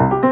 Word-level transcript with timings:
Thank 0.00 0.24
you. 0.24 0.29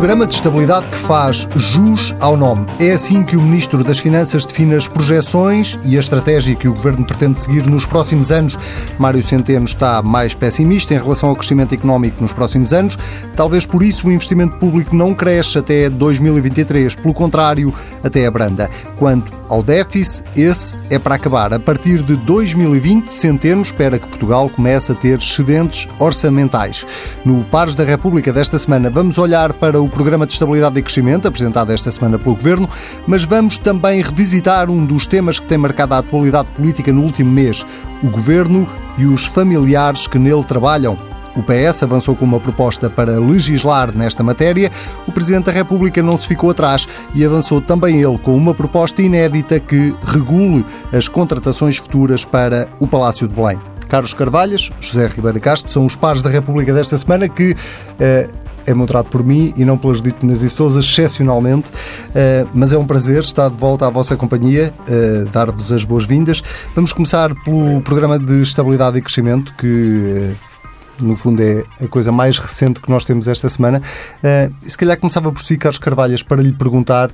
Programa 0.00 0.26
de 0.26 0.32
estabilidade 0.32 0.86
que 0.86 0.96
faz 0.96 1.46
jus 1.56 2.16
ao 2.20 2.34
nome. 2.34 2.64
É 2.78 2.92
assim 2.92 3.22
que 3.22 3.36
o 3.36 3.42
Ministro 3.42 3.84
das 3.84 3.98
Finanças 3.98 4.46
define 4.46 4.74
as 4.74 4.88
projeções 4.88 5.78
e 5.84 5.94
a 5.94 6.00
estratégia 6.00 6.56
que 6.56 6.66
o 6.66 6.72
Governo 6.72 7.04
pretende 7.04 7.38
seguir 7.38 7.66
nos 7.66 7.84
próximos 7.84 8.32
anos. 8.32 8.58
Mário 8.98 9.22
Centeno 9.22 9.66
está 9.66 10.00
mais 10.00 10.32
pessimista 10.32 10.94
em 10.94 10.98
relação 10.98 11.28
ao 11.28 11.36
crescimento 11.36 11.74
económico 11.74 12.22
nos 12.22 12.32
próximos 12.32 12.72
anos. 12.72 12.98
Talvez 13.36 13.66
por 13.66 13.82
isso 13.82 14.08
o 14.08 14.10
investimento 14.10 14.56
público 14.56 14.96
não 14.96 15.12
cresça 15.12 15.58
até 15.58 15.90
2023. 15.90 16.94
Pelo 16.94 17.12
contrário, 17.12 17.70
até 18.02 18.24
abranda. 18.24 18.70
Quanto 18.96 19.30
ao 19.50 19.62
déficit, 19.62 20.24
esse 20.34 20.78
é 20.88 20.98
para 20.98 21.16
acabar. 21.16 21.52
A 21.52 21.58
partir 21.58 22.02
de 22.02 22.16
2020, 22.16 23.08
Centeno 23.08 23.60
espera 23.60 23.98
que 23.98 24.06
Portugal 24.06 24.48
comece 24.48 24.92
a 24.92 24.94
ter 24.94 25.18
excedentes 25.18 25.88
orçamentais. 25.98 26.86
No 27.22 27.44
Pares 27.44 27.74
da 27.74 27.84
República 27.84 28.32
desta 28.32 28.58
semana, 28.58 28.88
vamos 28.88 29.18
olhar 29.18 29.52
para 29.52 29.82
o 29.82 29.89
Programa 29.90 30.26
de 30.26 30.32
Estabilidade 30.32 30.78
e 30.78 30.82
Crescimento, 30.82 31.28
apresentado 31.28 31.72
esta 31.72 31.90
semana 31.90 32.18
pelo 32.18 32.34
Governo, 32.34 32.68
mas 33.06 33.24
vamos 33.24 33.58
também 33.58 34.00
revisitar 34.02 34.70
um 34.70 34.84
dos 34.86 35.06
temas 35.06 35.38
que 35.38 35.46
tem 35.46 35.58
marcado 35.58 35.94
a 35.94 35.98
atualidade 35.98 36.48
política 36.56 36.92
no 36.92 37.02
último 37.02 37.30
mês: 37.30 37.64
o 38.02 38.10
Governo 38.10 38.66
e 38.96 39.06
os 39.06 39.26
familiares 39.26 40.06
que 40.06 40.18
nele 40.18 40.44
trabalham. 40.44 40.98
O 41.36 41.42
PS 41.42 41.84
avançou 41.84 42.16
com 42.16 42.24
uma 42.24 42.40
proposta 42.40 42.90
para 42.90 43.18
legislar 43.20 43.96
nesta 43.96 44.22
matéria. 44.22 44.70
O 45.06 45.12
Presidente 45.12 45.44
da 45.44 45.52
República 45.52 46.02
não 46.02 46.16
se 46.16 46.26
ficou 46.26 46.50
atrás 46.50 46.88
e 47.14 47.24
avançou 47.24 47.60
também 47.60 48.02
ele 48.02 48.18
com 48.18 48.36
uma 48.36 48.52
proposta 48.52 49.00
inédita 49.00 49.60
que 49.60 49.94
regule 50.04 50.64
as 50.92 51.06
contratações 51.06 51.76
futuras 51.76 52.24
para 52.24 52.68
o 52.80 52.86
Palácio 52.86 53.28
de 53.28 53.34
Belém. 53.34 53.58
Carlos 53.88 54.14
Carvalhas, 54.14 54.70
José 54.80 55.08
Ribeiro 55.08 55.40
Castro 55.40 55.70
são 55.70 55.84
os 55.84 55.96
pares 55.96 56.22
da 56.22 56.30
República 56.30 56.72
desta 56.72 56.96
semana 56.96 57.28
que 57.28 57.56
eh, 57.98 58.28
é 58.70 58.74
moderado 58.74 59.08
por 59.08 59.24
mim 59.24 59.52
e 59.56 59.64
não 59.64 59.76
pelas 59.76 60.00
Ditas 60.00 60.42
e 60.42 60.50
Souza, 60.50 60.80
excepcionalmente. 60.80 61.70
Uh, 61.70 62.48
mas 62.54 62.72
é 62.72 62.78
um 62.78 62.86
prazer 62.86 63.20
estar 63.20 63.50
de 63.50 63.56
volta 63.56 63.86
à 63.86 63.90
vossa 63.90 64.16
companhia, 64.16 64.72
uh, 64.80 65.28
dar-vos 65.30 65.72
as 65.72 65.84
boas-vindas. 65.84 66.42
Vamos 66.74 66.92
começar 66.92 67.34
pelo 67.44 67.80
programa 67.82 68.18
de 68.18 68.40
estabilidade 68.42 68.98
e 68.98 69.02
crescimento, 69.02 69.54
que 69.56 69.66
uh, 69.66 71.04
no 71.04 71.16
fundo 71.16 71.42
é 71.42 71.64
a 71.82 71.88
coisa 71.88 72.12
mais 72.12 72.38
recente 72.38 72.80
que 72.80 72.90
nós 72.90 73.04
temos 73.04 73.26
esta 73.28 73.48
semana. 73.48 73.82
Uh, 74.18 74.54
se 74.60 74.76
calhar 74.76 74.98
começava 74.98 75.32
por 75.32 75.42
si, 75.42 75.56
Carlos 75.56 75.78
Carvalhas, 75.78 76.22
para 76.22 76.42
lhe 76.42 76.52
perguntar 76.52 77.10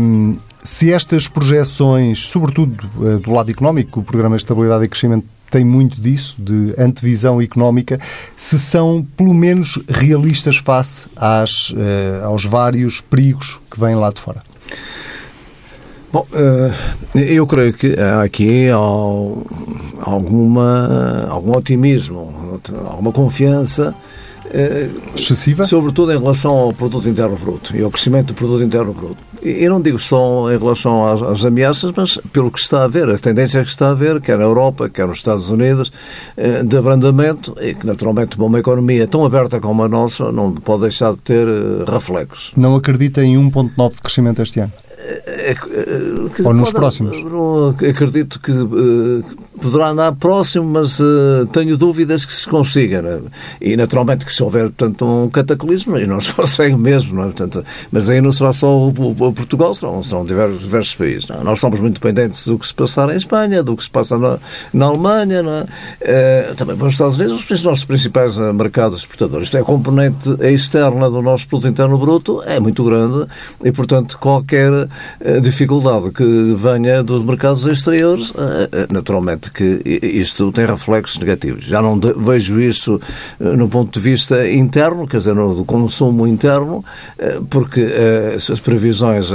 um, 0.00 0.36
se 0.62 0.92
estas 0.92 1.28
projeções, 1.28 2.26
sobretudo 2.26 2.88
uh, 2.96 3.18
do 3.18 3.32
lado 3.32 3.50
económico, 3.50 4.00
o 4.00 4.02
Programa 4.02 4.36
de 4.36 4.42
Estabilidade 4.42 4.84
e 4.84 4.88
Crescimento 4.88 5.26
tem 5.50 5.64
muito 5.64 6.00
disso, 6.00 6.36
de 6.38 6.74
antevisão 6.78 7.40
económica, 7.42 7.98
se 8.36 8.58
são 8.58 9.06
pelo 9.16 9.34
menos 9.34 9.78
realistas 9.88 10.56
face 10.56 11.08
às, 11.16 11.70
uh, 11.70 12.24
aos 12.24 12.44
vários 12.44 13.00
perigos 13.00 13.58
que 13.70 13.80
vêm 13.80 13.94
lá 13.94 14.10
de 14.10 14.20
fora. 14.20 14.42
Bom, 16.12 16.26
eu 17.14 17.46
creio 17.46 17.72
que 17.72 17.94
há 17.96 18.22
aqui 18.22 18.68
alguma, 20.00 21.28
algum 21.28 21.56
otimismo, 21.56 22.60
alguma 22.88 23.12
confiança 23.12 23.94
excessiva? 25.14 25.64
Sobretudo 25.64 26.12
em 26.12 26.18
relação 26.18 26.52
ao 26.52 26.72
produto 26.72 27.08
interno 27.08 27.36
bruto 27.36 27.76
e 27.76 27.82
ao 27.82 27.90
crescimento 27.90 28.28
do 28.28 28.34
produto 28.34 28.62
interno 28.62 28.92
bruto. 28.92 29.16
Eu 29.42 29.70
não 29.70 29.80
digo 29.80 29.98
só 29.98 30.52
em 30.52 30.58
relação 30.58 31.06
às, 31.06 31.22
às, 31.22 31.44
ameaças, 31.44 31.92
mas 31.96 32.18
pelo 32.32 32.50
que 32.50 32.58
está 32.58 32.84
a 32.84 32.88
ver, 32.88 33.08
as 33.08 33.20
tendências 33.20 33.62
que 33.62 33.70
está 33.70 33.90
a 33.90 33.94
ver, 33.94 34.20
quer 34.20 34.36
na 34.36 34.44
Europa, 34.44 34.88
quer 34.90 35.06
nos 35.06 35.18
Estados 35.18 35.48
Unidos, 35.48 35.90
eh, 36.36 36.62
de 36.62 36.76
abrandamento, 36.76 37.56
e 37.60 37.74
que 37.74 37.86
naturalmente 37.86 38.38
uma 38.38 38.58
economia 38.58 39.06
tão 39.06 39.24
aberta 39.24 39.58
como 39.58 39.82
a 39.82 39.88
nossa 39.88 40.30
não 40.30 40.52
pode 40.52 40.82
deixar 40.82 41.12
de 41.12 41.18
ter 41.18 41.48
eh, 41.48 41.90
reflexos. 41.90 42.52
Não 42.54 42.74
acredita 42.76 43.24
em 43.24 43.36
1,9% 43.36 43.94
de 43.94 44.02
crescimento 44.02 44.42
este 44.42 44.60
ano? 44.60 44.72
É, 45.02 45.52
é, 45.52 46.44
Ou 46.44 46.52
nos 46.52 46.70
pode, 46.70 46.74
próximos? 46.74 47.16
Acredito 47.88 48.38
que 48.38 48.52
poderá 49.60 49.90
andar 49.90 50.12
próximo, 50.12 50.66
mas 50.66 50.98
tenho 51.52 51.76
dúvidas 51.76 52.24
que 52.24 52.32
se 52.32 52.46
consiga. 52.46 53.00
Né? 53.00 53.20
E 53.60 53.76
naturalmente 53.76 54.24
que 54.24 54.32
se 54.32 54.42
houver 54.42 54.64
portanto, 54.70 55.04
um 55.04 55.28
cataclismo, 55.28 55.98
e 55.98 56.06
não 56.06 56.20
se 56.20 56.32
consegue 56.32 56.76
mesmo. 56.76 57.14
Não 57.14 57.22
é? 57.22 57.26
portanto, 57.26 57.64
mas 57.90 58.08
aí 58.08 58.20
não 58.20 58.32
será 58.32 58.52
só 58.52 58.76
o, 58.76 58.88
o 58.88 59.32
Portugal, 59.32 59.74
serão, 59.74 60.02
serão 60.02 60.24
diversos, 60.24 60.60
diversos 60.60 60.94
países. 60.94 61.28
Não 61.28 61.40
é? 61.40 61.44
Nós 61.44 61.58
somos 61.58 61.80
muito 61.80 61.94
dependentes 61.94 62.46
do 62.46 62.58
que 62.58 62.66
se 62.66 62.74
passar 62.74 63.12
em 63.12 63.16
Espanha, 63.16 63.62
do 63.62 63.76
que 63.76 63.82
se 63.82 63.90
passa 63.90 64.18
na, 64.18 64.38
na 64.72 64.86
Alemanha, 64.86 65.42
não 65.42 65.52
é? 65.52 66.54
também 66.56 66.76
para 66.76 66.86
os 66.86 66.94
Estados 66.94 67.18
Unidos, 67.18 67.50
os 67.50 67.62
nossos 67.62 67.84
principais 67.84 68.36
mercados 68.36 68.98
exportadores. 68.98 69.46
Isto 69.46 69.56
é, 69.56 69.60
a 69.60 69.64
componente 69.64 70.30
externa 70.40 71.10
do 71.10 71.22
nosso 71.22 71.46
produto 71.48 71.68
interno 71.68 71.98
bruto 71.98 72.42
é 72.44 72.60
muito 72.60 72.84
grande 72.84 73.26
e, 73.64 73.72
portanto, 73.72 74.18
qualquer 74.18 74.88
dificuldade 75.42 76.10
que 76.10 76.54
venha 76.56 77.02
dos 77.02 77.22
mercados 77.22 77.64
exteriores, 77.66 78.32
eh, 78.36 78.68
eh, 78.72 78.86
naturalmente 78.90 79.50
que 79.50 79.82
isto 80.02 80.50
tem 80.52 80.66
reflexos 80.66 81.18
negativos. 81.18 81.64
Já 81.64 81.82
não 81.82 81.98
vejo 81.98 82.60
isso 82.60 83.00
eh, 83.38 83.56
no 83.56 83.68
ponto 83.68 83.92
de 83.92 84.00
vista 84.00 84.48
interno, 84.48 85.06
quer 85.06 85.18
dizer, 85.18 85.34
do 85.34 85.64
consumo 85.64 86.26
interno, 86.26 86.84
porque 87.48 87.86
as 88.36 88.60
previsões, 88.60 89.30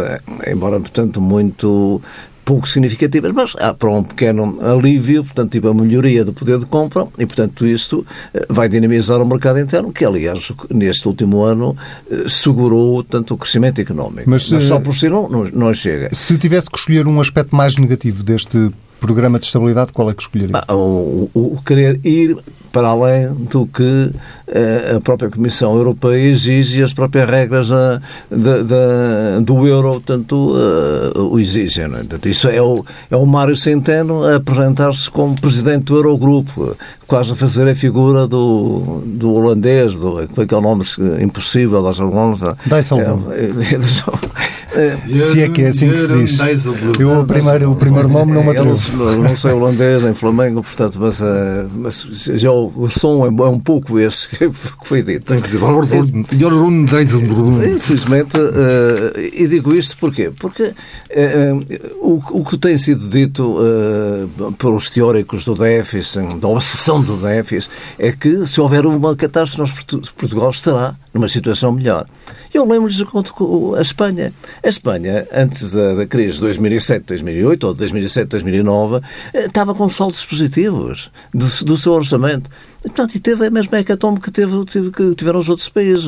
embora, 0.47 0.79
portanto, 0.79 1.21
muito 1.21 2.01
pouco 2.45 2.69
significativas, 2.69 3.31
mas 3.33 3.55
há 3.59 3.73
para 3.73 3.89
um 3.89 4.03
pequeno 4.03 4.59
alívio, 4.61 5.23
portanto, 5.23 5.51
tipo 5.51 5.67
a 5.67 5.73
melhoria 5.73 6.23
do 6.23 6.31
poder 6.31 6.59
de 6.59 6.67
compra 6.67 7.07
e, 7.17 7.25
portanto, 7.25 7.65
isto 7.65 8.05
eh, 8.33 8.45
vai 8.47 8.69
dinamizar 8.69 9.19
o 9.19 9.25
mercado 9.25 9.59
interno, 9.59 9.91
que, 9.91 10.05
aliás, 10.05 10.51
neste 10.69 11.07
último 11.07 11.43
ano 11.43 11.75
eh, 12.09 12.25
segurou 12.27 13.03
tanto 13.03 13.33
o 13.33 13.37
crescimento 13.37 13.81
económico. 13.81 14.29
Mas, 14.29 14.49
mas 14.51 14.63
só 14.65 14.79
por 14.79 14.95
si 14.95 15.09
não, 15.09 15.27
não, 15.27 15.43
não 15.45 15.73
chega. 15.73 16.13
Se 16.13 16.37
tivesse 16.37 16.69
que 16.69 16.77
escolher 16.77 17.07
um 17.07 17.19
aspecto 17.19 17.55
mais 17.55 17.75
negativo 17.75 18.21
deste 18.21 18.71
programa 18.99 19.39
de 19.39 19.45
estabilidade, 19.45 19.91
qual 19.93 20.09
é 20.09 20.13
que 20.13 20.21
escolheria? 20.21 20.55
O, 20.69 21.29
o, 21.33 21.53
o 21.55 21.61
querer 21.63 21.99
ir 22.03 22.37
para 22.75 22.89
além 22.89 23.33
do 23.33 23.65
que 23.65 24.11
eh, 24.47 24.95
a 24.97 24.99
própria 24.99 25.29
Comissão 25.29 25.77
Europeia 25.77 26.27
exige 26.27 26.81
e 26.81 26.83
as 26.83 26.91
próprias 26.91 27.29
regras 27.29 27.69
da, 27.69 28.01
da, 28.29 28.63
da, 28.63 29.39
do 29.39 29.65
euro, 29.65 30.01
tanto 30.05 30.35
uh, 30.35 31.31
o 31.31 31.39
exigem. 31.39 31.87
Não 31.87 31.99
é? 31.99 32.29
Isso 32.29 32.49
é 32.49 32.61
o, 32.61 32.83
é 33.09 33.15
o 33.15 33.25
Mário 33.25 33.55
Centeno 33.55 34.25
a 34.25 34.35
apresentar-se 34.35 35.09
como 35.09 35.39
presidente 35.39 35.85
do 35.85 35.95
Eurogrupo, 35.95 36.75
quase 37.07 37.31
a 37.31 37.35
fazer 37.35 37.65
a 37.69 37.75
figura 37.75 38.27
do, 38.27 39.01
do 39.05 39.33
holandês, 39.33 39.93
do, 39.93 40.27
como 40.27 40.41
é 40.41 40.45
que 40.45 40.53
é 40.53 40.57
o 40.57 40.61
nome 40.61 40.83
impossível 41.21 41.81
das 41.81 41.97
Hollandas? 41.97 42.57
Dijsselbloem. 42.65 43.23
É, 43.31 43.75
é, 43.75 43.77
Se 45.07 45.41
é 45.41 45.49
que 45.49 45.63
é 45.63 45.67
assim 45.67 45.89
que 45.89 45.97
se 45.97 46.07
diz. 46.07 46.39
Eu 46.99 47.21
o 47.21 47.25
primeiro, 47.25 47.71
o 47.71 47.75
primeiro 47.75 48.07
nome 48.07 48.33
não 48.33 48.43
me 48.43 48.51
atrevo. 48.51 48.77
Eu 48.99 49.23
não 49.23 49.37
sei 49.37 49.51
holandês 49.51 50.03
em 50.03 50.13
Flamengo, 50.13 50.61
portanto, 50.61 50.97
mas, 50.99 51.21
mas 51.75 52.03
já 52.35 52.51
o, 52.51 52.89
som 52.89 53.25
é, 53.25 53.27
é, 53.27 53.49
um 53.49 53.59
pouco 53.59 53.99
esse 53.99 54.27
que 54.29 54.51
foi 54.83 55.01
dito. 55.01 55.25
Tem 55.25 55.39
que 55.39 55.47
dizer, 55.47 55.59
Infelizmente, 57.75 58.37
uh, 58.37 59.19
e 59.19 59.47
digo 59.47 59.73
isto 59.73 59.97
porquê? 59.97 60.31
Porque 60.37 60.63
uh, 60.63 60.75
o, 62.01 62.39
o 62.41 62.45
que 62.45 62.57
tem 62.57 62.77
sido 62.77 63.07
dito 63.09 63.57
uh, 63.59 64.51
pelos 64.53 64.89
teóricos 64.89 65.45
do 65.45 65.55
déficit, 65.55 66.37
da 66.39 66.47
obsessão 66.47 67.01
do 67.01 67.17
déficit, 67.17 67.71
é 67.97 68.11
que 68.11 68.45
se 68.45 68.59
houver 68.59 68.85
uma 68.85 69.15
catástrofe, 69.15 69.85
Portugal 70.17 70.49
estará 70.49 70.95
numa 71.13 71.27
situação 71.27 71.71
melhor. 71.71 72.05
Eu 72.53 72.65
lembro-lhes 72.65 73.03
a 73.77 73.81
Espanha. 73.81 74.33
A 74.65 74.69
Espanha, 74.69 75.27
antes 75.31 75.73
da, 75.73 75.93
da 75.93 76.07
crise 76.07 76.39
de 76.39 76.47
2007-2008 76.47 77.63
ou 77.65 77.73
de 77.75 77.85
2007-2009, 77.85 79.03
estava 79.31 79.75
com 79.75 79.87
saldos 79.87 80.25
positivos 80.25 81.11
do, 81.31 81.45
do 81.63 81.77
seu 81.77 81.93
orçamento. 81.93 82.49
Portanto, 82.81 83.13
e 83.13 83.19
teve 83.19 83.45
a 83.45 83.51
mesma 83.51 83.79
hecatombe 83.79 84.19
que, 84.19 84.31
teve, 84.31 84.65
que 84.65 85.13
tiveram 85.13 85.39
os 85.39 85.49
outros 85.49 85.69
países. 85.69 86.07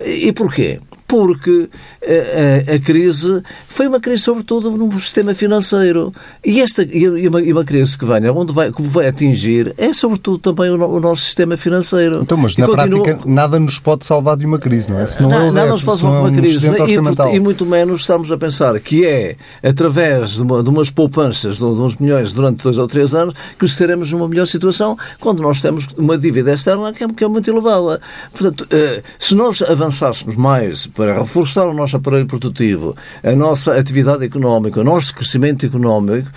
E 0.00 0.32
porquê? 0.32 0.80
Porque 1.08 1.70
a, 2.02 2.06
eh, 2.06 2.64
a, 2.68 2.72
eh, 2.72 2.76
a, 2.76 2.78
crise 2.78 3.42
foi 3.66 3.88
uma 3.88 3.98
crise, 3.98 4.24
sobretudo, 4.24 4.70
no 4.70 4.92
sistema 5.00 5.32
financeiro. 5.32 6.12
E, 6.44 6.60
esta, 6.60 6.82
e, 6.82 7.26
uma, 7.26 7.40
e 7.40 7.50
uma 7.50 7.64
crise 7.64 7.96
que 7.96 8.04
venha, 8.04 8.30
onde 8.30 8.52
vai, 8.52 8.70
que 8.70 8.82
vai 8.82 9.08
atingir, 9.08 9.74
é 9.78 9.94
sobretudo 9.94 10.36
também 10.36 10.70
o, 10.70 10.74
o 10.74 11.00
nosso 11.00 11.22
sistema 11.22 11.56
financeiro. 11.56 12.20
Então, 12.22 12.36
mas 12.36 12.52
e 12.52 12.60
na 12.60 12.66
continua... 12.66 13.02
prática, 13.02 13.28
nada 13.28 13.58
nos 13.58 13.80
pode 13.80 14.04
salvar 14.04 14.36
de 14.36 14.44
uma 14.44 14.58
crise, 14.58 14.90
não 14.90 15.00
é? 15.00 15.06
Se 15.06 15.22
não, 15.22 15.30
não 15.30 15.48
é 15.48 15.50
nada 15.50 15.70
nos 15.70 15.82
pode 15.82 16.00
salvar 16.00 16.30
de 16.30 16.30
uma 16.30 16.38
crise. 16.38 16.68
E, 16.68 17.36
e, 17.36 17.40
muito 17.40 17.64
menos 17.64 18.02
estamos 18.02 18.30
a 18.30 18.36
pensar 18.36 18.78
que 18.78 19.06
é 19.06 19.36
através 19.62 20.32
de, 20.32 20.42
uma, 20.42 20.62
de 20.62 20.68
umas 20.68 20.90
poupanças 20.90 21.56
de, 21.56 21.64
uns 21.64 21.96
milhões 21.96 22.34
durante 22.34 22.62
dois 22.62 22.76
ou 22.76 22.86
três 22.86 23.14
anos 23.14 23.32
que 23.58 23.64
estaremos 23.64 24.12
numa 24.12 24.28
melhor 24.28 24.46
situação 24.46 24.94
quando 25.18 25.42
nós 25.42 25.62
temos 25.62 25.86
uma 25.96 26.18
dívida 26.18 26.52
externa 26.52 26.92
que 26.92 27.02
é, 27.02 27.08
que 27.08 27.24
é 27.24 27.28
muito 27.28 27.50
elevada. 27.50 27.98
Portanto, 28.32 28.66
eh, 28.70 29.02
se 29.18 29.34
nós 29.34 29.62
avançássemos 29.62 30.36
mais 30.36 30.86
para 30.98 31.16
reforçar 31.16 31.64
o 31.64 31.72
nosso 31.72 31.96
aparelho 31.96 32.26
produtivo, 32.26 32.96
a 33.22 33.30
nossa 33.30 33.78
atividade 33.78 34.24
económica, 34.24 34.80
o 34.80 34.84
nosso 34.84 35.14
crescimento 35.14 35.64
económico, 35.64 36.28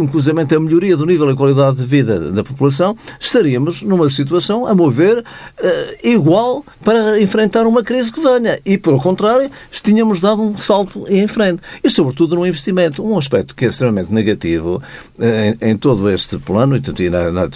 inclusive 0.00 0.40
a 0.40 0.60
melhoria 0.60 0.96
do 0.96 1.04
nível 1.04 1.30
e 1.30 1.36
qualidade 1.36 1.76
de 1.76 1.84
vida 1.84 2.30
da 2.30 2.42
população, 2.42 2.96
estaríamos 3.20 3.82
numa 3.82 4.08
situação, 4.08 4.66
a 4.66 4.74
mover, 4.74 5.22
eh, 5.58 5.98
igual 6.04 6.64
para 6.82 7.20
enfrentar 7.20 7.66
uma 7.66 7.82
crise 7.82 8.10
que 8.10 8.18
venha. 8.18 8.58
E, 8.64 8.78
pelo 8.78 8.98
contrário, 8.98 9.50
tínhamos 9.70 10.22
dado 10.22 10.40
um 10.40 10.56
salto 10.56 11.04
em 11.06 11.26
frente. 11.26 11.60
E, 11.84 11.90
sobretudo, 11.90 12.34
no 12.34 12.46
investimento. 12.46 13.04
Um 13.04 13.18
aspecto 13.18 13.54
que 13.54 13.66
é 13.66 13.68
extremamente 13.68 14.10
negativo 14.10 14.82
eh, 15.18 15.54
em, 15.60 15.72
em 15.72 15.76
todo 15.76 16.08
este 16.08 16.38
plano 16.38 16.76
e, 16.76 17.10
na, 17.10 17.30
na, 17.30 17.48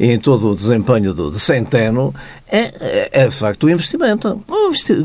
e 0.00 0.10
em 0.10 0.18
todo 0.18 0.52
o 0.52 0.56
desempenho 0.56 1.12
do, 1.12 1.30
de 1.30 1.38
Centeno 1.38 2.14
é, 2.54 2.70
é, 2.80 3.08
é, 3.12 3.28
de 3.28 3.34
facto 3.34 3.64
o 3.64 3.70
investimento. 3.70 4.44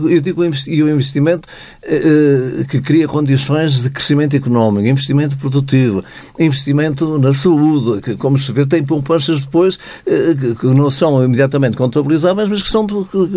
Eu 0.10 0.20
digo 0.20 0.44
e 0.44 0.84
o 0.84 0.90
investimento 0.90 1.48
eh, 1.82 2.66
que 2.70 2.82
cria 2.82 3.08
condições 3.08 3.84
de 3.84 3.90
crescimento 3.90 4.36
económico, 4.36 4.86
investimento 4.86 5.38
produtivo, 5.38 6.04
investimento 6.40 7.18
na 7.18 7.34
saúde, 7.34 8.02
que, 8.02 8.16
como 8.16 8.38
se 8.38 8.52
vê, 8.52 8.66
tem 8.66 8.84
poupanças 8.84 9.42
depois 9.42 9.78
eh, 10.06 10.36
que 10.60 10.68
não 10.68 10.90
são 10.90 11.24
imediatamente 11.24 11.78
contabilizáveis, 11.78 12.50
mas 12.50 12.62
que, 12.62 12.70
são, 12.70 12.86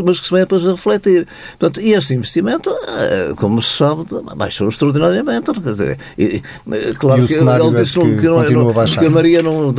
mas 0.04 0.20
que 0.20 0.26
se 0.26 0.32
vêm 0.32 0.40
depois 0.40 0.66
a 0.66 0.72
refletir. 0.72 1.26
Portanto, 1.58 1.80
e 1.80 1.92
este 1.92 2.14
investimento, 2.14 2.70
eh, 2.98 3.32
como 3.36 3.60
se 3.62 3.76
sabe, 3.76 4.04
baixou 4.36 4.68
extraordinariamente. 4.68 5.50
E, 6.18 6.42
claro 6.98 7.24
e 7.24 7.26
que 7.26 7.34
ele 7.34 7.76
disse 7.76 7.92
que, 7.92 8.00
que, 8.00 8.20
que, 8.20 8.98
que 8.98 9.06
a 9.06 9.10
Maria 9.10 9.42
não, 9.42 9.74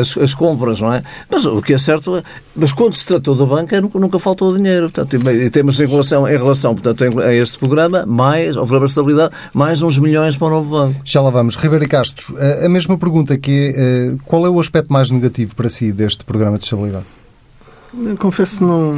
as, 0.00 0.16
as 0.16 0.34
compras, 0.34 0.80
não 0.80 0.92
é? 0.92 1.02
Mas 1.30 1.44
o 1.44 1.60
que 1.62 1.74
é 1.74 1.78
certo 1.78 2.16
é, 2.16 2.22
mas 2.54 2.72
quando 2.72 2.94
se 2.94 3.06
tratou 3.06 3.34
da 3.34 3.44
banca, 3.44 3.80
nunca, 3.80 3.98
nunca 3.98 4.18
faltou 4.18 4.56
dinheiro. 4.56 4.90
Portanto, 4.90 5.16
e 5.30 5.50
temos 5.50 5.80
em 5.80 5.86
relação, 5.86 6.28
em 6.28 6.36
relação 6.36 6.74
portanto, 6.74 7.20
a 7.20 7.34
este 7.34 7.58
programa, 7.58 8.04
mais, 8.06 8.56
ao 8.56 8.62
programa 8.64 8.86
de 8.86 8.90
estabilidade, 8.90 9.34
mais 9.52 9.82
uns 9.82 9.98
milhões 9.98 10.36
para 10.36 10.46
o 10.48 10.50
novo 10.50 10.70
banco. 10.70 11.00
Já 11.04 11.20
lá 11.20 11.30
vamos. 11.30 11.56
Ribeiro 11.56 11.88
Castro, 11.88 12.19
a 12.64 12.68
mesma 12.68 12.98
pergunta 12.98 13.36
que 13.38 13.74
é, 13.76 14.16
qual 14.24 14.46
é 14.46 14.48
o 14.48 14.60
aspecto 14.60 14.92
mais 14.92 15.10
negativo 15.10 15.54
para 15.54 15.68
si 15.68 15.92
deste 15.92 16.24
programa 16.24 16.58
de 16.58 16.64
estabilidade? 16.64 17.06
Confesso 18.18 18.62
não, 18.62 18.94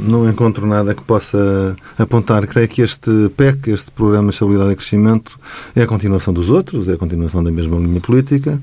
não 0.00 0.28
encontro 0.28 0.66
nada 0.66 0.92
que 0.94 1.02
possa 1.02 1.76
apontar. 1.96 2.46
Creio 2.48 2.68
que 2.68 2.82
este 2.82 3.10
PEC, 3.36 3.70
este 3.70 3.92
Programa 3.92 4.28
de 4.28 4.34
Estabilidade 4.34 4.72
e 4.72 4.76
Crescimento, 4.76 5.38
é 5.74 5.82
a 5.82 5.86
continuação 5.86 6.34
dos 6.34 6.50
outros, 6.50 6.88
é 6.88 6.94
a 6.94 6.98
continuação 6.98 7.44
da 7.44 7.50
mesma 7.52 7.78
linha 7.78 8.00
política 8.00 8.58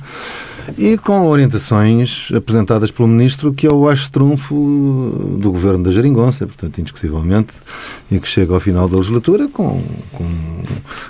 e 0.77 0.97
com 0.97 1.27
orientações 1.27 2.29
apresentadas 2.33 2.91
pelo 2.91 3.07
Ministro 3.07 3.53
que 3.53 3.67
é 3.67 3.71
o 3.71 3.87
acho 3.87 4.11
trunfo 4.11 5.37
do 5.39 5.51
Governo 5.51 5.83
da 5.83 5.91
Jeringonça, 5.91 6.45
portanto, 6.45 6.79
indiscutivelmente, 6.79 7.53
e 8.11 8.19
que 8.19 8.27
chega 8.27 8.53
ao 8.53 8.59
final 8.59 8.87
da 8.87 8.97
legislatura 8.97 9.47
com, 9.47 9.81
com, 10.11 10.25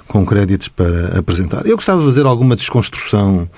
com 0.08 0.26
créditos 0.26 0.68
para 0.68 1.18
apresentar. 1.18 1.66
Eu 1.66 1.76
gostava 1.76 2.00
de 2.00 2.06
fazer 2.06 2.26
alguma 2.26 2.56
desconstrução 2.56 3.50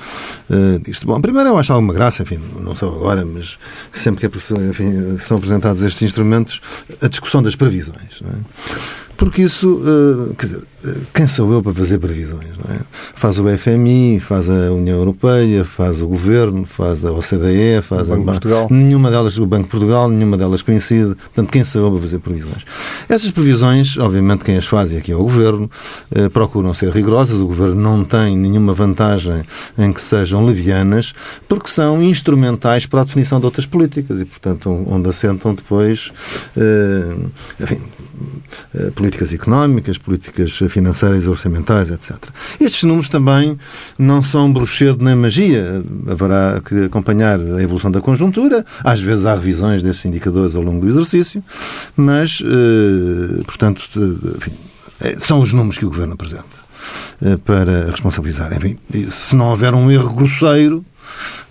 uh, 0.49 0.79
disto. 0.79 1.05
Bom, 1.05 1.19
primeiro 1.21 1.49
eu 1.49 1.57
acho 1.57 1.73
alguma 1.73 1.93
graça, 1.93 2.23
enfim, 2.23 2.39
não 2.59 2.75
só 2.75 2.87
agora, 2.87 3.25
mas 3.25 3.57
sempre 3.91 4.27
que 4.27 4.37
é, 4.37 4.69
enfim, 4.69 5.17
são 5.17 5.37
apresentados 5.37 5.81
estes 5.81 6.01
instrumentos, 6.03 6.61
a 7.01 7.07
discussão 7.07 7.41
das 7.41 7.55
previsões. 7.55 8.21
Não 8.21 8.29
é? 8.29 9.00
Porque 9.21 9.43
isso, 9.43 9.75
uh, 9.75 10.33
quer 10.33 10.47
dizer, 10.47 10.63
uh, 10.83 11.01
quem 11.13 11.27
sou 11.27 11.53
eu 11.53 11.61
para 11.61 11.71
fazer 11.75 11.99
previsões? 11.99 12.49
É? 12.67 12.79
Faz 12.89 13.37
o 13.37 13.45
FMI, 13.55 14.19
faz 14.19 14.49
a 14.49 14.71
União 14.71 14.97
Europeia, 14.97 15.63
faz 15.63 16.01
o 16.01 16.07
Governo, 16.07 16.65
faz 16.65 17.05
a 17.05 17.11
OCDE, 17.11 17.83
faz 17.83 18.07
o 18.07 18.15
Banco 18.15 18.21
a 18.23 18.31
Portugal. 18.31 18.67
Nenhuma 18.71 19.11
delas, 19.11 19.37
o 19.37 19.45
Banco 19.45 19.65
de 19.65 19.69
Portugal, 19.69 20.09
nenhuma 20.09 20.37
delas 20.37 20.63
coincide. 20.63 21.13
Portanto, 21.13 21.51
quem 21.51 21.63
sou 21.63 21.85
eu 21.85 21.91
para 21.91 22.01
fazer 22.01 22.17
previsões? 22.17 22.65
Essas 23.07 23.29
previsões, 23.29 23.95
obviamente, 23.99 24.43
quem 24.43 24.57
as 24.57 24.65
faz 24.65 24.91
aqui 24.91 25.11
é 25.11 25.15
o 25.15 25.21
Governo, 25.21 25.69
uh, 26.15 26.27
procuram 26.31 26.73
ser 26.73 26.91
rigorosas. 26.91 27.41
O 27.41 27.45
Governo 27.45 27.75
não 27.75 28.03
tem 28.03 28.35
nenhuma 28.35 28.73
vantagem 28.73 29.43
em 29.77 29.93
que 29.93 30.01
sejam 30.01 30.43
levianas, 30.43 31.13
porque 31.47 31.69
são 31.69 32.01
instrumentais 32.01 32.87
para 32.87 33.01
a 33.01 33.03
definição 33.03 33.39
de 33.39 33.45
outras 33.45 33.67
políticas 33.67 34.19
e, 34.19 34.25
portanto, 34.25 34.83
onde 34.87 35.07
assentam 35.07 35.53
depois, 35.53 36.11
enfim, 37.59 37.81
políticas 38.95 39.33
económicas, 39.33 39.97
políticas 39.97 40.57
financeiras 40.69 41.23
e 41.23 41.27
orçamentais, 41.27 41.89
etc. 41.89 42.17
Estes 42.59 42.83
números 42.83 43.09
também 43.09 43.57
não 43.97 44.23
são 44.23 44.51
bruxedo 44.51 45.03
nem 45.03 45.15
magia. 45.15 45.83
Haverá 46.07 46.61
que 46.63 46.85
acompanhar 46.85 47.39
a 47.39 47.61
evolução 47.61 47.91
da 47.91 48.01
conjuntura. 48.01 48.65
Às 48.83 48.99
vezes 48.99 49.25
há 49.25 49.33
revisões 49.33 49.83
destes 49.83 50.05
indicadores 50.05 50.55
ao 50.55 50.61
longo 50.61 50.81
do 50.81 50.89
exercício, 50.89 51.43
mas, 51.95 52.41
eh, 52.41 53.43
portanto, 53.43 53.81
enfim, 54.37 54.51
eh, 55.01 55.17
são 55.19 55.41
os 55.41 55.51
números 55.51 55.77
que 55.77 55.85
o 55.85 55.89
Governo 55.89 56.13
apresenta 56.13 56.61
eh, 57.21 57.37
para 57.37 57.91
responsabilizar. 57.91 58.53
Enfim, 58.55 58.77
se 59.09 59.35
não 59.35 59.47
houver 59.47 59.73
um 59.73 59.89
erro 59.91 60.13
grosseiro, 60.15 60.85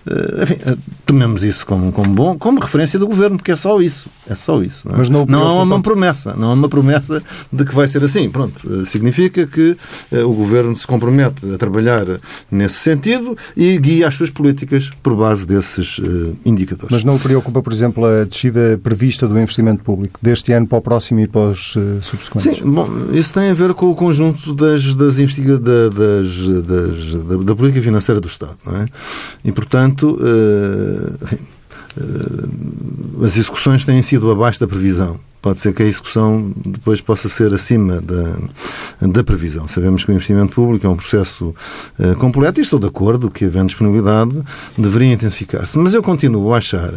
enfim, 0.41 0.57
eh, 0.65 0.77
tomemos 1.05 1.43
isso 1.43 1.65
como, 1.65 1.91
como 1.91 2.09
bom, 2.13 2.37
como 2.37 2.59
referência 2.59 2.97
do 2.97 3.07
governo, 3.07 3.37
porque 3.37 3.51
é 3.51 3.55
só 3.55 3.79
isso. 3.81 4.09
É 4.27 4.35
só 4.35 4.61
isso. 4.61 4.87
Não, 4.87 4.95
é? 4.95 4.97
Mas 4.99 5.09
não, 5.09 5.25
não 5.25 5.47
há 5.47 5.63
uma 5.63 5.81
promessa. 5.81 6.33
Não 6.33 6.49
há 6.49 6.53
uma 6.53 6.69
promessa 6.69 7.21
de 7.51 7.65
que 7.65 7.73
vai 7.73 7.87
ser 7.87 8.03
assim. 8.03 8.29
Pronto. 8.29 8.81
Eh, 8.81 8.85
significa 8.85 9.45
que 9.45 9.77
o 10.11 10.33
governo 10.33 10.75
se 10.75 10.85
compromete 10.85 11.53
a 11.53 11.57
trabalhar 11.57 12.05
nesse 12.49 12.75
sentido 12.75 13.37
e 13.55 13.77
guia 13.77 14.07
as 14.07 14.15
suas 14.15 14.29
políticas 14.29 14.89
por 15.01 15.15
base 15.15 15.45
desses 15.45 15.99
indicadores. 16.45 16.91
Mas 16.91 17.03
não 17.03 17.15
o 17.15 17.19
preocupa, 17.19 17.61
por 17.61 17.71
exemplo, 17.71 18.05
a 18.05 18.25
descida 18.25 18.79
prevista 18.83 19.27
do 19.27 19.39
investimento 19.39 19.83
público 19.83 20.19
deste 20.21 20.51
ano 20.51 20.67
para 20.67 20.77
o 20.77 20.81
próximo 20.81 21.19
e 21.19 21.27
para 21.27 21.51
os 21.51 21.77
subsequentes? 22.01 22.57
Sim, 22.57 22.63
bom, 22.65 22.87
isso 23.13 23.33
tem 23.33 23.49
a 23.49 23.53
ver 23.53 23.73
com 23.73 23.89
o 23.89 23.95
conjunto 23.95 24.53
das, 24.53 24.95
das, 24.95 25.17
investiga, 25.17 25.57
da, 25.57 25.89
das, 25.89 26.27
das 26.63 27.13
da, 27.23 27.37
da, 27.37 27.55
política 27.55 27.81
financeira 27.81 28.19
do 28.19 28.27
Estado. 28.27 28.57
Não 28.65 28.77
é? 28.77 28.85
E, 29.43 29.51
portanto, 29.51 29.90
portanto, 29.91 30.17
uh, 30.19 31.13
uh, 31.97 33.25
as 33.25 33.37
execuções 33.37 33.85
têm 33.85 34.01
sido 34.01 34.31
abaixo 34.31 34.59
da 34.59 34.67
previsão. 34.67 35.19
Pode 35.41 35.59
ser 35.59 35.73
que 35.73 35.81
a 35.81 35.85
execução 35.87 36.53
depois 36.63 37.01
possa 37.01 37.27
ser 37.27 37.51
acima 37.51 37.99
da, 37.99 39.07
da 39.07 39.23
previsão. 39.23 39.67
Sabemos 39.67 40.05
que 40.05 40.11
o 40.11 40.13
investimento 40.13 40.53
público 40.53 40.85
é 40.85 40.89
um 40.89 40.95
processo 40.95 41.55
uh, 41.97 42.15
completo 42.17 42.59
e 42.59 42.63
estou 42.63 42.77
de 42.77 42.85
acordo 42.85 43.31
que, 43.31 43.45
havendo 43.45 43.67
disponibilidade, 43.67 44.39
deveria 44.77 45.13
intensificar-se. 45.13 45.79
Mas 45.79 45.95
eu 45.95 46.03
continuo 46.03 46.53
a 46.53 46.57
achar 46.57 46.93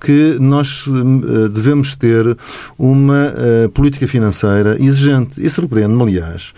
que 0.00 0.38
nós 0.40 0.86
uh, 0.86 1.48
devemos 1.50 1.94
ter 1.94 2.36
uma 2.78 3.34
uh, 3.34 3.68
política 3.68 4.08
financeira 4.08 4.82
exigente. 4.82 5.44
E 5.44 5.50
surpreende-me, 5.50 6.02
aliás, 6.02 6.54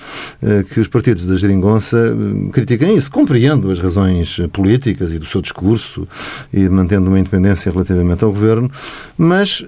que 0.72 0.79
os 0.79 0.87
partidos 0.87 1.26
da 1.26 1.34
Geringonça 1.34 2.14
critiquem 2.52 2.96
isso. 2.96 3.11
Compreendo 3.11 3.70
as 3.70 3.81
razões 3.81 4.38
políticas 4.52 5.12
e 5.12 5.19
do 5.19 5.26
seu 5.26 5.43
discurso 5.43 6.06
e 6.53 6.69
mantendo 6.69 7.08
uma 7.08 7.19
independência 7.19 7.72
relativamente 7.72 8.22
ao 8.22 8.32
governo, 8.32 8.70
mas 9.19 9.65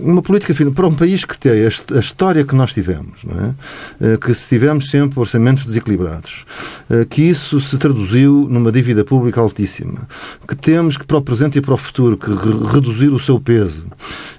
uma 0.00 0.20
política 0.22 0.52
para 0.66 0.86
um 0.86 0.94
país 0.94 1.24
que 1.24 1.38
tem 1.38 1.52
a 1.64 1.98
história 1.98 2.44
que 2.44 2.54
nós 2.54 2.72
tivemos, 2.72 3.24
é? 3.24 3.54
Eh, 4.00 4.16
que 4.16 4.32
tivemos 4.32 4.90
sempre 4.90 5.18
orçamentos 5.18 5.64
desequilibrados, 5.64 6.44
eh, 6.90 7.06
que 7.08 7.22
isso 7.22 7.60
se 7.60 7.76
traduziu 7.78 8.46
numa 8.48 8.70
dívida 8.70 9.04
pública 9.04 9.40
altíssima, 9.40 10.08
que 10.46 10.56
temos 10.56 10.96
que 10.96 11.06
para 11.06 11.16
o 11.16 11.22
presente 11.22 11.58
e 11.58 11.60
para 11.60 11.74
o 11.74 11.76
futuro 11.76 12.16
que 12.16 12.30
reduzir 12.72 13.08
o 13.08 13.18
seu 13.18 13.40
peso 13.40 13.84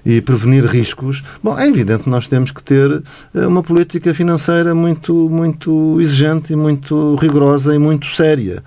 e 0.04 0.20
prevenir 0.20 0.64
riscos, 0.64 1.22
bom, 1.42 1.58
é 1.58 1.68
evidente 1.68 2.04
que 2.04 2.10
nós 2.10 2.26
temos 2.26 2.50
que 2.50 2.62
ter 2.62 3.02
eh, 3.34 3.46
uma 3.46 3.62
política 3.62 4.14
financeira 4.14 4.74
muito, 4.74 5.28
muito 5.28 6.00
exigente 6.00 6.52
e 6.52 6.56
muito 6.56 7.14
rigorosa 7.16 7.74
e 7.74 7.78
muito 7.78 8.06
séria 8.06 8.62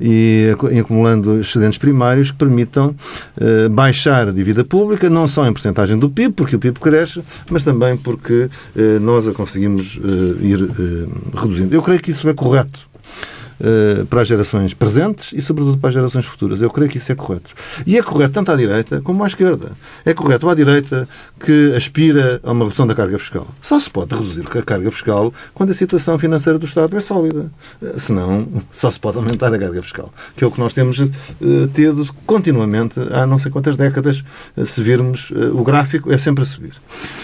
e 0.00 0.54
acumulando 0.80 1.40
excedentes 1.40 1.78
primários 1.78 2.30
que 2.30 2.36
permitam 2.36 2.94
baixar 3.70 4.28
a 4.28 4.32
dívida 4.32 4.64
pública, 4.64 5.08
não 5.08 5.26
só 5.28 5.46
em 5.46 5.52
porcentagem 5.52 5.98
do 5.98 6.10
PIB, 6.10 6.34
porque 6.34 6.56
o 6.56 6.58
PIB 6.58 6.78
cresce 6.78 6.97
cresce, 6.98 7.22
mas 7.50 7.62
também 7.62 7.96
porque 7.96 8.48
eh, 8.76 8.98
nós 8.98 9.28
a 9.28 9.32
conseguimos 9.32 9.98
eh, 10.02 10.44
ir 10.44 10.62
eh, 10.62 11.38
reduzindo. 11.38 11.74
Eu 11.74 11.82
creio 11.82 12.00
que 12.00 12.10
isso 12.10 12.28
é 12.28 12.34
correto. 12.34 12.87
Eh, 13.60 14.04
para 14.08 14.22
as 14.22 14.28
gerações 14.28 14.72
presentes 14.72 15.32
e, 15.32 15.42
sobretudo, 15.42 15.78
para 15.78 15.88
as 15.88 15.94
gerações 15.94 16.24
futuras. 16.24 16.60
Eu 16.60 16.70
creio 16.70 16.88
que 16.88 16.98
isso 16.98 17.10
é 17.10 17.14
correto. 17.14 17.50
E 17.84 17.98
é 17.98 18.02
correto 18.02 18.34
tanto 18.34 18.52
à 18.52 18.56
direita 18.56 19.00
como 19.00 19.24
à 19.24 19.26
esquerda. 19.26 19.72
É 20.04 20.14
correto 20.14 20.48
à 20.48 20.54
direita 20.54 21.08
que 21.40 21.74
aspira 21.76 22.40
a 22.44 22.52
uma 22.52 22.64
redução 22.64 22.86
da 22.86 22.94
carga 22.94 23.18
fiscal. 23.18 23.48
Só 23.60 23.80
se 23.80 23.90
pode 23.90 24.14
reduzir 24.14 24.44
a 24.56 24.62
carga 24.62 24.90
fiscal 24.92 25.34
quando 25.54 25.70
a 25.70 25.74
situação 25.74 26.16
financeira 26.20 26.56
do 26.56 26.66
Estado 26.66 26.96
é 26.96 27.00
sólida. 27.00 27.50
Eh, 27.82 27.94
senão, 27.98 28.46
só 28.70 28.90
se 28.92 29.00
pode 29.00 29.18
aumentar 29.18 29.52
a 29.52 29.58
carga 29.58 29.82
fiscal. 29.82 30.12
Que 30.36 30.44
é 30.44 30.46
o 30.46 30.52
que 30.52 30.60
nós 30.60 30.72
temos 30.72 31.00
uh, 31.00 31.10
tido 31.74 32.06
continuamente 32.26 33.00
há 33.12 33.26
não 33.26 33.40
sei 33.40 33.50
quantas 33.50 33.76
décadas. 33.76 34.22
Se 34.64 34.80
virmos 34.80 35.32
o 35.52 35.64
gráfico, 35.64 36.12
é 36.12 36.18
sempre 36.18 36.44
a 36.44 36.46
subir. 36.46 36.74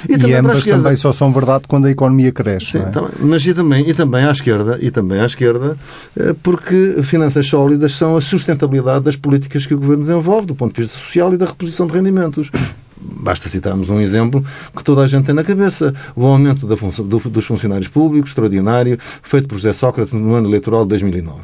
E, 0.09 0.15
e 0.15 0.35
ambas 0.35 0.65
também 0.65 0.97
só 0.97 1.13
são 1.13 1.33
verdade 1.33 1.65
quando 1.69 1.87
a 1.87 1.91
economia 1.91 2.33
cresce. 2.33 2.73
Sim, 2.73 2.79
é? 2.79 2.91
também, 2.91 3.11
mas 3.21 3.47
e 3.47 3.55
também, 3.55 3.89
e 3.89 3.95
também 3.95 4.25
à 4.25 4.31
esquerda, 4.31 4.79
e 4.81 4.91
também 4.91 5.21
à 5.21 5.27
esquerda, 5.27 5.77
eh, 6.24 6.24
porque 6.43 7.03
finanças 7.03 7.47
sólidas 7.47 7.93
são 7.93 8.17
a 8.17 8.21
sustentabilidade 8.21 9.05
das 9.05 9.17
políticas 9.17 9.67
que 9.67 9.75
o 9.75 9.79
Governo 9.79 10.03
desenvolve, 10.03 10.47
do 10.47 10.55
ponto 10.55 10.75
de 10.75 10.83
vista 10.83 10.99
social 10.99 11.33
e 11.35 11.37
da 11.37 11.47
reposição 11.47 11.87
de 11.87 11.93
rendimentos 11.93 12.51
basta 12.97 13.49
citarmos 13.49 13.91
um 13.91 14.01
exemplo 14.01 14.45
que 14.75 14.83
toda 14.83 15.03
a 15.03 15.07
gente 15.07 15.27
tem 15.27 15.35
na 15.35 15.45
cabeça. 15.45 15.95
O 16.17 16.25
aumento 16.27 16.67
função, 16.77 17.07
do, 17.07 17.19
dos 17.19 17.45
funcionários 17.45 17.89
públicos, 17.89 18.31
extraordinário, 18.31 18.99
feito 19.23 19.47
por 19.49 19.57
José 19.57 19.73
Sócrates 19.73 20.13
no 20.13 20.35
ano 20.35 20.49
eleitoral 20.49 20.85
de 20.85 20.91
2009. 20.91 21.41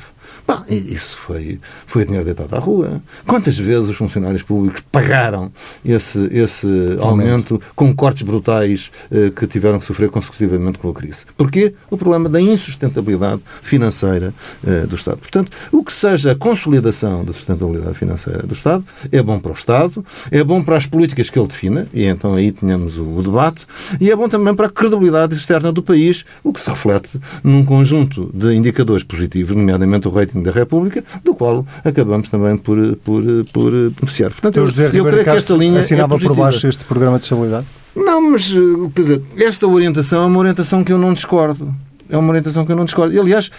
Bom, 0.46 0.64
isso 0.68 1.16
foi, 1.16 1.60
foi 1.86 2.04
dinheiro 2.04 2.24
deitado 2.24 2.54
à 2.54 2.58
rua. 2.58 3.02
Quantas 3.26 3.56
vezes 3.56 3.90
os 3.90 3.96
funcionários 3.96 4.42
públicos 4.42 4.82
pagaram 4.90 5.52
esse, 5.84 6.18
esse 6.32 6.66
aumento 7.00 7.60
com 7.74 7.94
cortes 7.94 8.22
brutais 8.22 8.90
eh, 9.10 9.30
que 9.34 9.46
tiveram 9.46 9.78
que 9.78 9.84
sofrer 9.84 10.10
consecutivamente 10.10 10.78
com 10.78 10.88
a 10.90 10.94
crise? 10.94 11.24
Porquê? 11.36 11.74
O 11.90 11.96
problema 11.96 12.28
da 12.28 12.40
insustentabilidade 12.40 13.42
financeira 13.62 14.34
eh, 14.66 14.86
do 14.86 14.96
Estado. 14.96 15.18
Portanto, 15.18 15.52
o 15.72 15.84
que 15.84 15.92
seja 15.92 16.32
a 16.32 16.34
consolidação 16.34 17.24
da 17.24 17.32
sustentabilidade 17.32 17.94
financeira 17.94 18.42
do 18.42 18.54
Estado 18.54 18.84
é 19.10 19.22
bom 19.22 19.38
para 19.38 19.52
o 19.52 19.54
Estado, 19.54 20.04
é 20.30 20.42
bom 20.42 20.62
para 20.62 20.76
as 20.76 20.86
políticas 20.86 21.30
que 21.30 21.38
ele 21.38 21.48
defina, 21.48 21.86
e 21.92 22.04
então 22.04 22.34
aí 22.34 22.52
tínhamos 22.52 22.98
o, 22.98 23.04
o 23.04 23.22
debate, 23.22 23.66
e 24.00 24.10
é 24.10 24.16
bom 24.16 24.28
também 24.28 24.54
para 24.54 24.66
a 24.66 24.70
credibilidade 24.70 25.34
externa 25.34 25.72
do 25.72 25.82
país, 25.82 26.24
o 26.42 26.52
que 26.52 26.60
se 26.60 26.70
reflete 26.70 27.20
num 27.42 27.64
conjunto 27.64 28.30
de 28.32 28.54
indicadores 28.54 29.04
positivos, 29.04 29.54
nomeadamente 29.56 30.08
o 30.08 30.10
rating 30.10 30.39
da 30.42 30.50
República, 30.50 31.04
do 31.24 31.34
qual 31.34 31.66
acabamos 31.84 32.28
também 32.28 32.56
por, 32.56 32.96
por, 32.96 33.22
por 33.52 33.70
beneficiar. 33.70 34.30
Portanto, 34.30 34.56
eu, 34.56 34.66
José 34.66 34.90
eu 34.92 35.04
creio 35.04 35.24
que 35.24 35.30
esta 35.30 35.54
linha 35.54 35.78
é 35.78 35.80
assinava 35.80 36.16
é 36.16 36.18
por 36.18 36.34
baixo 36.34 36.66
este 36.66 36.84
programa 36.84 37.18
de 37.18 37.24
estabilidade? 37.24 37.66
Não, 37.94 38.30
mas, 38.30 38.52
quer 38.94 39.02
dizer, 39.02 39.22
esta 39.36 39.66
orientação 39.66 40.22
é 40.22 40.26
uma 40.26 40.38
orientação 40.38 40.84
que 40.84 40.92
eu 40.92 40.98
não 40.98 41.12
discordo. 41.12 41.74
É 42.08 42.16
uma 42.16 42.28
orientação 42.28 42.66
que 42.66 42.72
eu 42.72 42.76
não 42.76 42.84
discordo. 42.84 43.14
E, 43.14 43.18
aliás, 43.18 43.50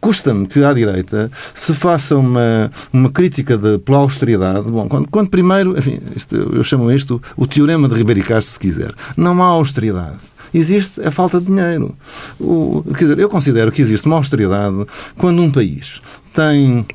custa-me 0.00 0.46
que 0.46 0.64
à 0.64 0.72
direita 0.72 1.30
se 1.54 1.72
faça 1.72 2.16
uma, 2.16 2.70
uma 2.92 3.10
crítica 3.10 3.56
de, 3.56 3.78
pela 3.78 3.98
austeridade. 3.98 4.68
Bom, 4.68 4.88
quando, 4.88 5.08
quando 5.08 5.30
primeiro, 5.30 5.78
enfim, 5.78 6.00
isto, 6.14 6.34
eu 6.34 6.64
chamo 6.64 6.90
isto 6.90 7.22
o 7.36 7.46
teorema 7.46 7.88
de 7.88 7.94
Ribeiro 7.94 8.22
Castro, 8.22 8.52
se 8.52 8.58
quiser. 8.58 8.92
Não 9.16 9.42
há 9.42 9.46
austeridade 9.46 10.18
existe 10.52 11.00
a 11.00 11.10
falta 11.10 11.40
de 11.40 11.46
dinheiro. 11.46 11.96
O, 12.40 12.84
quer 12.96 13.04
dizer, 13.04 13.18
eu 13.18 13.28
considero 13.28 13.72
que 13.72 13.82
existe 13.82 14.06
uma 14.06 14.16
austeridade 14.16 14.86
quando 15.16 15.42
um 15.42 15.50
país 15.50 16.00
tem 16.34 16.86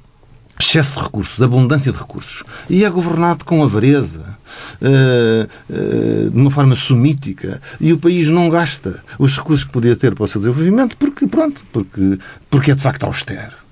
excesso 0.60 0.98
de 0.98 1.04
recursos, 1.04 1.42
abundância 1.42 1.92
de 1.92 1.98
recursos, 1.98 2.44
e 2.70 2.86
é 2.86 2.90
governado 2.90 3.44
com 3.44 3.64
avareza, 3.64 4.24
uh, 4.82 5.48
uh, 5.70 6.32
de 6.32 6.38
uma 6.38 6.52
forma 6.52 6.76
sumítica, 6.76 7.62
e 7.80 7.92
o 7.92 7.98
país 7.98 8.30
não 8.30 8.50
gasta 8.50 9.04
os 9.20 9.38
recursos 9.38 9.64
que 9.64 9.72
podia 9.72 9.96
ter 9.96 10.14
para 10.14 10.24
o 10.24 10.28
seu 10.28 10.40
desenvolvimento 10.40 10.96
porque, 10.98 11.28
pronto, 11.28 11.62
porque, 11.72 12.20
porque 12.50 12.72
é 12.72 12.76
de 12.76 12.82
facto 12.82 13.04
austero. 13.04 13.64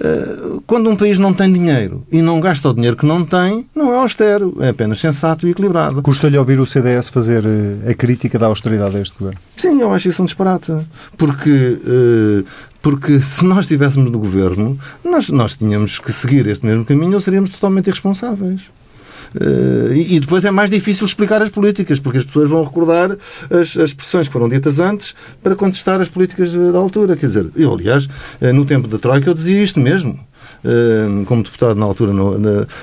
Eh, 0.00 0.60
quando 0.66 0.88
um 0.88 0.96
país 0.96 1.18
não 1.18 1.32
tem 1.32 1.52
dinheiro 1.52 2.04
e 2.10 2.22
não 2.22 2.40
gasta 2.40 2.68
o 2.68 2.74
dinheiro 2.74 2.96
que 2.96 3.06
não 3.06 3.24
tem, 3.24 3.66
não 3.74 3.92
é 3.92 3.96
austero, 3.98 4.56
é 4.60 4.70
apenas 4.70 5.00
sensato 5.00 5.46
e 5.46 5.50
equilibrado. 5.50 6.02
Custa-lhe 6.02 6.38
ouvir 6.38 6.60
o 6.60 6.66
CDS 6.66 7.10
fazer 7.10 7.44
eh, 7.44 7.90
a 7.90 7.94
crítica 7.94 8.38
da 8.38 8.46
austeridade 8.46 8.96
a 8.96 9.00
este 9.00 9.16
governo? 9.18 9.40
Sim, 9.56 9.80
eu 9.80 9.92
acho 9.92 10.08
isso 10.08 10.22
um 10.22 10.24
disparate. 10.24 10.72
Porque, 11.16 11.78
eh, 11.86 12.44
porque 12.80 13.20
se 13.20 13.44
nós 13.44 13.60
estivéssemos 13.60 14.10
no 14.10 14.18
governo, 14.18 14.78
nós, 15.04 15.28
nós 15.28 15.54
tínhamos 15.54 15.98
que 15.98 16.12
seguir 16.12 16.46
este 16.46 16.64
mesmo 16.64 16.84
caminho 16.84 17.14
ou 17.14 17.20
seríamos 17.20 17.50
totalmente 17.50 17.88
irresponsáveis. 17.88 18.62
Uh, 19.34 19.92
e, 19.92 20.20
depois 20.20 20.44
é 20.44 20.50
mais 20.50 20.70
difícil 20.70 21.06
explicar 21.06 21.42
as 21.42 21.50
políticas, 21.50 21.98
porque 21.98 22.18
as 22.18 22.24
pessoas 22.24 22.48
vão 22.48 22.62
recordar 22.62 23.16
as, 23.50 23.76
as 23.76 23.90
expressões 23.90 24.26
que 24.26 24.32
foram 24.32 24.48
ditas 24.48 24.78
antes 24.78 25.14
para 25.42 25.56
contestar 25.56 26.00
as 26.00 26.08
políticas 26.08 26.52
da 26.52 26.78
altura. 26.78 27.16
Quer 27.16 27.26
dizer, 27.26 27.50
eu, 27.56 27.72
aliás, 27.72 28.08
eh, 28.40 28.52
no 28.52 28.64
tempo 28.64 28.86
da 28.88 28.98
Troika 28.98 29.30
eu 29.30 29.34
dizia 29.34 29.62
isto 29.62 29.80
mesmo. 29.80 30.18
Eh, 30.64 31.24
como 31.26 31.42
deputado 31.42 31.74
na 31.74 31.84
altura, 31.84 32.12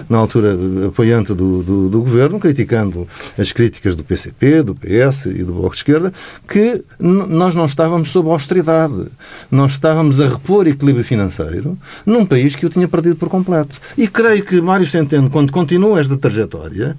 na, 0.10 0.18
altura 0.18 0.58
apoiante 0.88 1.34
do, 1.34 1.64
do, 1.64 1.90
do, 1.90 2.02
governo, 2.02 2.38
criticando 2.38 3.08
as 3.38 3.54
críticas 3.54 3.96
do 3.96 4.04
PCP, 4.04 4.64
do 4.64 4.76
PS 4.76 5.28
e 5.28 5.44
do 5.44 5.54
Bloco 5.54 5.72
de 5.72 5.78
Esquerda, 5.78 6.14
que 6.48 6.84
nós 7.00 7.56
não 7.56 7.66
estávamos 7.66 8.10
sob 8.10 8.30
austeridade. 8.30 9.06
Nós 9.50 9.72
estávamos 9.72 10.20
a 10.20 10.28
repor 10.28 10.68
equilíbrio 10.68 11.06
financeiro 11.06 11.78
num 12.06 12.26
país 12.26 12.56
que 12.56 12.66
o 12.66 12.70
tinha 12.70 12.88
perdido 12.88 13.16
por 13.16 13.30
completo. 13.30 13.80
E 13.98 14.08
creio 14.08 14.44
que 14.44 14.60
Mário 14.60 14.86
Centeno, 14.86 15.30
quando 15.30 15.52
continua 15.52 16.00
esta 16.02 16.18
trajetória, 16.18 16.98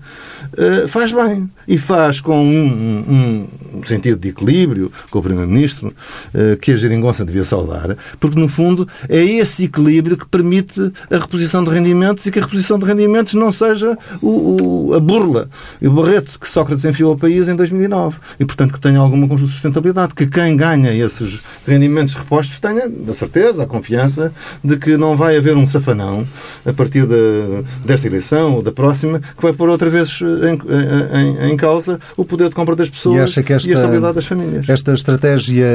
eh, 0.57 0.87
faz 0.89 1.13
bem. 1.13 1.49
E 1.69 1.77
faz 1.77 2.21
com 2.21 2.43
um, 2.43 3.47
um 3.77 3.85
sentido 3.85 4.19
de 4.19 4.31
equilíbrio 4.31 4.91
com 5.11 5.19
o 5.19 5.23
Primeiro-Ministro, 5.23 5.95
eh, 6.33 6.57
que 6.61 6.73
a 6.73 6.77
geringonça 6.77 7.25
devia 7.25 7.45
saudar, 7.45 7.97
porque, 8.19 8.39
no 8.39 8.49
fundo, 8.49 8.89
é 9.09 9.23
esse 9.23 9.65
equilíbrio 9.65 10.17
que 10.17 10.27
permite 10.27 10.50
permite 10.51 10.93
a 11.09 11.17
reposição 11.17 11.63
de 11.63 11.71
rendimentos 11.71 12.27
e 12.27 12.31
que 12.33 12.39
a 12.41 12.43
reposição 12.43 12.79
de 12.79 12.85
rendimentos 12.85 13.35
não 13.35 13.53
seja 13.53 13.97
o, 14.21 14.89
o, 14.89 14.95
a 14.95 15.01
burla 15.01 15.49
e 15.81 15.87
o 15.87 15.93
barrete 15.93 16.39
que 16.39 16.49
Sócrates 16.49 16.85
enfiou 16.85 17.13
ao 17.13 17.17
país 17.17 17.47
em 17.47 17.55
2009. 17.55 18.19
E, 18.39 18.45
portanto, 18.45 18.75
que 18.75 18.81
tenha 18.81 18.99
alguma 18.99 19.29
conjunto 19.29 19.47
de 19.47 19.53
sustentabilidade. 19.53 20.15
Que 20.15 20.27
quem 20.27 20.57
ganha 20.57 20.93
esses 20.93 21.41
rendimentos 21.67 22.15
repostos 22.15 22.59
tenha 22.59 22.91
a 23.09 23.13
certeza, 23.13 23.63
a 23.63 23.67
confiança 23.67 24.33
de 24.65 24.77
que 24.77 24.97
não 24.97 25.17
vai 25.17 25.37
haver 25.37 25.57
um 25.57 25.67
safanão 25.67 26.27
a 26.67 26.73
partir 26.73 27.07
de, 27.07 27.63
desta 27.85 28.09
eleição 28.09 28.55
ou 28.55 28.63
da 28.63 28.73
próxima 28.73 29.21
que 29.21 29.43
vai 29.43 29.53
pôr 29.53 29.69
outra 29.69 29.89
vez 29.89 30.19
em, 30.21 31.49
em, 31.49 31.53
em 31.53 31.57
causa 31.57 32.01
o 32.17 32.25
poder 32.25 32.49
de 32.49 32.55
compra 32.55 32.75
das 32.75 32.89
pessoas 32.89 33.17
e, 33.17 33.21
acha 33.21 33.43
que 33.43 33.53
esta, 33.53 33.69
e 33.69 33.73
a 33.73 33.75
estabilidade 33.77 34.15
das 34.15 34.25
famílias. 34.25 34.69
Esta 34.69 34.93
estratégia 34.93 35.67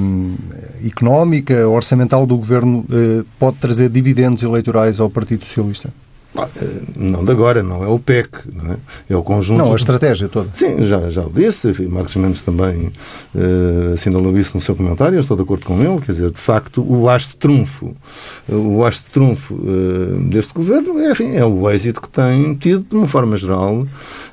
hum, 0.00 0.36
económica, 0.86 1.68
orçamental 1.68 2.26
do 2.26 2.36
governo 2.36 2.84
uh, 2.88 3.24
pode 3.38 3.56
trazer 3.56 3.87
dividendos 3.88 4.42
eleitorais 4.42 5.00
ao 5.00 5.10
Partido 5.10 5.44
Socialista? 5.44 5.90
Eh, 6.36 6.82
não 6.96 7.24
de 7.24 7.32
agora, 7.32 7.62
não 7.62 7.82
é 7.82 7.88
o 7.88 7.98
PEC, 7.98 8.28
não 8.52 8.72
é? 8.72 8.76
é 9.08 9.16
o 9.16 9.22
conjunto. 9.22 9.58
Não, 9.58 9.72
a 9.72 9.76
estratégia 9.76 10.28
toda. 10.28 10.50
Sim, 10.52 10.84
já, 10.84 11.08
já 11.10 11.22
o 11.22 11.30
disse, 11.30 11.72
Marcos 11.88 12.14
Mendes 12.16 12.42
também 12.42 12.92
uh, 13.34 13.94
assinalou 13.94 14.36
isso 14.38 14.56
no 14.56 14.60
seu 14.60 14.76
comentário, 14.76 15.16
eu 15.16 15.20
estou 15.20 15.36
de 15.36 15.42
acordo 15.42 15.64
com 15.64 15.80
ele, 15.82 16.00
quer 16.00 16.12
dizer, 16.12 16.30
de 16.30 16.38
facto, 16.38 16.84
o 16.86 17.08
haste 17.08 17.36
trunfo, 17.36 17.96
o 18.48 18.84
haste 18.84 19.04
trunfo 19.10 19.54
uh, 19.54 20.22
deste 20.24 20.52
governo 20.52 20.98
é, 20.98 21.12
enfim, 21.12 21.34
é 21.34 21.44
o 21.44 21.68
êxito 21.70 22.00
que 22.00 22.08
tem 22.08 22.54
tido, 22.54 22.84
de 22.88 22.94
uma 22.94 23.08
forma 23.08 23.36
geral, 23.36 23.86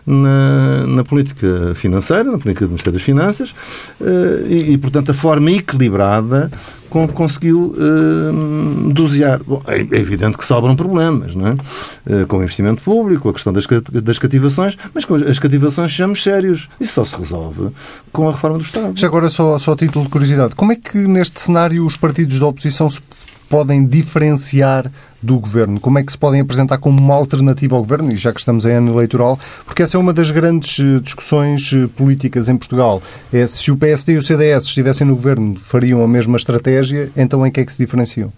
na, 0.06 0.86
na 0.86 1.04
política 1.04 1.74
financeira, 1.76 2.26
na 2.26 2.38
política 2.38 2.66
do 2.66 2.70
Ministério 2.70 2.94
das 2.94 3.06
Finanças, 3.06 3.52
uh, 4.02 4.48
e, 4.48 4.74
e, 4.74 4.78
portanto, 4.78 5.12
a 5.12 5.14
forma 5.14 5.52
equilibrada 5.52 6.52
com 6.96 7.08
que 7.08 7.14
conseguiu 7.14 7.76
uh, 7.78 8.94
dosear. 8.94 9.42
Bom, 9.46 9.62
é, 9.68 9.80
é, 9.80 10.00
evidente 10.00 10.38
que 10.38 10.46
sobram 10.46 10.78
problemas, 10.78 11.36
não 11.36 11.48
é? 11.48 11.58
Uh, 12.06 12.28
com 12.28 12.42
investimento 12.42 12.82
público, 12.84 13.30
a 13.30 13.34
questão 13.34 13.52
das, 13.52 13.66
das 14.04 14.20
cativações, 14.20 14.78
mas 14.94 15.06
com 15.06 15.16
as 15.16 15.40
cativações 15.40 15.92
sejamos 15.92 16.22
sérios. 16.22 16.70
Isso 16.80 16.94
só 16.94 17.06
se 17.06 17.16
resolve 17.16 17.70
com 18.12 18.28
a 18.28 18.32
reforma 18.32 18.58
do 18.58 18.64
Estado. 18.64 18.94
Já 18.96 19.08
agora, 19.08 19.30
só, 19.30 19.58
só 19.58 19.76
título 19.76 20.06
de 20.06 20.12
curiosidade, 20.12 20.56
como 20.56 20.72
é 20.72 20.76
que 20.76 20.98
neste 20.98 21.40
cenário 21.40 21.86
os 21.86 21.98
partidos 21.98 22.40
da 22.40 22.48
oposição 22.48 22.90
se 22.90 23.00
podem 23.50 23.86
diferenciar 23.86 24.92
do 25.22 25.40
governo? 25.40 25.80
Como 25.80 25.98
é 25.98 26.04
que 26.04 26.12
se 26.12 26.18
podem 26.18 26.42
apresentar 26.42 26.78
como 26.78 27.00
uma 27.00 27.16
alternativa 27.16 27.76
ao 27.76 27.82
governo? 27.82 28.12
E 28.12 28.16
já 28.16 28.34
que 28.34 28.40
estamos 28.40 28.66
em 28.66 28.72
ano 28.72 28.92
eleitoral, 28.92 29.40
porque 29.66 29.84
essa 29.84 29.98
é 29.98 30.00
uma 30.00 30.14
das 30.14 30.32
grandes 30.32 30.80
eh, 30.80 31.00
discussões 31.00 31.72
eh, 31.74 31.88
políticas 31.96 32.50
em 32.50 32.58
Portugal. 32.58 33.02
É 33.32 33.46
se 33.48 33.72
o 33.72 33.78
PSD 33.78 34.14
e 34.14 34.18
o 34.18 34.24
CDS 34.24 34.66
estivessem 34.66 35.06
no 35.08 35.16
governo, 35.16 35.60
fariam 35.60 36.04
a 36.04 36.08
mesma 36.08 36.38
estratégia, 36.38 37.12
então 37.16 37.46
em 37.46 37.52
que 37.52 37.60
é 37.60 37.66
que 37.66 37.72
se 37.72 37.78
diferenciam? 37.78 38.32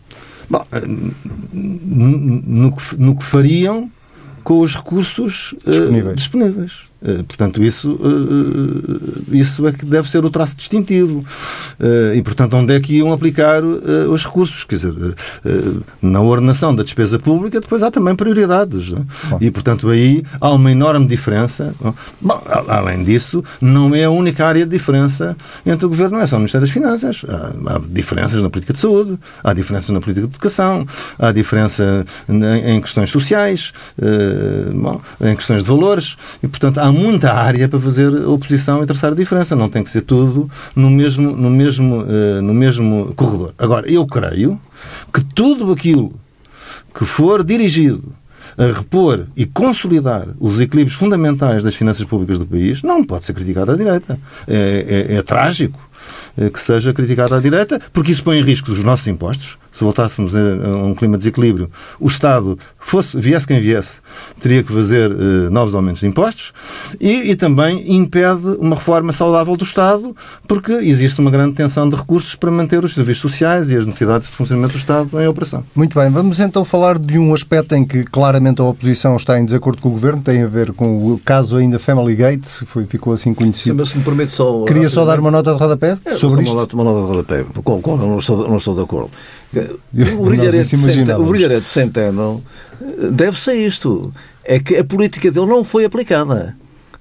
Bom, 0.50 0.66
eh, 0.72 0.82
no 1.54 2.76
que, 2.76 2.96
no 2.98 3.16
que 3.16 3.24
fariam 3.24 3.92
com 4.44 4.60
os 4.62 4.76
recursos 4.76 5.54
disponíveis. 5.66 6.14
Uh, 6.14 6.16
disponíveis. 6.16 6.72
Eh, 7.04 7.24
portanto, 7.24 7.64
isso, 7.64 8.00
eh, 8.02 9.34
eh, 9.34 9.38
isso 9.38 9.68
é 9.68 9.72
que 9.72 9.86
deve 9.86 10.10
ser 10.10 10.26
o 10.26 10.30
traço 10.30 10.56
distintivo. 10.56 11.24
E, 12.16 12.22
portanto, 12.22 12.56
onde 12.56 12.74
é 12.74 12.80
que 12.80 12.96
iam 12.96 13.12
aplicar 13.12 13.64
os 13.64 14.26
recursos? 14.26 14.64
Quer 14.64 14.78
dizer, 14.78 15.16
na 16.02 16.22
ordenação 16.22 16.74
da 16.74 16.84
despesa 16.84 17.20
pública, 17.20 17.62
depois 17.62 17.84
há 17.84 17.92
também 17.92 18.16
prioridades. 18.16 18.94
É? 18.94 19.46
E, 19.46 19.52
portanto, 19.52 19.90
aí 19.90 20.24
há 20.42 20.50
uma 20.50 20.72
enorme 20.72 21.06
diferença. 21.06 21.74
Bom, 22.20 22.42
além 22.68 23.04
disso, 23.04 23.44
não 23.62 23.94
é 23.94 24.06
a 24.06 24.10
única 24.10 24.46
área 24.46 24.66
de 24.66 24.72
diferença 24.72 25.38
entre 25.66 25.86
o 25.86 25.90
Governo, 25.90 26.18
não 26.18 26.24
é 26.24 26.28
só 26.28 26.38
o 26.38 26.40
Ministério 26.40 26.66
das 26.66 26.74
Finanças. 26.74 27.22
Há, 27.28 27.76
há 27.76 27.80
diferenças 27.88 28.42
na 28.42 28.50
política 28.50 28.74
de 28.74 28.80
saúde, 28.80 29.20
há 29.44 29.54
diferenças 29.54 29.90
na 29.90 30.00
política 30.00 30.28
de 30.28 30.34
educação, 30.34 30.86
há 31.20 31.32
diferença 31.32 32.06
em, 32.28 32.82
questões 32.82 33.10
sociais, 33.12 33.72
bom, 34.74 35.00
em 35.22 35.36
questões 35.36 35.64
de 35.64 35.70
valores. 35.70 36.18
E, 36.42 36.48
portanto, 36.48 36.80
há 36.80 36.87
há 36.88 36.92
muita 36.92 37.34
área 37.34 37.68
para 37.68 37.80
fazer 37.80 38.08
oposição 38.28 38.82
e 38.84 38.86
traçar 38.86 39.12
a 39.12 39.16
diferença. 39.16 39.56
Não 39.56 39.70
tem 39.70 39.84
que 39.84 39.90
ser 39.90 40.02
tudo 40.02 40.50
no 40.76 40.90
mesmo, 40.90 41.32
no 41.32 41.50
mesmo, 41.50 42.02
uh, 42.02 42.42
no 42.42 42.54
mesmo 42.54 43.14
corredor. 43.16 43.54
Agora, 43.58 43.90
eu 43.90 44.06
creio 44.06 44.60
que 45.14 45.24
tudo 45.24 45.72
aquilo 45.72 46.14
que 46.94 47.06
for 47.06 47.44
dirigido 47.44 48.14
a 48.58 48.66
repor 48.66 49.26
e 49.36 49.46
consolidar 49.46 50.28
os 50.40 50.60
equilíbrios 50.60 50.98
fundamentais 50.98 51.64
das 51.64 51.76
finanças 51.76 52.04
públicas 52.06 52.40
do 52.40 52.46
país 52.46 52.82
não 52.82 53.04
pode 53.04 53.26
ser 53.26 53.34
criticado 53.34 53.72
à 53.72 53.76
direita. 53.76 54.20
É, 54.48 55.08
é, 55.10 55.16
é 55.18 55.22
trágico 55.22 55.80
eh, 56.38 56.50
que 56.50 56.60
seja 56.60 56.94
criticado 56.94 57.36
à 57.36 57.40
direita, 57.40 57.80
porque 57.92 58.12
isso 58.12 58.24
põe 58.24 58.38
em 58.38 58.42
risco 58.42 58.72
os 58.72 58.84
nossos 58.84 59.06
impostos, 59.08 59.58
se 59.78 59.84
voltássemos 59.84 60.36
a, 60.36 60.40
um 60.40 60.96
clima 60.96 61.18
de 61.18 61.24
desequilíbrio, 61.24 61.70
o 62.00 62.08
Estado, 62.08 62.58
fosse, 62.80 63.20
viesse 63.20 63.46
quem 63.46 63.62
viesse, 63.62 63.98
teria 64.40 64.64
que 64.64 64.74
fazer 64.74 65.12
uh, 65.12 65.52
novos 65.52 65.76
aumentos 65.76 66.02
de 66.02 66.08
impostos 66.08 66.52
e, 67.00 67.32
e, 67.32 67.36
também 67.36 67.96
impede 67.96 68.48
uma 68.60 68.76
reforma 68.76 69.14
saudável 69.14 69.56
do 69.56 69.64
Estado, 69.64 70.16
porque 70.48 70.72
existe 70.72 71.20
uma 71.20 71.30
grande 71.30 71.54
tensão 71.54 71.88
de 71.88 71.96
recursos 71.96 72.34
para 72.34 72.50
manter 72.50 72.84
os 72.84 72.94
serviços 72.94 73.22
sociais 73.22 73.70
e 73.70 73.76
as 73.76 73.86
necessidades 73.86 74.30
de 74.30 74.36
funcionamento 74.36 74.74
do 74.74 74.80
Estado 74.80 75.22
em 75.22 75.28
operação. 75.28 75.64
Muito 75.76 76.00
bem, 76.00 76.10
vamos 76.10 76.40
então 76.40 76.66
falar 76.66 76.98
de 76.98 77.20
um 77.20 77.34
aspecto 77.34 77.76
em 77.76 77.86
que 77.86 78.04
claramente 78.04 78.60
a 78.62 78.64
oposição 78.64 79.16
está 79.16 79.40
em 79.40 79.46
desacordo 79.46 79.80
com 79.80 79.90
o 79.90 79.92
Governo, 79.92 80.22
tem 80.22 80.42
a 80.42 80.48
ver 80.48 80.74
com 80.74 81.14
o 81.14 81.20
caso 81.24 81.58
ainda 81.58 81.78
Family 81.78 82.16
Gate, 82.16 82.48
foi, 82.66 82.88
ficou 82.88 83.14
assim 83.14 83.34
conhecido. 83.34 83.74
Sim, 83.74 83.80
mas 83.80 83.90
se 83.90 83.98
me 83.98 84.04
permite 84.04 84.32
só... 84.32 84.64
Queria 84.64 84.90
só 84.90 85.06
dar 85.06 85.20
uma 85.20 85.30
nota 85.30 85.54
de 85.54 85.60
rodapé 85.60 85.98
é, 86.04 86.16
sobre 86.16 86.42
isto? 86.42 86.54
Uma 86.54 86.62
nota, 86.62 86.76
uma 86.76 86.84
nota 86.84 87.02
de 87.02 87.08
rodapé, 87.08 87.46
com 87.64 87.78
a 87.78 87.82
qual 87.82 88.00
eu 88.00 88.08
não 88.08 88.18
estou, 88.18 88.50
não 88.50 88.58
estou 88.58 88.74
de 88.74 88.82
acordo. 88.82 89.12
O 90.18 90.26
brilharete, 90.26 90.76
de 90.76 90.78
Centeno, 90.78 91.22
o 91.22 91.30
brilharete 91.30 91.68
Centeno 91.68 92.44
deve 93.12 93.40
ser 93.40 93.56
isto. 93.56 94.14
É 94.44 94.60
que 94.60 94.76
a 94.78 94.84
política 94.84 95.30
dele 95.32 95.46
não 95.46 95.64
foi 95.64 95.86
aplicada. 95.86 96.56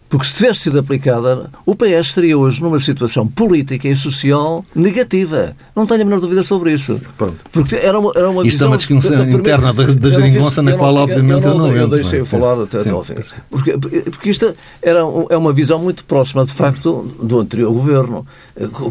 Porque 0.08 0.26
se 0.26 0.34
tivesse 0.34 0.60
sido 0.60 0.78
aplicada, 0.78 1.50
o 1.64 1.74
PS 1.74 2.06
estaria 2.06 2.38
hoje 2.38 2.62
numa 2.62 2.78
situação 2.78 3.26
política 3.26 3.88
e 3.88 3.96
social 3.96 4.64
negativa. 4.74 5.54
Não 5.74 5.84
tenho 5.84 6.02
a 6.02 6.04
menor 6.04 6.20
dúvida 6.20 6.42
sobre 6.42 6.72
isso. 6.72 7.00
Pronto. 7.18 7.36
Porque 7.50 7.74
era 7.74 7.98
uma, 7.98 8.12
era 8.14 8.30
uma 8.30 8.46
Isto 8.46 8.64
é 8.64 8.66
uma 8.68 8.76
discussão 8.76 9.28
interna 9.28 9.72
da, 9.72 9.84
da 9.84 10.10
geringonça 10.10 10.62
na 10.62 10.74
qual, 10.74 10.94
obviamente, 10.94 11.46
eu 11.46 11.54
não, 11.54 11.68
eu, 11.68 11.82
eu 11.82 11.88
deixei 11.88 12.20
é? 12.20 12.24
falar 12.24 12.62
até, 12.62 12.80
até 12.80 12.90
ao 12.90 13.04
fim. 13.04 13.14
Porque, 13.50 13.76
porque 13.76 14.30
isto 14.30 14.54
era, 14.80 15.00
é 15.30 15.36
uma 15.36 15.52
visão 15.52 15.78
muito 15.78 16.04
próxima, 16.04 16.44
de 16.44 16.52
facto, 16.52 17.02
do 17.20 17.40
anterior 17.40 17.72
governo, 17.72 18.24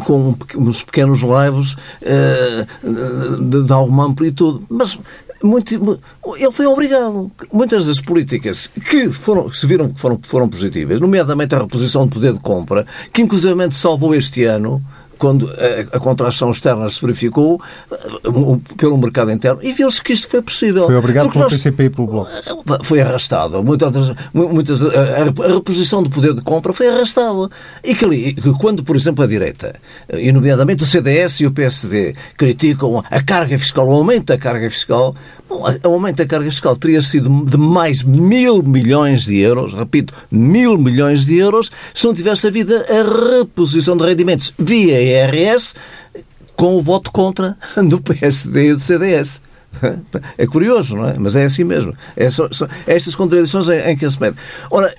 com 0.04 0.36
uns 0.56 0.82
pequenos 0.82 1.22
laivos 1.22 1.76
eh, 2.02 2.66
de, 3.40 3.64
de 3.64 3.72
alguma 3.72 4.04
amplitude. 4.04 4.64
Mas 4.68 4.98
muito, 5.42 6.00
ele 6.36 6.52
foi 6.52 6.66
obrigado. 6.66 7.30
Muitas 7.52 7.86
das 7.86 8.00
políticas 8.00 8.66
que, 8.66 9.10
foram, 9.10 9.48
que 9.50 9.56
se 9.56 9.66
viram 9.66 9.92
que 9.92 10.00
foram, 10.00 10.18
foram 10.22 10.48
positivas, 10.48 11.00
nomeadamente 11.00 11.54
a 11.54 11.58
reposição 11.58 12.06
de 12.06 12.14
poder 12.14 12.32
de 12.32 12.40
compra, 12.40 12.86
que 13.12 13.22
inclusivamente 13.22 13.76
salvou 13.76 14.14
este 14.14 14.44
ano, 14.44 14.82
quando 15.18 15.50
a, 15.50 15.96
a, 15.96 16.00
contração 16.00 16.50
externa 16.50 16.88
se 16.90 17.00
verificou 17.00 17.60
uh, 17.90 18.58
pelo 18.76 18.96
mercado 18.98 19.30
interno 19.30 19.60
e 19.62 19.72
viu-se 19.72 20.02
que 20.02 20.12
isto 20.12 20.28
foi 20.28 20.42
possível. 20.42 20.86
Foi 20.86 20.96
obrigado 20.96 21.30
pelo 21.30 21.44
nós, 21.44 21.52
PCP 21.52 21.84
e 21.84 21.90
pelo 21.90 22.06
Bloco. 22.06 22.30
Foi 22.82 23.00
arrastado. 23.00 23.62
Muitas, 23.62 24.14
muitas, 24.32 24.82
a, 24.82 24.86
a, 24.86 25.54
reposição 25.54 26.02
do 26.02 26.10
poder 26.10 26.34
de 26.34 26.42
compra 26.42 26.72
foi 26.72 26.88
arrastada. 26.88 27.48
E 27.82 27.94
que 27.94 28.04
ali, 28.04 28.34
quando, 28.58 28.84
por 28.84 28.96
exemplo, 28.96 29.24
a 29.24 29.26
direita, 29.26 29.74
e 30.12 30.30
nomeadamente 30.32 30.82
o 30.82 30.86
CDS 30.86 31.40
e 31.40 31.46
o 31.46 31.50
PSD, 31.50 32.14
criticam 32.36 33.02
a 33.10 33.22
carga 33.22 33.58
fiscal, 33.58 33.88
o 33.88 33.92
aumento 33.92 34.26
da 34.26 34.38
carga 34.38 34.68
fiscal, 34.70 35.14
Bom, 35.48 35.62
o 35.84 35.88
aumento 35.88 36.16
da 36.16 36.26
carga 36.26 36.50
fiscal 36.50 36.76
teria 36.76 37.00
sido 37.00 37.44
de 37.44 37.56
mais 37.56 38.02
mil 38.02 38.64
milhões 38.64 39.26
de 39.26 39.38
euros, 39.38 39.74
repito, 39.74 40.12
mil 40.28 40.76
milhões 40.76 41.24
de 41.24 41.36
euros, 41.36 41.70
se 41.94 42.04
não 42.04 42.12
tivesse 42.12 42.48
havido 42.48 42.74
a 42.74 43.38
reposição 43.38 43.96
de 43.96 44.04
rendimentos 44.04 44.52
via 44.58 45.00
IRS 45.06 45.74
com 46.54 46.76
o 46.76 46.82
voto 46.82 47.10
contra 47.10 47.56
do 47.88 48.00
PSD 48.00 48.70
e 48.70 48.74
do 48.74 48.80
CDS. 48.80 49.40
É 50.38 50.46
curioso, 50.46 50.96
não 50.96 51.08
é? 51.08 51.16
Mas 51.18 51.36
é 51.36 51.44
assim 51.44 51.64
mesmo. 51.64 51.94
É 52.16 52.30
só, 52.30 52.48
é 52.86 52.94
estas 52.94 53.14
contradições 53.14 53.68
em, 53.68 53.90
em 53.90 53.96
que 53.96 54.10
se 54.10 54.20
mete. 54.20 54.36
Ora, 54.70 54.94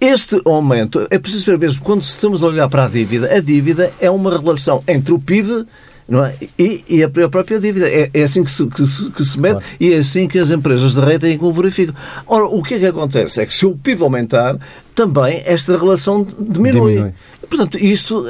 este 0.00 0.40
aumento, 0.44 1.06
é 1.10 1.18
preciso 1.18 1.46
ver 1.46 1.58
mesmo, 1.58 1.82
quando 1.84 2.02
estamos 2.02 2.42
a 2.42 2.46
olhar 2.46 2.68
para 2.68 2.86
a 2.86 2.88
dívida, 2.88 3.32
a 3.32 3.40
dívida 3.40 3.92
é 4.00 4.10
uma 4.10 4.36
relação 4.36 4.82
entre 4.88 5.12
o 5.12 5.18
PIB 5.18 5.66
não 6.08 6.24
é? 6.24 6.34
e, 6.58 6.84
e 6.88 7.02
a 7.02 7.08
própria 7.08 7.58
dívida. 7.58 7.88
É, 7.88 8.10
é 8.12 8.22
assim 8.22 8.42
que 8.42 8.50
se, 8.50 8.66
que 8.66 8.86
se, 8.86 9.10
que 9.10 9.24
se 9.24 9.40
mede 9.40 9.60
claro. 9.60 9.76
e 9.78 9.94
é 9.94 9.98
assim 9.98 10.26
que 10.26 10.38
as 10.38 10.50
empresas 10.50 10.94
de 10.94 11.00
rating 11.00 11.38
o 11.40 11.52
verificam. 11.52 11.94
Ora, 12.26 12.46
o 12.46 12.62
que 12.62 12.74
é 12.74 12.78
que 12.80 12.86
acontece? 12.86 13.40
É 13.40 13.46
que 13.46 13.54
se 13.54 13.64
o 13.64 13.76
PIB 13.76 14.02
aumentar, 14.02 14.58
também 14.94 15.42
esta 15.46 15.76
relação 15.76 16.26
diminui. 16.38 16.94
diminui. 16.94 17.14
Portanto, 17.48 17.78
isto 17.78 18.26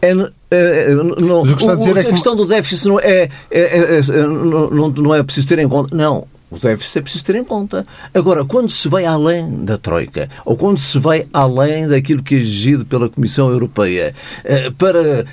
é, 0.00 0.10
é, 0.50 0.90
é, 0.90 0.94
não, 0.94 1.42
o, 1.42 1.46
a, 1.46 2.00
é 2.00 2.02
que... 2.02 2.10
questão 2.10 2.36
do 2.36 2.46
déficit 2.46 2.88
não 2.88 3.00
é, 3.00 3.28
é, 3.50 3.60
é, 3.60 3.98
é 3.98 4.26
não, 4.26 4.88
não 4.90 5.14
é 5.14 5.22
preciso 5.22 5.48
ter 5.48 5.58
em 5.58 5.68
conta. 5.68 5.94
Não. 5.94 6.26
O 6.50 6.58
déficit 6.58 6.98
é 6.98 7.02
preciso 7.02 7.24
ter 7.26 7.36
em 7.36 7.44
conta. 7.44 7.86
Agora, 8.14 8.42
quando 8.42 8.70
se 8.70 8.88
vai 8.88 9.04
além 9.04 9.64
da 9.64 9.76
Troika, 9.76 10.30
ou 10.46 10.56
quando 10.56 10.78
se 10.78 10.98
vai 10.98 11.26
além 11.30 11.86
daquilo 11.86 12.22
que 12.22 12.36
é 12.36 12.38
exigido 12.38 12.86
pela 12.86 13.10
Comissão 13.10 13.50
Europeia, 13.50 14.14
eh, 14.44 14.70
para 14.70 15.26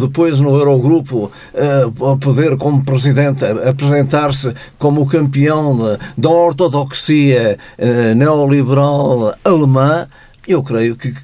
depois 0.00 0.40
no 0.40 0.50
Eurogrupo 0.50 1.30
eh, 1.54 1.84
poder, 2.20 2.56
como 2.56 2.84
Presidente, 2.84 3.44
apresentar-se 3.44 4.52
como 4.80 5.02
o 5.02 5.06
campeão 5.06 5.96
da 6.18 6.30
ortodoxia 6.30 7.56
eh, 7.78 8.14
neoliberal 8.14 9.36
alemã, 9.44 10.08
eu 10.48 10.60
creio 10.60 10.96
que 10.96 11.14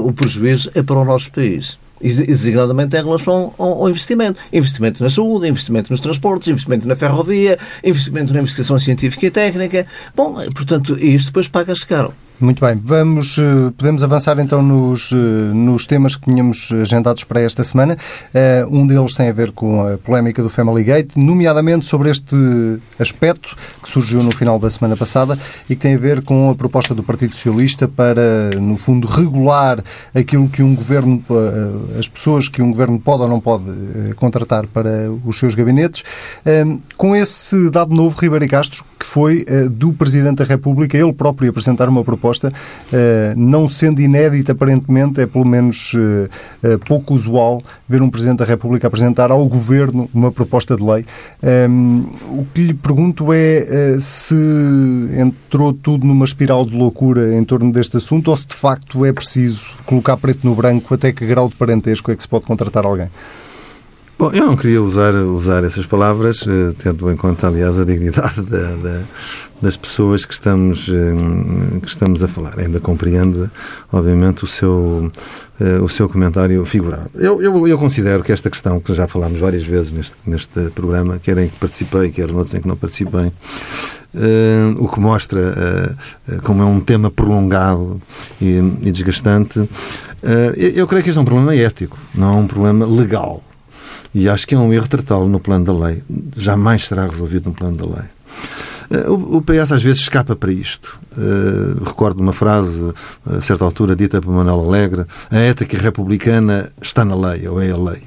o 0.00 0.12
prejuízo 0.12 0.70
é 0.76 0.82
para 0.82 0.94
o 0.94 1.04
nosso 1.04 1.32
país 1.32 1.76
designadamente 2.00 2.96
em 2.96 3.02
relação 3.02 3.52
ao, 3.58 3.88
investimento. 3.88 4.40
Investimento 4.52 5.02
na 5.02 5.10
saúde, 5.10 5.48
investimento 5.48 5.92
nos 5.92 6.00
transportes, 6.00 6.48
investimento 6.48 6.88
na 6.88 6.96
ferrovia, 6.96 7.58
investimento 7.84 8.32
na 8.32 8.40
investigação 8.40 8.78
científica 8.78 9.26
e 9.26 9.30
técnica. 9.30 9.86
Bom, 10.14 10.34
portanto, 10.52 10.96
isto 10.98 11.26
depois 11.26 11.48
paga-se 11.48 11.86
caro. 11.86 12.14
Muito 12.40 12.64
bem, 12.64 12.80
vamos, 12.82 13.36
eh, 13.36 13.70
podemos 13.76 14.02
avançar 14.02 14.38
então 14.38 14.62
nos, 14.62 15.12
eh, 15.12 15.16
nos 15.52 15.86
temas 15.86 16.16
que 16.16 16.24
tínhamos 16.24 16.72
agendados 16.72 17.22
para 17.22 17.42
esta 17.42 17.62
semana. 17.62 17.98
Eh, 18.32 18.64
um 18.70 18.86
deles 18.86 19.14
tem 19.14 19.28
a 19.28 19.32
ver 19.32 19.52
com 19.52 19.86
a 19.86 19.98
polémica 19.98 20.42
do 20.42 20.48
Family 20.48 20.82
Gate, 20.82 21.16
nomeadamente 21.16 21.84
sobre 21.84 22.08
este 22.08 22.34
aspecto 22.98 23.54
que 23.82 23.90
surgiu 23.90 24.22
no 24.22 24.30
final 24.30 24.58
da 24.58 24.70
semana 24.70 24.96
passada 24.96 25.38
e 25.68 25.76
que 25.76 25.82
tem 25.82 25.96
a 25.96 25.98
ver 25.98 26.22
com 26.22 26.48
a 26.48 26.54
proposta 26.54 26.94
do 26.94 27.02
Partido 27.02 27.36
Socialista 27.36 27.86
para, 27.86 28.58
no 28.58 28.78
fundo, 28.78 29.06
regular 29.06 29.84
aquilo 30.14 30.48
que 30.48 30.62
um 30.62 30.74
governo, 30.74 31.22
as 31.98 32.08
pessoas 32.08 32.48
que 32.48 32.62
um 32.62 32.70
governo 32.70 32.98
pode 32.98 33.22
ou 33.22 33.28
não 33.28 33.38
pode 33.38 33.66
contratar 34.16 34.66
para 34.66 35.10
os 35.26 35.38
seus 35.38 35.54
gabinetes. 35.54 36.04
Com 36.96 37.14
esse 37.14 37.68
dado 37.68 37.94
novo, 37.94 38.18
Ribeiro 38.18 38.48
Castro, 38.48 38.82
que 38.98 39.04
foi 39.04 39.44
do 39.70 39.92
Presidente 39.92 40.38
da 40.38 40.44
República, 40.44 40.96
ele 40.96 41.12
próprio 41.12 41.50
apresentar 41.50 41.88
uma 41.88 42.02
proposta 42.02 42.29
proposta, 42.30 42.52
eh, 42.92 43.34
não 43.36 43.68
sendo 43.68 44.00
inédita 44.00 44.52
aparentemente, 44.52 45.20
é 45.20 45.26
pelo 45.26 45.46
menos 45.46 45.92
eh, 45.94 46.28
eh, 46.62 46.78
pouco 46.86 47.14
usual 47.14 47.62
ver 47.88 48.02
um 48.02 48.10
Presidente 48.10 48.38
da 48.38 48.44
República 48.44 48.86
apresentar 48.86 49.30
ao 49.30 49.46
Governo 49.46 50.08
uma 50.14 50.30
proposta 50.30 50.76
de 50.76 50.82
lei. 50.82 51.04
Ehm, 51.42 52.04
o 52.30 52.46
que 52.54 52.62
lhe 52.62 52.74
pergunto 52.74 53.32
é 53.32 53.96
se 53.98 54.34
entrou 55.18 55.72
tudo 55.72 56.06
numa 56.06 56.24
espiral 56.24 56.64
de 56.64 56.76
loucura 56.76 57.36
em 57.36 57.44
torno 57.44 57.72
deste 57.72 57.96
assunto 57.96 58.30
ou 58.30 58.36
se 58.36 58.46
de 58.46 58.54
facto 58.54 59.04
é 59.04 59.12
preciso 59.12 59.70
colocar 59.86 60.16
preto 60.16 60.46
no 60.46 60.54
branco 60.54 60.94
até 60.94 61.12
que 61.12 61.26
grau 61.26 61.48
de 61.48 61.54
parentesco 61.54 62.10
é 62.10 62.16
que 62.16 62.22
se 62.22 62.28
pode 62.28 62.44
contratar 62.44 62.84
alguém. 62.84 63.08
Bom, 64.20 64.30
eu 64.34 64.44
não 64.44 64.54
queria 64.54 64.82
usar, 64.82 65.14
usar 65.14 65.64
essas 65.64 65.86
palavras, 65.86 66.44
tendo 66.82 67.10
em 67.10 67.16
conta, 67.16 67.46
aliás, 67.46 67.78
a 67.78 67.86
dignidade 67.86 68.42
da, 68.42 68.76
da, 68.76 69.00
das 69.62 69.78
pessoas 69.78 70.26
que 70.26 70.34
estamos, 70.34 70.90
eh, 70.90 71.80
que 71.80 71.88
estamos 71.88 72.22
a 72.22 72.28
falar. 72.28 72.60
Ainda 72.60 72.78
compreendo, 72.80 73.50
obviamente, 73.90 74.44
o 74.44 74.46
seu, 74.46 75.10
eh, 75.58 75.78
o 75.80 75.88
seu 75.88 76.06
comentário 76.06 76.62
figurado. 76.66 77.08
Eu, 77.14 77.40
eu, 77.40 77.66
eu 77.66 77.78
considero 77.78 78.22
que 78.22 78.30
esta 78.30 78.50
questão, 78.50 78.78
que 78.78 78.92
já 78.92 79.08
falámos 79.08 79.40
várias 79.40 79.62
vezes 79.62 79.90
neste, 79.90 80.16
neste 80.26 80.68
programa, 80.74 81.18
quer 81.18 81.38
em 81.38 81.48
que 81.48 81.56
participei, 81.56 82.10
quer 82.10 82.28
noutros 82.28 82.52
em 82.52 82.60
que 82.60 82.68
não 82.68 82.76
participei, 82.76 83.32
Uh, 84.12 84.74
o 84.84 84.88
que 84.88 84.98
mostra 84.98 85.38
uh, 85.38 86.42
como 86.42 86.60
é 86.60 86.64
um 86.64 86.80
tema 86.80 87.12
prolongado 87.12 88.02
e, 88.42 88.58
e 88.82 88.90
desgastante. 88.90 89.60
Uh, 89.60 89.68
eu, 90.56 90.70
eu, 90.70 90.86
creio 90.88 91.04
que 91.04 91.10
este 91.10 91.18
é 91.20 91.22
um 91.22 91.24
problema 91.24 91.54
ético, 91.54 91.96
não 92.12 92.34
é 92.34 92.36
um 92.38 92.46
problema 92.48 92.84
legal. 92.84 93.40
E 94.14 94.28
acho 94.28 94.46
que 94.46 94.54
é 94.54 94.58
um 94.58 94.72
erro 94.72 94.88
tratá-lo 94.88 95.28
no 95.28 95.40
plano 95.40 95.64
da 95.64 95.72
lei. 95.72 96.02
Jamais 96.36 96.86
será 96.86 97.06
resolvido 97.06 97.48
no 97.48 97.54
plano 97.54 97.76
da 97.76 97.86
lei. 97.86 98.08
Eh, 98.90 99.08
o 99.08 99.40
PS 99.40 99.72
às 99.72 99.82
vezes 99.82 100.02
escapa 100.02 100.34
para 100.34 100.52
isto. 100.52 100.98
Uh, 101.16 101.84
recordo 101.84 102.20
uma 102.20 102.32
frase, 102.32 102.92
a 103.24 103.40
certa 103.40 103.64
altura, 103.64 103.94
dita 103.94 104.20
por 104.20 104.32
Manuel 104.32 104.66
Alegre: 104.66 105.06
a 105.30 105.38
ética 105.38 105.78
republicana 105.78 106.70
está 106.82 107.04
na 107.04 107.14
lei, 107.14 107.46
ou 107.46 107.60
é 107.60 107.70
a 107.70 107.76
lei. 107.76 108.02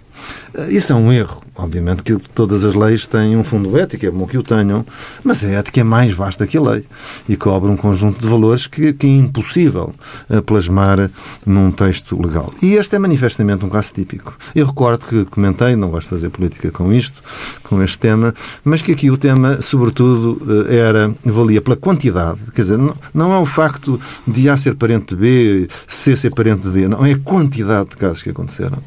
Isso 0.69 0.91
é 0.91 0.95
um 0.95 1.11
erro. 1.11 1.41
Obviamente 1.55 2.01
que 2.01 2.17
todas 2.33 2.63
as 2.63 2.73
leis 2.73 3.05
têm 3.05 3.37
um 3.37 3.43
fundo 3.43 3.77
ético, 3.77 4.05
é 4.05 4.11
bom 4.11 4.25
que 4.25 4.37
o 4.37 4.43
tenham, 4.43 4.83
mas 5.23 5.43
a 5.43 5.49
ética 5.49 5.81
é 5.81 5.83
mais 5.83 6.11
vasta 6.11 6.47
que 6.47 6.57
a 6.57 6.61
lei 6.61 6.83
e 7.29 7.35
cobre 7.35 7.69
um 7.69 7.77
conjunto 7.77 8.19
de 8.19 8.27
valores 8.27 8.65
que, 8.65 8.91
que 8.93 9.05
é 9.05 9.09
impossível 9.09 9.93
eh, 10.29 10.41
plasmar 10.41 11.11
num 11.45 11.71
texto 11.71 12.19
legal. 12.19 12.51
E 12.61 12.73
este 12.73 12.95
é 12.95 12.99
manifestamente 12.99 13.63
um 13.63 13.69
caso 13.69 13.93
típico. 13.93 14.35
Eu 14.55 14.65
recordo 14.65 15.05
que 15.05 15.25
comentei, 15.25 15.75
não 15.75 15.89
gosto 15.89 16.05
de 16.05 16.09
fazer 16.09 16.29
política 16.29 16.71
com 16.71 16.91
isto, 16.91 17.21
com 17.61 17.83
este 17.83 17.99
tema, 17.99 18.33
mas 18.63 18.81
que 18.81 18.91
aqui 18.91 19.11
o 19.11 19.17
tema, 19.17 19.61
sobretudo, 19.61 20.41
eh, 20.69 20.77
era, 20.77 21.13
valia 21.23 21.61
pela 21.61 21.75
quantidade. 21.75 22.39
Quer 22.55 22.63
dizer, 22.63 22.77
não, 22.79 22.95
não 23.13 23.31
é 23.31 23.37
o 23.37 23.45
facto 23.45 23.99
de 24.27 24.49
A 24.49 24.57
ser 24.57 24.75
parente 24.75 25.15
de 25.15 25.21
B, 25.21 25.67
C 25.87 26.17
ser 26.17 26.33
parente 26.33 26.63
de 26.63 26.71
D, 26.71 26.87
não, 26.87 27.05
é 27.05 27.11
a 27.11 27.19
quantidade 27.19 27.89
de 27.91 27.97
casos 27.97 28.23
que 28.23 28.31
aconteceram. 28.31 28.79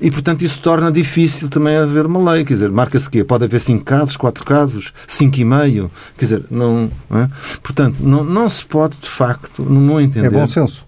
E, 0.00 0.10
portanto, 0.10 0.42
isso 0.42 0.60
torna 0.60 0.90
difícil 0.90 1.48
também 1.48 1.76
haver 1.76 1.99
haver 2.00 2.06
uma 2.06 2.32
lei. 2.32 2.44
Quer 2.44 2.54
dizer, 2.54 2.70
marca-se 2.70 3.08
que 3.08 3.22
pode 3.22 3.44
haver 3.44 3.60
cinco 3.60 3.84
casos, 3.84 4.16
quatro 4.16 4.44
casos, 4.44 4.92
cinco 5.06 5.38
e 5.38 5.44
meio. 5.44 5.90
Quer 6.16 6.24
dizer, 6.24 6.44
não. 6.50 6.90
não 7.08 7.20
é? 7.20 7.30
Portanto, 7.62 8.02
não, 8.02 8.24
não 8.24 8.48
se 8.48 8.66
pode, 8.66 8.96
de 8.98 9.08
facto, 9.08 9.62
no 9.62 9.80
meu 9.80 10.00
entender. 10.00 10.26
É 10.26 10.30
bom 10.30 10.46
senso. 10.46 10.84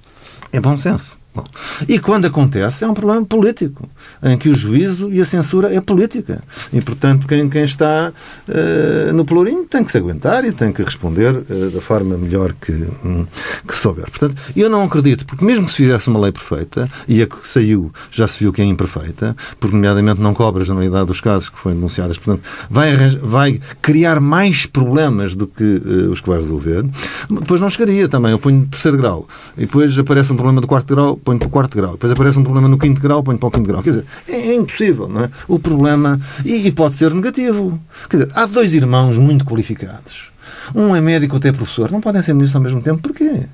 É 0.53 0.61
bom 0.61 0.77
senso. 0.77 1.22
Bom, 1.35 1.45
e 1.89 1.99
quando 1.99 2.27
acontece, 2.27 2.85
é 2.85 2.87
um 2.89 2.93
problema 2.93 3.25
político, 3.25 3.89
em 4.23 4.37
que 4.37 4.51
o 4.51 4.55
juízo 4.55 5.11
e 5.11 5.19
a 5.19 5.25
censura 5.25 5.75
é 5.75 5.81
política. 5.81 6.43
E, 6.71 6.81
portanto, 6.83 7.27
quem, 7.27 7.49
quem 7.49 7.65
está 7.65 8.13
uh, 8.13 9.13
no 9.15 9.25
pelourinho 9.25 9.65
tem 9.65 9.83
que 9.83 9.91
se 9.91 9.97
aguentar 9.97 10.45
e 10.45 10.53
tem 10.53 10.71
que 10.71 10.83
responder 10.83 11.35
uh, 11.35 11.71
da 11.71 11.81
forma 11.81 12.19
melhor 12.19 12.53
que, 12.53 12.73
um, 13.03 13.27
que 13.67 13.75
souber. 13.75 14.11
Portanto, 14.11 14.37
eu 14.55 14.69
não 14.69 14.83
acredito, 14.83 15.25
porque 15.25 15.43
mesmo 15.43 15.67
se 15.71 15.77
fizesse 15.77 16.09
uma 16.09 16.21
lei 16.21 16.33
perfeita, 16.33 16.87
e 17.09 17.23
a 17.23 17.27
que 17.27 17.47
saiu 17.47 17.91
já 18.11 18.29
se 18.29 18.39
viu 18.39 18.53
que 18.53 18.61
é 18.61 18.65
imperfeita, 18.67 19.35
porque, 19.59 19.75
nomeadamente, 19.75 20.21
não 20.21 20.35
cobra 20.35 20.63
a 20.63 20.67
generalidade 20.67 21.07
dos 21.07 21.23
casos 21.23 21.49
que 21.49 21.59
foram 21.59 21.77
denunciados, 21.77 22.19
portanto, 22.19 22.47
vai, 22.69 22.95
vai 23.23 23.61
criar 23.81 24.21
mais 24.21 24.67
problemas 24.67 25.35
do 25.35 25.47
que 25.47 25.65
uh, 25.65 26.11
os 26.11 26.21
que 26.21 26.29
vai 26.29 26.39
resolver. 26.39 26.85
Depois 27.31 27.59
não 27.59 27.71
chegaria 27.71 28.07
também. 28.07 28.33
Eu 28.33 28.39
ponho 28.39 28.67
terceiro 28.67 28.99
grau, 28.99 29.27
e 29.57 29.63
depois 29.63 29.99
aparece 29.99 30.31
um 30.31 30.37
problema 30.37 30.61
do 30.61 30.67
quarto 30.67 30.95
grau 30.95 31.22
ponho 31.25 31.39
para 31.39 31.49
o 31.49 31.51
quarto 31.51 31.77
grau. 31.77 31.93
Depois 31.93 32.13
aparece 32.13 32.39
um 32.39 32.43
problema 32.43 32.69
no 32.69 32.79
quinto 32.79 33.01
grau, 33.01 33.23
ponho 33.23 33.39
para 33.39 33.49
o 33.49 33.51
quinto 33.51 33.67
grau. 33.67 33.83
Quer 33.83 33.91
dizer, 33.91 34.07
é, 34.29 34.33
é 34.33 34.55
impossível, 34.55 35.09
não 35.09 35.25
é? 35.25 35.31
O 35.49 35.59
problema. 35.59 36.21
E, 36.45 36.67
e, 36.67 36.73
pode 36.73 36.95
ser 36.95 37.13
negativo. 37.15 37.81
Quer 38.09 38.19
dizer, 38.19 38.33
há 38.35 38.47
dois 38.47 38.75
irmãos 38.75 39.17
muito 39.19 39.45
qualificados. 39.45 40.31
Um 40.75 40.95
é 40.95 41.01
médico, 41.01 41.35
outro 41.35 41.49
é 41.49 41.53
professor. 41.53 41.91
Não 41.91 42.01
podem 42.01 42.23
ser 42.23 42.33
ministros 42.33 42.57
ao 42.57 42.63
mesmo 42.63 42.83
tempo. 42.83 43.01
Porquê? 43.01 43.47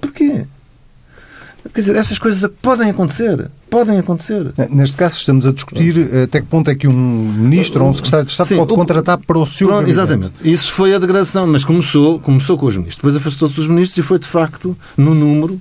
Porquê? 0.00 0.46
Quer 1.72 1.80
dizer, 1.80 1.96
essas 1.96 2.18
coisas 2.18 2.50
podem 2.60 2.90
acontecer. 2.90 3.50
Podem 3.74 3.98
acontecer. 3.98 4.52
Neste 4.70 4.94
caso, 4.94 5.16
estamos 5.16 5.48
a 5.48 5.52
discutir 5.52 5.98
eh, 5.98 6.22
até 6.22 6.40
que 6.40 6.46
ponto 6.46 6.70
é 6.70 6.76
que 6.76 6.86
um 6.86 6.92
ministro 6.92 7.82
ou 7.82 7.90
um 7.90 7.92
secretário 7.92 8.24
de 8.24 8.30
Estado 8.30 8.46
Sim, 8.46 8.56
pode 8.58 8.72
o... 8.72 8.76
contratar 8.76 9.18
para 9.18 9.36
o 9.36 9.44
seu 9.44 9.66
Pronto, 9.66 9.90
Exatamente. 9.90 10.32
Isso 10.44 10.70
foi 10.72 10.94
a 10.94 10.98
degradação, 11.00 11.44
mas 11.44 11.64
começou, 11.64 12.20
começou 12.20 12.56
com 12.56 12.66
os 12.66 12.76
ministros. 12.76 12.98
Depois 12.98 13.16
afastou-se 13.16 13.56
dos 13.56 13.66
ministros 13.66 13.98
e 13.98 14.02
foi, 14.02 14.20
de 14.20 14.28
facto, 14.28 14.76
no 14.96 15.12
número 15.12 15.60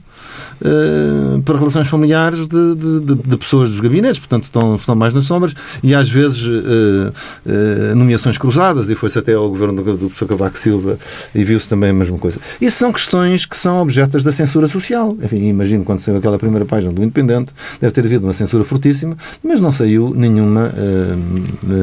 uh, 0.62 1.42
para 1.42 1.58
relações 1.58 1.88
familiares 1.88 2.48
de, 2.48 2.76
de, 2.76 3.00
de, 3.00 3.16
de, 3.16 3.38
pessoas 3.38 3.70
dos 3.70 3.80
gabinetes, 3.80 4.20
portanto 4.20 4.44
estão, 4.44 4.76
estão 4.76 4.96
mais 4.96 5.14
nas 5.14 5.26
sombras, 5.26 5.54
e 5.82 5.94
às 5.94 6.10
vezes 6.10 6.46
uh, 6.46 7.14
uh, 7.46 7.96
nomeações 7.96 8.38
cruzadas, 8.38 8.90
e 8.90 8.96
foi-se 8.96 9.18
até 9.20 9.34
ao 9.34 9.50
governo 9.50 9.82
do, 9.82 9.94
do 9.94 10.08
professor 10.08 10.28
Cavaco 10.28 10.58
Silva 10.58 10.98
e 11.34 11.44
viu-se 11.44 11.68
também 11.68 11.90
a 11.90 11.94
mesma 11.94 12.18
coisa. 12.18 12.40
Isso 12.60 12.78
são 12.78 12.92
questões 12.92 13.46
que 13.46 13.58
são 13.58 13.82
objetas 13.82 14.24
da 14.24 14.32
censura 14.32 14.68
social. 14.68 15.16
Enfim, 15.22 15.48
imagino 15.48 15.84
quando 15.84 16.00
saiu 16.00 16.18
aquela 16.18 16.38
primeira 16.38 16.66
página 16.66 16.94
do 16.94 17.02
Independente, 17.02 17.54
deve 17.80 17.94
ter 17.94 18.03
havido 18.06 18.26
uma 18.28 18.34
censura 18.34 18.64
fortíssima, 18.64 19.18
mas 19.44 19.60
não 19.60 19.72
saiu 19.72 20.14
nenhuma, 20.16 20.74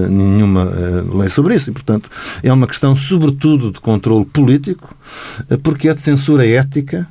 nenhuma 0.09 0.71
lei 1.15 1.29
sobre 1.29 1.55
isso, 1.55 1.71
e 1.71 1.73
portanto 1.73 2.11
é 2.43 2.53
uma 2.53 2.67
questão 2.67 2.97
sobretudo 2.97 3.71
de 3.71 3.81
controle 3.81 4.25
político, 4.25 4.95
porque 5.63 5.89
é 5.89 5.95
de 5.95 6.01
censura 6.01 6.47
ética, 6.47 7.09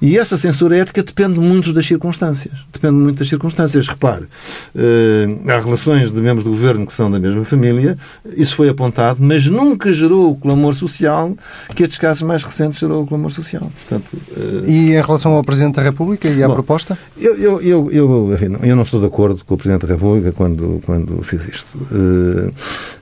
e 0.00 0.16
essa 0.16 0.36
censura 0.36 0.76
ética 0.76 1.02
depende 1.02 1.38
muito 1.38 1.72
das 1.72 1.86
circunstâncias. 1.86 2.54
Depende 2.72 2.94
muito 2.94 3.18
das 3.18 3.28
circunstâncias. 3.28 3.86
Repare, 3.86 4.26
eh, 4.74 5.26
há 5.46 5.58
relações 5.58 6.10
de 6.10 6.20
membros 6.20 6.44
do 6.44 6.50
governo 6.50 6.86
que 6.86 6.92
são 6.92 7.10
da 7.10 7.18
mesma 7.18 7.44
família, 7.44 7.98
isso 8.36 8.56
foi 8.56 8.70
apontado, 8.70 9.18
mas 9.20 9.46
nunca 9.46 9.92
gerou 9.92 10.30
o 10.30 10.36
clamor 10.36 10.74
social 10.74 11.36
que 11.74 11.82
estes 11.82 11.98
casos 11.98 12.22
mais 12.22 12.42
recentes 12.42 12.78
gerou 12.78 13.02
o 13.02 13.06
clamor 13.06 13.30
social. 13.30 13.70
Portanto, 13.76 14.06
eh, 14.36 14.70
e 14.70 14.92
em 14.94 15.02
relação 15.02 15.32
ao 15.32 15.44
Presidente 15.44 15.76
da 15.76 15.82
República 15.82 16.28
e 16.28 16.42
à 16.42 16.48
bom, 16.48 16.54
proposta? 16.54 16.96
Eu, 17.18 17.36
eu, 17.36 17.60
eu, 17.60 17.90
eu, 17.92 18.38
eu, 18.62 18.76
não 18.76 18.82
estou 18.82 19.00
de 19.00 19.06
acordo 19.06 19.44
com 19.44 19.54
o 19.54 19.58
Presidente 19.58 19.86
da 19.86 19.94
República 19.94 20.32
quando, 20.32 20.80
quando 20.86 21.22
fiz 21.22 21.46
isto. 21.46 21.78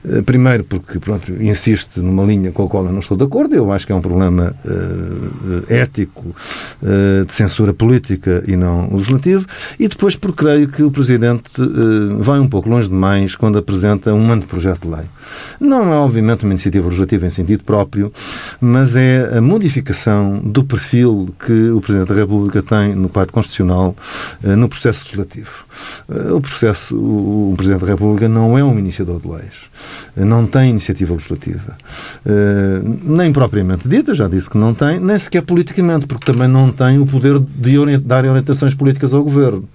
Eh, 0.05 0.21
primeiro 0.23 0.65
porque, 0.65 0.99
pronto, 0.99 1.31
insiste 1.41 2.01
numa 2.01 2.23
linha 2.23 2.51
com 2.51 2.65
a 2.65 2.67
qual 2.67 2.85
eu 2.85 2.91
não 2.91 2.99
estou 2.99 3.15
de 3.15 3.23
acordo. 3.23 3.55
Eu 3.55 3.71
acho 3.71 3.85
que 3.85 3.93
é 3.93 3.95
um 3.95 4.01
problema 4.01 4.53
ético 5.69 6.35
de 7.25 7.33
censura 7.33 7.73
política 7.73 8.43
e 8.47 8.55
não 8.55 8.89
legislativo, 8.91 9.45
e 9.79 9.87
depois 9.87 10.15
porque 10.15 10.43
creio 10.43 10.67
que 10.67 10.83
o 10.83 10.91
Presidente 10.91 11.61
eh, 11.61 12.15
vai 12.19 12.39
um 12.39 12.47
pouco 12.47 12.69
longe 12.69 12.87
demais 12.87 13.35
quando 13.35 13.57
apresenta 13.57 14.13
um 14.13 14.31
anteprojeto 14.31 14.87
de 14.87 14.95
lei. 14.95 15.05
Não 15.59 15.93
é, 15.93 15.97
obviamente, 15.97 16.43
uma 16.43 16.53
iniciativa 16.53 16.85
legislativa 16.85 17.27
em 17.27 17.29
sentido 17.29 17.63
próprio, 17.63 18.11
mas 18.59 18.95
é 18.95 19.37
a 19.37 19.41
modificação 19.41 20.39
do 20.39 20.63
perfil 20.63 21.33
que 21.45 21.69
o 21.69 21.81
Presidente 21.81 22.09
da 22.09 22.15
República 22.15 22.61
tem 22.63 22.95
no 22.95 23.09
quadro 23.09 23.33
constitucional 23.33 23.95
eh, 24.43 24.55
no 24.55 24.69
processo 24.69 25.05
legislativo. 25.05 25.51
O 26.33 26.41
processo, 26.41 26.95
o 26.95 27.53
Presidente 27.55 27.81
da 27.81 27.87
República 27.87 28.27
não 28.27 28.57
é 28.57 28.63
um 28.63 28.77
iniciador 28.77 29.21
de 29.21 29.27
leis, 29.27 29.69
não 30.15 30.45
tem 30.45 30.71
iniciativa 30.71 31.13
legislativa, 31.13 31.77
nem 33.03 33.31
propriamente 33.31 33.87
dita, 33.87 34.13
já 34.13 34.27
disse 34.27 34.49
que 34.49 34.57
não 34.57 34.73
tem, 34.73 34.99
nem 34.99 35.17
sequer 35.17 35.41
politicamente, 35.43 36.07
porque 36.07 36.31
também 36.31 36.47
não 36.47 36.71
tem 36.79 36.97
o 36.97 37.05
poder 37.05 37.37
de 37.37 37.97
dar 37.97 38.23
orientações 38.23 38.73
políticas 38.73 39.13
ao 39.13 39.21
governo. 39.21 39.67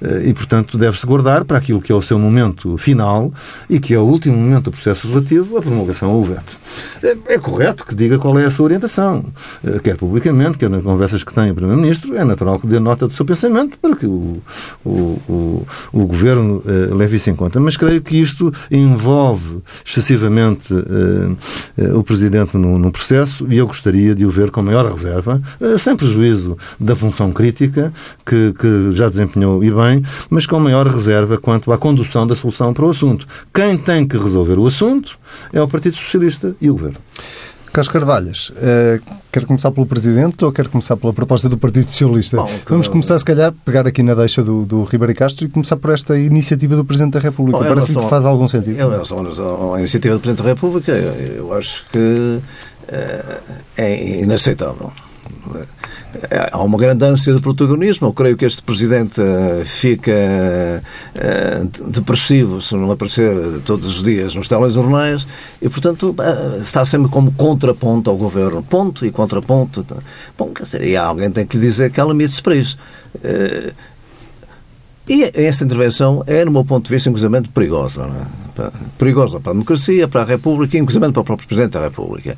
Eh, 0.00 0.28
e, 0.28 0.34
portanto, 0.34 0.78
deve-se 0.78 1.04
guardar 1.04 1.44
para 1.44 1.58
aquilo 1.58 1.82
que 1.82 1.92
é 1.92 1.94
o 1.94 2.00
seu 2.00 2.18
momento 2.18 2.78
final 2.78 3.30
e 3.68 3.78
que 3.78 3.92
é 3.92 3.98
o 3.98 4.02
último 4.02 4.36
momento 4.36 4.64
do 4.64 4.70
processo 4.70 5.08
legislativo, 5.08 5.58
a 5.58 5.62
promulgação 5.62 6.10
ou 6.10 6.22
o 6.22 6.24
veto. 6.24 6.58
É, 7.02 7.34
é 7.34 7.38
correto 7.38 7.84
que 7.84 7.94
diga 7.94 8.18
qual 8.18 8.38
é 8.38 8.46
a 8.46 8.50
sua 8.50 8.64
orientação, 8.64 9.26
eh, 9.62 9.78
quer 9.82 9.96
publicamente, 9.96 10.56
quer 10.56 10.70
nas 10.70 10.82
conversas 10.82 11.22
que 11.22 11.34
tem 11.34 11.50
o 11.50 11.54
Primeiro-Ministro, 11.54 12.16
é 12.16 12.24
natural 12.24 12.58
que 12.58 12.66
dê 12.66 12.78
nota 12.78 13.06
do 13.06 13.12
seu 13.12 13.26
pensamento 13.26 13.78
para 13.78 13.94
que 13.94 14.06
o, 14.06 14.40
o, 14.84 14.90
o, 15.28 15.66
o 15.92 16.06
Governo 16.06 16.62
uh, 16.64 16.94
leve 16.94 17.16
isso 17.16 17.28
em 17.28 17.36
conta. 17.36 17.60
Mas 17.60 17.76
creio 17.76 18.00
que 18.00 18.16
isto 18.16 18.52
envolve 18.70 19.58
excessivamente 19.84 20.72
uh, 20.72 21.36
uh, 21.76 21.98
o 21.98 22.02
Presidente 22.02 22.56
no, 22.56 22.90
processo 22.90 23.46
e 23.50 23.58
eu 23.58 23.66
gostaria 23.66 24.14
de 24.14 24.24
o 24.24 24.30
ver 24.30 24.50
com 24.50 24.62
maior 24.62 24.90
reserva, 24.90 25.42
sem 25.78 25.96
prejuízo 25.96 26.37
da 26.78 26.94
função 26.94 27.32
crítica, 27.32 27.92
que, 28.24 28.54
que 28.58 28.92
já 28.92 29.08
desempenhou 29.08 29.62
e 29.62 29.70
bem, 29.70 30.02
mas 30.30 30.46
com 30.46 30.58
maior 30.58 30.86
reserva 30.86 31.38
quanto 31.38 31.72
à 31.72 31.78
condução 31.78 32.26
da 32.26 32.34
solução 32.34 32.72
para 32.72 32.84
o 32.84 32.90
assunto. 32.90 33.26
Quem 33.52 33.76
tem 33.76 34.06
que 34.06 34.16
resolver 34.16 34.58
o 34.58 34.66
assunto 34.66 35.18
é 35.52 35.60
o 35.60 35.68
Partido 35.68 35.96
Socialista 35.96 36.54
e 36.60 36.70
o 36.70 36.74
Governo. 36.74 36.98
Carlos 37.72 37.92
Carvalhas, 37.92 38.50
uh, 38.50 39.00
quer 39.30 39.44
começar 39.44 39.70
pelo 39.70 39.86
Presidente 39.86 40.44
ou 40.44 40.50
quer 40.50 40.68
começar 40.68 40.96
pela 40.96 41.12
proposta 41.12 41.48
do 41.48 41.56
Partido 41.56 41.88
Socialista? 41.88 42.36
Bom, 42.36 42.50
Vamos 42.66 42.88
começar, 42.88 43.18
se 43.18 43.24
calhar, 43.24 43.52
pegar 43.64 43.86
aqui 43.86 44.02
na 44.02 44.14
deixa 44.14 44.42
do, 44.42 44.64
do 44.64 44.82
Ribeiro 44.84 45.14
Castro 45.14 45.46
e 45.46 45.48
começar 45.48 45.76
por 45.76 45.92
esta 45.92 46.18
iniciativa 46.18 46.74
do 46.74 46.84
Presidente 46.84 47.12
da 47.12 47.20
República. 47.20 47.58
Parece 47.60 47.94
que 47.94 48.08
faz 48.08 48.24
algum 48.24 48.48
sentido. 48.48 48.72
Em 48.72 48.76
relação 48.76 49.74
à 49.74 49.78
iniciativa 49.78 50.14
do 50.14 50.20
Presidente 50.20 50.42
da 50.44 50.48
República, 50.50 50.92
eu 50.92 51.52
acho 51.54 51.84
que 51.92 51.98
uh, 51.98 53.54
é 53.76 54.22
inaceitável. 54.22 54.92
É, 56.30 56.48
há 56.52 56.62
uma 56.62 56.78
grande 56.78 57.04
ânsia 57.04 57.34
de 57.34 57.42
protagonismo. 57.42 58.08
Eu 58.08 58.12
creio 58.12 58.36
que 58.36 58.44
este 58.44 58.62
Presidente 58.62 59.20
eh, 59.20 59.62
fica 59.64 60.12
eh, 61.14 61.66
depressivo 61.86 62.62
se 62.62 62.74
não 62.74 62.90
aparecer 62.90 63.60
todos 63.64 63.86
os 63.86 64.02
dias 64.02 64.34
nos 64.34 64.48
telejornais 64.48 65.26
e, 65.60 65.68
portanto, 65.68 66.14
eh, 66.18 66.60
está 66.60 66.84
sempre 66.84 67.10
como 67.10 67.30
contraponto 67.32 68.08
ao 68.08 68.16
Governo. 68.16 68.62
Ponto 68.62 69.04
e 69.04 69.10
contraponto. 69.10 69.84
Bom, 70.36 70.48
quer 70.48 70.62
dizer, 70.62 70.82
e 70.82 70.96
alguém 70.96 71.30
tem 71.30 71.46
que 71.46 71.58
lhe 71.58 71.66
dizer 71.66 71.90
que 71.90 72.00
há 72.00 72.04
limites 72.04 72.40
para 72.40 72.54
isso. 72.54 72.78
E 75.06 75.30
esta 75.34 75.64
intervenção 75.64 76.22
é, 76.26 76.44
no 76.44 76.50
meu 76.50 76.64
ponto 76.64 76.86
de 76.86 76.90
vista, 76.90 77.08
inclusivamente 77.08 77.48
perigosa. 77.50 78.02
É? 78.58 78.70
Perigosa 78.98 79.40
para 79.40 79.52
a 79.52 79.54
democracia, 79.54 80.08
para 80.08 80.22
a 80.22 80.24
República 80.24 80.76
e, 80.76 80.80
inclusivamente, 80.80 81.14
para 81.14 81.22
o 81.22 81.24
próprio 81.24 81.48
Presidente 81.48 81.72
da 81.72 81.80
República 81.80 82.36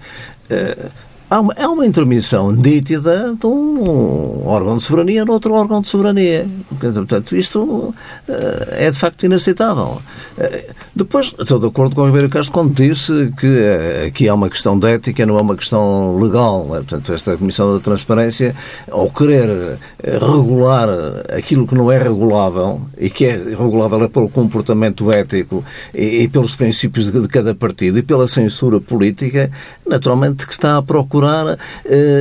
há 1.31 1.40
uma, 1.40 1.55
é 1.57 1.66
uma 1.66 1.87
intermissão 1.87 2.51
nítida 2.51 3.37
de 3.38 3.47
um 3.47 4.47
órgão 4.47 4.77
de 4.77 4.83
soberania 4.83 5.25
no 5.25 5.33
outro 5.33 5.55
órgão 5.55 5.81
de 5.81 5.87
soberania. 5.87 6.47
Portanto, 6.81 7.37
isto 7.37 7.95
eh, 8.29 8.87
é 8.87 8.90
de 8.90 8.97
facto 8.97 9.25
inaceitável. 9.25 10.03
Eh, 10.37 10.75
depois, 10.95 11.33
estou 11.38 11.61
de 11.61 11.66
acordo 11.69 11.95
com 11.95 12.03
o 12.03 12.07
Ribeiro 12.07 12.29
Castro 12.29 12.53
quando 12.53 12.75
disse 12.75 13.33
que 13.38 13.47
eh, 13.47 14.07
aqui 14.09 14.29
há 14.29 14.35
uma 14.35 14.51
questão 14.51 14.77
de 14.77 14.88
ética, 14.88 15.25
não 15.25 15.38
é 15.38 15.40
uma 15.40 15.57
questão 15.57 16.16
legal. 16.16 16.66
Portanto, 16.66 17.12
esta 17.12 17.37
Comissão 17.37 17.75
da 17.75 17.81
Transparência, 17.81 18.55
ao 18.90 19.09
querer 19.09 19.79
regular 20.03 20.88
aquilo 21.37 21.64
que 21.64 21.77
não 21.77 21.93
é 21.93 21.99
regulável, 22.03 22.81
e 22.99 23.09
que 23.09 23.25
é 23.25 23.37
regulável 23.37 24.03
é 24.03 24.09
pelo 24.09 24.29
comportamento 24.29 25.12
ético 25.12 25.64
e, 25.95 26.23
e 26.23 26.29
pelos 26.29 26.57
princípios 26.57 27.11
de, 27.11 27.21
de 27.21 27.29
cada 27.29 27.55
partido 27.55 27.99
e 27.99 28.03
pela 28.03 28.27
censura 28.27 28.81
política, 28.81 29.51
naturalmente 29.87 30.45
que 30.47 30.53
está 30.53 30.77
à 30.77 30.83
procura 30.83 31.19
procurar 31.20 31.46
uh, 31.46 31.59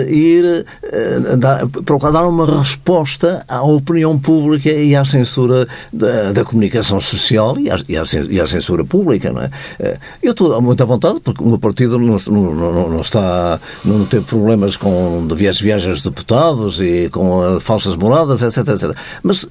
ir 0.10 0.66
uh, 0.84 1.38
dar, 1.38 1.68
procurar 1.68 2.12
dar 2.12 2.28
uma 2.28 2.60
resposta 2.60 3.46
à 3.48 3.64
opinião 3.64 4.20
pública 4.20 4.70
e 4.70 4.96
à 4.96 5.06
censura 5.06 5.68
da, 5.92 6.34
da 6.34 6.44
comunicação 6.44 7.00
social 7.00 7.58
e 7.58 7.72
à, 7.72 7.78
e, 7.88 7.98
à, 7.98 8.04
e 8.30 8.42
à, 8.42 8.46
censura 8.48 8.84
pública. 8.84 9.32
Não 9.32 9.42
é? 9.42 9.48
Uh, 9.80 10.00
eu 10.22 10.32
estou 10.32 10.62
muito 10.62 10.84
à 10.84 10.86
vontade 10.86 11.20
porque 11.22 11.44
o 11.44 11.48
meu 11.48 11.60
partido 11.60 11.98
não, 11.98 12.18
não, 12.28 12.54
não, 12.54 12.90
não 12.90 13.02
está, 13.02 13.60
não 13.86 14.06
teve 14.06 14.26
problemas 14.26 14.76
com 14.76 15.26
viagens, 15.30 15.62
viagens 15.62 15.98
de 16.00 16.04
deputados 16.04 16.82
e 16.82 17.10
com 17.10 17.60
falsas 17.62 17.96
moradas, 17.96 18.42
etc, 18.42 18.68
etc. 18.70 18.98
Mas, 19.24 19.48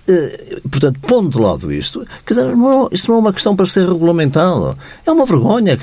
portanto, 0.70 1.00
pondo 1.00 1.30
de 1.30 1.38
lado 1.38 1.72
isto, 1.72 2.06
quer 2.26 2.34
dizer, 2.34 2.56
não, 2.56 2.88
isto 2.90 3.10
não 3.10 3.16
é 3.16 3.20
uma 3.20 3.32
questão 3.32 3.56
para 3.56 3.66
ser 3.66 3.88
regulamentado. 3.88 4.76
É 5.06 5.10
uma 5.10 5.24
vergonha 5.24 5.78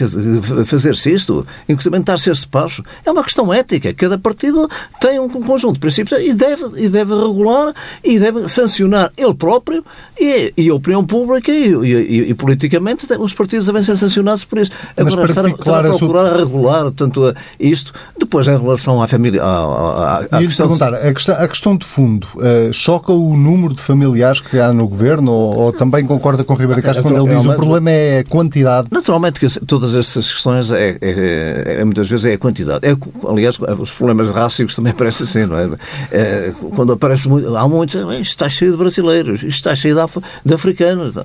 fazer-se 0.65 1.13
isto, 1.13 1.45
incrementar-se 1.67 2.29
esse 2.29 2.47
passo. 2.47 2.83
É 3.05 3.11
uma 3.11 3.23
questão 3.23 3.53
ética. 3.57 3.93
Cada 3.93 4.17
partido 4.17 4.69
tem 4.99 5.19
um 5.19 5.29
conjunto 5.29 5.73
de 5.73 5.79
princípios 5.79 6.19
e 6.21 6.33
deve, 6.33 6.63
e 6.81 6.89
deve 6.89 7.13
regular 7.13 7.73
e 8.03 8.19
deve 8.19 8.47
sancionar 8.47 9.11
ele 9.17 9.33
próprio 9.33 9.83
e, 10.19 10.53
e 10.57 10.69
a 10.69 10.75
opinião 10.75 11.05
pública 11.05 11.51
e, 11.51 11.73
e, 11.73 12.29
e, 12.29 12.33
politicamente 12.33 13.05
os 13.19 13.33
partidos 13.33 13.65
devem 13.65 13.83
ser 13.83 13.97
sancionados 13.97 14.43
por 14.43 14.59
isso. 14.59 14.71
Agora, 14.95 15.25
estar, 15.25 15.49
estar 15.49 15.85
a 15.85 15.89
procurar 15.89 16.25
a 16.25 16.37
regular 16.37 16.91
tanto 16.91 17.33
isto, 17.59 17.93
depois 18.17 18.47
em 18.47 18.57
relação 18.57 19.01
à 19.01 19.07
família. 19.07 19.41
À, 19.41 19.47
à, 19.47 20.37
à 20.37 20.39
questão 20.39 20.67
perguntar, 20.67 20.91
de... 20.91 21.07
a, 21.07 21.13
questão, 21.13 21.35
a 21.35 21.47
questão 21.47 21.77
de 21.77 21.85
fundo, 21.85 22.27
uh, 22.35 22.73
choca 22.73 23.11
o 23.11 23.35
número 23.35 23.73
de 23.73 23.81
familiares 23.81 24.41
que 24.41 24.59
há 24.59 24.71
no 24.73 24.87
governo 24.87 25.31
ou, 25.31 25.57
ou 25.57 25.71
também 25.71 26.05
concorda 26.05 26.43
com 26.43 26.53
o 26.53 26.55
Ribeiro 26.55 26.81
Castro 26.81 27.03
quando 27.03 27.25
ele 27.25 27.35
diz 27.35 27.45
que 27.45 27.49
o 27.49 27.55
problema 27.55 27.91
é 27.91 28.19
a 28.19 28.23
quantidade? 28.23 28.87
Naturalmente 28.91 29.39
que 29.39 29.47
todas 29.65 29.93
essas 29.93 30.31
questões 30.31 30.71
é, 30.71 30.97
é, 31.01 31.77
é 31.79 31.83
muitas 31.83 32.09
vezes 32.09 32.25
é 32.25 32.33
a 32.33 32.37
quantidade. 32.37 32.87
É, 32.87 32.95
aliás, 33.27 33.44
os 33.49 33.91
problemas 33.91 34.29
rássicos 34.29 34.75
também 34.75 34.91
aparecem 34.91 35.25
assim, 35.25 35.45
não 35.45 35.57
é? 35.57 35.69
é 36.11 36.53
quando 36.75 36.93
aparece 36.93 37.27
muito, 37.27 37.55
há 37.55 37.67
muitos, 37.67 37.95
isto 37.95 38.21
está 38.21 38.49
cheio 38.49 38.71
de 38.71 38.77
brasileiros, 38.77 39.43
isto 39.43 39.49
está 39.49 39.75
cheio 39.75 39.95
de, 39.95 40.01
af, 40.01 40.17
de 40.43 40.53
africanos. 40.53 41.17
É, 41.17 41.23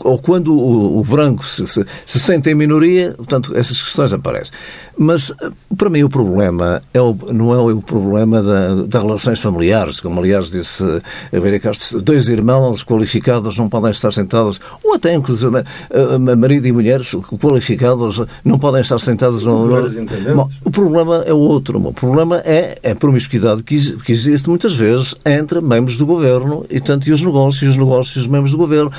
ou 0.00 0.18
quando 0.18 0.54
o, 0.54 0.98
o 0.98 1.04
branco 1.04 1.44
se, 1.46 1.66
se, 1.66 1.84
se 2.06 2.20
sente 2.20 2.50
em 2.50 2.54
minoria, 2.54 3.14
portanto, 3.16 3.52
essas 3.56 3.80
questões 3.80 4.12
aparecem. 4.12 4.52
Mas, 4.96 5.32
para 5.78 5.88
mim, 5.88 6.02
o 6.02 6.10
problema 6.10 6.82
é 6.92 7.00
o, 7.00 7.16
não 7.32 7.54
é 7.54 7.72
o 7.72 7.80
problema 7.80 8.42
das 8.42 8.86
da 8.86 9.00
relações 9.00 9.40
familiares, 9.40 10.00
como 10.00 10.20
aliás 10.20 10.50
disse 10.50 10.84
a 10.84 11.40
Vera 11.40 11.58
Castro, 11.58 12.02
dois 12.02 12.28
irmãos 12.28 12.82
qualificados 12.82 13.56
não 13.56 13.68
podem 13.68 13.90
estar 13.90 14.12
sentados, 14.12 14.60
ou 14.84 14.94
até 14.94 15.14
inclusive 15.14 15.64
marido 16.36 16.66
e 16.66 16.72
mulheres 16.72 17.14
qualificados 17.40 18.20
não 18.44 18.58
podem 18.58 18.80
estar 18.82 18.98
sentados 18.98 19.42
no. 19.42 19.66
no 19.66 20.48
o 20.64 20.70
problema 20.70 21.24
é 21.30 21.34
outro. 21.34 21.78
O 21.78 21.92
problema 21.92 22.38
é 22.38 22.78
a 22.90 22.94
promiscuidade 22.94 23.62
que, 23.62 23.96
que 23.98 24.12
existe 24.12 24.48
muitas 24.48 24.74
vezes 24.74 25.14
entre 25.24 25.60
membros 25.60 25.96
do 25.96 26.04
governo 26.04 26.66
e 26.68 26.80
tanto 26.80 27.08
e 27.08 27.12
os 27.12 27.22
negócios, 27.22 27.62
e 27.62 27.66
os 27.66 27.76
negócios 27.76 28.16
e 28.16 28.20
os 28.20 28.26
membros 28.26 28.50
do 28.52 28.58
governo. 28.58 28.92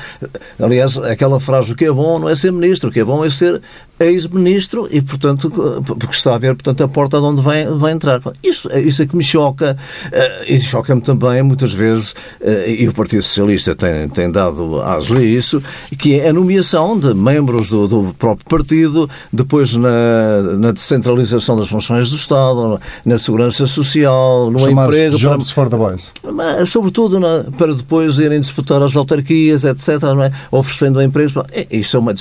Aliás, 0.58 0.96
aquela 0.98 1.38
frase 1.38 1.72
o 1.72 1.76
que 1.76 1.84
é 1.84 1.92
bom 1.92 2.18
não 2.18 2.28
é 2.28 2.34
ser 2.34 2.52
ministro, 2.52 2.90
o 2.90 2.92
que 2.92 3.00
é 3.00 3.04
bom 3.04 3.24
é 3.24 3.30
ser 3.30 3.60
ex-ministro 4.00 4.88
e, 4.90 5.00
portanto, 5.00 5.50
porque 5.84 6.14
está 6.14 6.34
a 6.34 6.38
ver, 6.38 6.54
portanto, 6.54 6.82
a 6.82 6.88
porta 6.88 7.18
de 7.18 7.24
onde 7.24 7.42
vai, 7.42 7.64
vai 7.66 7.92
entrar. 7.92 8.20
Isso, 8.42 8.68
isso 8.78 9.02
é 9.02 9.06
que 9.06 9.16
me 9.16 9.22
choca 9.22 9.76
uh, 10.06 10.44
e 10.46 10.60
choca-me 10.60 11.00
também, 11.00 11.42
muitas 11.42 11.72
vezes, 11.72 12.12
uh, 12.40 12.68
e 12.68 12.88
o 12.88 12.92
Partido 12.92 13.22
Socialista 13.22 13.74
tem, 13.74 14.08
tem 14.08 14.30
dado 14.30 14.80
aso 14.82 15.14
a 15.14 15.22
isso, 15.22 15.62
que 15.98 16.18
é 16.18 16.28
a 16.28 16.32
nomeação 16.32 16.98
de 16.98 17.14
membros 17.14 17.68
do, 17.68 17.86
do 17.86 18.14
próprio 18.18 18.46
partido, 18.46 19.08
depois 19.32 19.76
na, 19.76 20.42
na 20.58 20.72
descentralização 20.72 21.56
das 21.56 21.68
funções 21.68 22.10
do 22.10 22.16
Estado, 22.16 22.80
na 23.04 23.18
segurança 23.18 23.66
social, 23.66 24.50
no 24.50 24.58
Chamados 24.58 24.94
emprego. 24.94 25.18
Jobs 25.18 25.52
para, 25.52 25.64
for 25.64 25.70
the 25.70 25.76
boys. 25.76 26.12
Mas, 26.32 26.68
sobretudo 26.68 27.20
na, 27.20 27.44
para 27.56 27.74
depois 27.74 28.18
irem 28.18 28.40
disputar 28.40 28.82
as 28.82 28.96
autarquias, 28.96 29.64
etc., 29.64 29.88
é? 30.24 30.32
oferecendo 30.50 31.00
empregos. 31.00 31.34
Isso 31.70 31.96
é 31.96 32.00
uma 32.00 32.12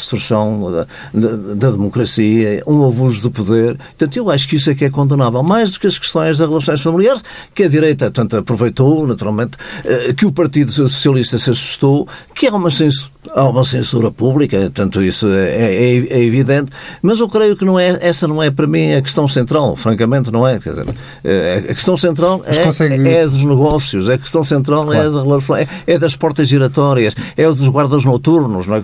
da, 0.71 0.87
da, 1.13 1.35
da 1.55 1.70
democracia, 1.71 2.63
um 2.67 2.87
abuso 2.87 3.21
do 3.23 3.31
poder. 3.31 3.77
Portanto, 3.77 4.17
eu 4.17 4.29
acho 4.29 4.47
que 4.47 4.55
isso 4.55 4.69
é 4.69 4.75
que 4.75 4.85
é 4.85 4.89
condenável. 4.89 5.41
Mais 5.43 5.71
do 5.71 5.79
que 5.79 5.87
as 5.87 5.97
questões 5.97 6.37
das 6.37 6.47
relações 6.47 6.81
familiares, 6.81 7.23
que 7.53 7.63
a 7.63 7.69
direita 7.69 8.09
tanto 8.11 8.37
aproveitou, 8.37 9.07
naturalmente, 9.07 9.57
eh, 9.83 10.13
que 10.13 10.25
o 10.25 10.31
Partido 10.31 10.71
Socialista 10.71 11.37
se 11.37 11.49
assustou, 11.49 12.07
que 12.33 12.47
há 12.47 12.55
uma 12.55 12.69
censura, 12.69 13.11
há 13.29 13.47
uma 13.47 13.63
censura 13.63 14.11
pública, 14.11 14.57
portanto, 14.59 15.01
isso 15.01 15.27
é, 15.27 15.49
é, 15.49 15.95
é, 15.95 16.23
evidente, 16.23 16.71
mas 17.01 17.19
eu 17.19 17.29
creio 17.29 17.55
que 17.55 17.63
não 17.63 17.79
é, 17.79 17.97
essa 18.01 18.27
não 18.27 18.43
é 18.43 18.51
para 18.51 18.67
mim 18.67 18.93
a 18.93 19.01
questão 19.01 19.27
central, 19.27 19.75
francamente 19.75 20.31
não 20.31 20.47
é. 20.47 20.59
Quer 20.59 20.71
dizer, 20.71 20.85
eh, 21.23 21.63
a 21.69 21.73
questão 21.73 21.95
central 21.95 22.41
é, 22.45 22.63
consegue... 22.63 23.07
é 23.07 23.25
dos 23.25 23.43
negócios, 23.43 24.09
a 24.09 24.17
questão 24.17 24.43
central 24.43 24.85
claro. 24.85 24.99
é 24.99 25.09
da 25.09 25.21
relação, 25.21 25.55
é, 25.55 25.67
é, 25.87 25.97
das 25.97 26.15
portas 26.15 26.47
giratórias, 26.47 27.15
é 27.37 27.45
dos 27.45 27.67
guardas 27.67 28.03
noturnos, 28.03 28.67
não 28.67 28.75
é? 28.75 28.81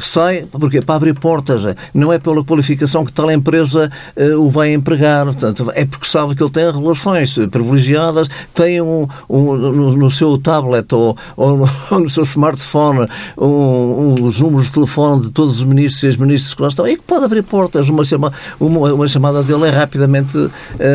sai 0.00 0.46
porque 0.50 0.82
para 0.82 0.96
abrir 0.96 1.14
portas, 1.14 1.62
não 1.94 2.10
não 2.10 2.12
é 2.12 2.18
pela 2.18 2.44
qualificação 2.44 3.04
que 3.04 3.12
tal 3.12 3.30
empresa 3.30 3.90
uh, 4.16 4.40
o 4.40 4.50
vai 4.50 4.72
empregar. 4.72 5.26
Portanto, 5.26 5.70
é 5.74 5.84
porque 5.84 6.06
sabe 6.06 6.34
que 6.34 6.42
ele 6.42 6.50
tem 6.50 6.70
relações 6.70 7.34
privilegiadas, 7.50 8.28
tem 8.52 8.82
um, 8.82 9.06
um 9.28 9.56
no, 9.56 9.96
no, 9.96 10.10
seu 10.10 10.36
tablet 10.36 10.92
ou, 10.92 11.16
ou, 11.36 11.56
no, 11.56 11.70
ou, 11.90 12.00
no, 12.00 12.10
seu 12.10 12.24
smartphone 12.24 13.06
um, 13.38 13.46
os 13.60 14.40
números 14.40 14.66
de 14.66 14.72
telefone 14.72 15.22
de 15.22 15.30
todos 15.30 15.58
os 15.58 15.64
ministros 15.64 16.02
e 16.02 16.08
as 16.08 16.16
ministras 16.16 16.54
que 16.54 16.62
lá 16.62 16.68
estão 16.68 16.86
e 16.86 16.96
que 16.96 17.02
pode 17.02 17.24
abrir 17.24 17.42
portas. 17.42 17.88
Uma, 17.88 18.04
chama, 18.04 18.32
uma, 18.58 18.92
uma 18.92 19.08
chamada 19.08 19.42
dele 19.42 19.66
é 19.66 19.70
rapidamente 19.70 20.36
uh, 20.36 20.50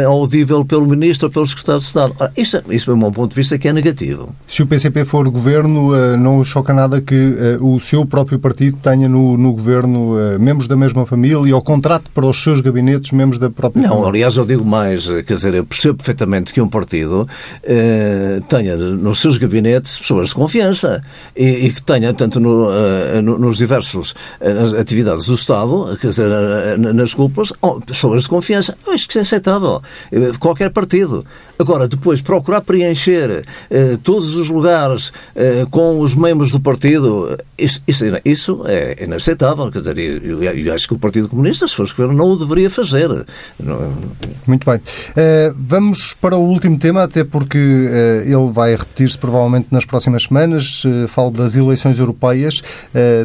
audível 0.08 0.66
pelo 0.66 0.86
ministro 0.86 1.28
ou 1.28 1.32
pelo 1.32 1.48
secretário 1.48 1.80
de 1.80 1.86
Estado. 1.86 2.14
Ora, 2.20 2.32
isso, 2.36 2.62
isso, 2.70 2.86
do 2.88 2.98
meu 2.98 3.12
ponto 3.12 3.30
de 3.30 3.36
vista, 3.36 3.56
é 3.56 3.58
que 3.58 3.68
é 3.68 3.74
negativo. 3.74 4.34
Se 4.48 4.64
o 4.64 4.68
PCP 4.68 5.06
for 5.06 5.30
governo, 5.30 5.94
uh, 5.94 6.18
não 6.18 6.44
choca 6.44 6.74
nada 6.74 7.02
que 7.02 7.36
o 7.60 7.80
seu 7.80 8.06
próprio 8.06 8.40
partido 8.40 8.78
tenha 8.82 9.08
no, 9.08 9.38
no 9.38 9.54
governo 9.54 10.16
membros 10.40 10.68
da 10.68 10.76
mesma 10.76 11.06
família 11.06 11.56
ou 11.56 11.62
contrato 11.62 12.10
para 12.14 12.26
os 12.26 12.42
seus 12.42 12.62
gabinetes 12.62 13.12
membros 13.12 13.40
da 13.40 13.50
própria 13.50 13.82
Não, 13.82 13.90
família? 13.90 14.10
aliás, 14.10 14.36
eu 14.38 14.46
digo 14.46 14.64
mais, 14.64 15.08
quer 15.08 15.34
dizer, 15.34 15.54
eu 15.54 15.66
percebo 15.66 15.96
perfeitamente 15.96 16.54
que 16.54 16.62
um 16.62 16.68
partido 16.68 17.28
tenha 18.48 18.76
nos 18.76 19.20
seus 19.20 19.38
gabinetes 19.38 19.98
pessoas 20.00 20.30
de 20.30 20.36
confiança 20.36 21.04
e, 21.36 21.68
e 21.68 21.74
que 21.74 21.82
tenha, 21.82 22.14
tanto 22.14 22.40
no, 22.40 22.55
eh, 22.72 23.22
nos 23.22 23.58
diversos 23.58 24.16
eh, 24.40 24.80
atividades 24.80 25.26
do 25.26 25.36
Estado, 25.36 25.98
quer 26.00 26.10
dizer, 26.10 26.32
eh, 26.32 26.78
nas 26.78 27.14
cúpulas, 27.14 27.54
oh, 27.62 27.80
pessoas 27.82 28.24
de 28.24 28.30
confiança. 28.30 28.78
Acho 28.88 29.08
que 29.08 29.14
isso 29.14 29.20
é 29.20 29.22
aceitável. 29.22 29.82
Qualquer 30.40 30.72
partido. 30.72 31.26
Agora, 31.58 31.88
depois, 31.88 32.22
procurar 32.22 32.62
preencher 32.62 33.44
eh, 33.70 33.98
todos 34.04 34.36
os 34.36 34.50
lugares 34.50 35.12
com 35.70 36.00
os 36.00 36.14
membros 36.14 36.52
do 36.52 36.60
partido, 36.60 37.38
isso, 37.58 37.82
isso, 37.88 38.06
isso 38.24 38.64
é 38.68 39.04
inaceitável. 39.04 39.72
Quer 39.72 39.80
dizer, 39.80 39.98
eu, 39.98 40.44
eu 40.44 40.74
acho 40.74 40.88
que 40.88 40.94
o 40.94 41.00
Partido 41.00 41.30
Comunista, 41.30 41.68
se 41.68 41.76
fosse 41.76 41.92
governo, 41.92 42.14
não 42.14 42.32
o 42.32 42.38
deveria 42.38 42.70
fazer. 42.70 43.10
Muito 44.46 44.70
bem. 44.70 44.78
Uh, 44.78 45.56
vamos 45.58 46.14
para 46.14 46.36
o 46.36 46.42
último 46.42 46.78
tema, 46.78 47.04
até 47.04 47.24
porque 47.24 47.58
uh, 47.58 48.22
ele 48.24 48.52
vai 48.52 48.76
repetir-se 48.76 49.18
provavelmente 49.18 49.68
nas 49.72 49.86
próximas 49.86 50.24
semanas. 50.24 50.84
Uh, 50.86 51.08
falo 51.08 51.32
das 51.32 51.56
eleições 51.56 52.00
europeias, 52.00 52.62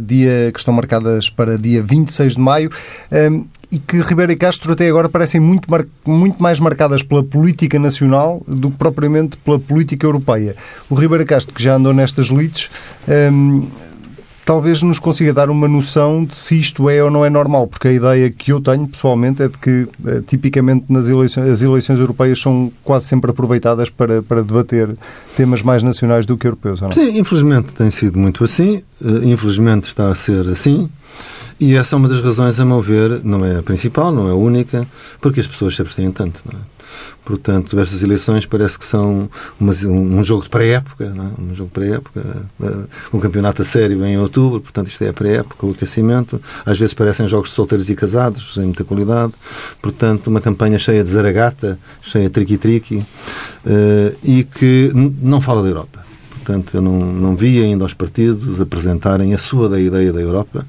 dia, 0.02 0.50
que 0.52 0.58
estão 0.58 0.72
marcadas 0.72 1.30
para 1.30 1.56
dia 1.56 1.82
26 1.82 2.34
de 2.34 2.40
maio 2.40 2.70
e 3.70 3.78
que 3.78 4.00
Ribeiro 4.00 4.32
e 4.32 4.36
Castro 4.36 4.72
até 4.72 4.88
agora 4.88 5.08
parecem 5.08 5.40
muito, 5.40 5.68
muito 6.06 6.42
mais 6.42 6.58
marcadas 6.58 7.02
pela 7.02 7.22
política 7.22 7.78
nacional 7.78 8.42
do 8.46 8.70
que 8.70 8.76
propriamente 8.76 9.36
pela 9.36 9.58
política 9.58 10.06
europeia. 10.06 10.56
O 10.88 10.94
Ribeiro 10.94 11.24
Castro, 11.24 11.54
que 11.54 11.62
já 11.62 11.76
andou 11.76 11.92
nestas 11.92 12.26
lides, 12.26 12.68
um, 13.32 13.68
talvez 14.44 14.82
nos 14.82 14.98
consiga 14.98 15.32
dar 15.32 15.48
uma 15.48 15.68
noção 15.68 16.24
de 16.24 16.34
se 16.36 16.58
isto 16.58 16.90
é 16.90 17.00
ou 17.02 17.08
não 17.08 17.24
é 17.24 17.30
normal, 17.30 17.68
porque 17.68 17.86
a 17.86 17.92
ideia 17.92 18.28
que 18.30 18.52
eu 18.52 18.60
tenho 18.60 18.88
pessoalmente 18.88 19.42
é 19.42 19.48
de 19.48 19.56
que 19.56 19.86
eh, 20.04 20.22
tipicamente 20.26 20.86
nas 20.88 21.06
eleições, 21.06 21.48
as 21.48 21.62
eleições 21.62 22.00
europeias 22.00 22.40
são 22.40 22.72
quase 22.82 23.06
sempre 23.06 23.30
aproveitadas 23.30 23.90
para, 23.90 24.20
para 24.22 24.42
debater 24.42 24.92
temas 25.36 25.62
mais 25.62 25.84
nacionais 25.84 26.26
do 26.26 26.36
que 26.36 26.48
europeus. 26.48 26.80
Sim, 26.92 27.18
infelizmente 27.20 27.72
tem 27.74 27.92
sido 27.92 28.18
muito 28.18 28.42
assim, 28.42 28.82
eh, 29.04 29.20
infelizmente 29.22 29.84
está 29.84 30.08
a 30.08 30.16
ser 30.16 30.48
assim. 30.48 30.90
E 31.60 31.76
essa 31.76 31.94
é 31.94 31.98
uma 31.98 32.08
das 32.08 32.22
razões, 32.22 32.58
a 32.58 32.64
meu 32.64 32.80
ver, 32.80 33.22
não 33.22 33.44
é 33.44 33.58
a 33.58 33.62
principal, 33.62 34.10
não 34.10 34.28
é 34.28 34.30
a 34.30 34.34
única, 34.34 34.88
porque 35.20 35.40
as 35.40 35.46
pessoas 35.46 35.76
se 35.76 35.82
abstêm 35.82 36.10
tanto. 36.10 36.40
Não 36.50 36.58
é? 36.58 36.62
Portanto, 37.22 37.78
estas 37.78 38.02
eleições 38.02 38.46
parece 38.46 38.78
que 38.78 38.84
são 38.84 39.28
uma, 39.60 39.72
um 39.72 40.24
jogo 40.24 40.42
de 40.42 40.48
pré-época, 40.48 41.04
é? 41.04 41.42
um 41.42 41.54
jogo 41.54 41.70
pré-época. 41.70 42.22
Um 43.12 43.20
campeonato 43.20 43.60
a 43.60 43.64
sério 43.64 44.02
em 44.06 44.18
outubro, 44.18 44.60
portanto, 44.60 44.88
isto 44.88 45.04
é 45.04 45.10
a 45.10 45.12
pré-época, 45.12 45.66
o 45.66 45.72
aquecimento. 45.72 46.40
Às 46.64 46.78
vezes 46.78 46.94
parecem 46.94 47.28
jogos 47.28 47.50
de 47.50 47.56
solteiros 47.56 47.90
e 47.90 47.94
casados, 47.94 48.54
sem 48.54 48.64
muita 48.64 48.82
qualidade. 48.82 49.34
Portanto, 49.82 50.28
uma 50.28 50.40
campanha 50.40 50.78
cheia 50.78 51.04
de 51.04 51.10
zaragata, 51.10 51.78
cheia 52.00 52.24
de 52.24 52.30
triqui-triqui, 52.30 52.96
uh, 52.96 54.16
e 54.24 54.44
que 54.44 54.90
não 54.94 55.42
fala 55.42 55.62
da 55.62 55.68
Europa. 55.68 56.00
Portanto, 56.30 56.74
eu 56.74 56.80
não, 56.80 56.98
não 56.98 57.36
vi 57.36 57.62
ainda 57.62 57.84
os 57.84 57.92
partidos 57.92 58.60
apresentarem 58.62 59.34
a 59.34 59.38
sua 59.38 59.68
da 59.68 59.78
ideia 59.78 60.10
da 60.10 60.20
Europa 60.20 60.66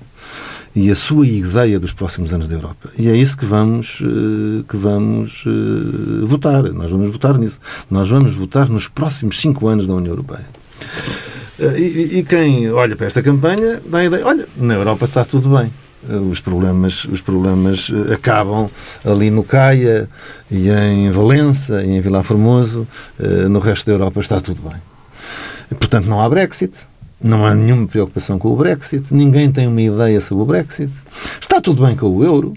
e 0.75 0.89
a 0.89 0.95
sua 0.95 1.27
ideia 1.27 1.79
dos 1.79 1.91
próximos 1.91 2.33
anos 2.33 2.47
da 2.47 2.55
Europa. 2.55 2.89
E 2.97 3.09
é 3.09 3.15
isso 3.15 3.37
que 3.37 3.45
vamos, 3.45 4.01
eh, 4.01 4.63
que 4.67 4.77
vamos 4.77 5.43
uh, 5.45 6.25
votar. 6.25 6.63
Nós 6.63 6.89
vamos 6.89 7.11
votar 7.11 7.37
nisso. 7.37 7.59
Nós 7.89 8.09
vamos 8.09 8.33
votar 8.33 8.69
nos 8.69 8.87
próximos 8.87 9.39
cinco 9.39 9.67
anos 9.67 9.87
da 9.87 9.93
União 9.93 10.13
Europeia. 10.13 10.45
Uh, 11.59 11.77
e, 11.77 12.19
e, 12.19 12.23
quem 12.23 12.71
olha 12.71 12.95
para 12.95 13.07
esta 13.07 13.21
campanha 13.21 13.81
dá 13.85 13.99
a 13.99 14.05
ideia: 14.05 14.25
olha, 14.25 14.47
na 14.57 14.73
Europa 14.75 15.05
está 15.05 15.25
tudo 15.25 15.49
bem. 15.57 15.71
Os 16.31 16.39
problemas, 16.39 17.05
os 17.05 17.21
problemas 17.21 17.91
acabam 18.11 18.67
ali 19.05 19.29
no 19.29 19.43
Caia 19.43 20.09
e 20.49 20.67
em 20.67 21.11
Valença 21.11 21.83
e 21.83 21.91
em 21.91 22.01
Vilar 22.01 22.23
Formoso. 22.23 22.87
no 23.47 23.59
resto 23.59 23.85
da 23.85 23.91
Europa 23.91 24.19
está 24.19 24.41
tudo 24.41 24.67
bem. 24.67 24.81
Portanto, 25.77 26.07
não 26.07 26.19
há 26.19 26.27
Brexit. 26.27 26.73
Não 27.23 27.45
há 27.45 27.53
nenhuma 27.53 27.87
preocupação 27.87 28.39
com 28.39 28.51
o 28.51 28.55
Brexit, 28.55 29.05
ninguém 29.11 29.51
tem 29.51 29.67
uma 29.67 29.81
ideia 29.81 30.19
sobre 30.21 30.43
o 30.43 30.45
Brexit. 30.45 30.91
Está 31.39 31.61
tudo 31.61 31.85
bem 31.85 31.95
com 31.95 32.07
o 32.07 32.23
euro, 32.23 32.53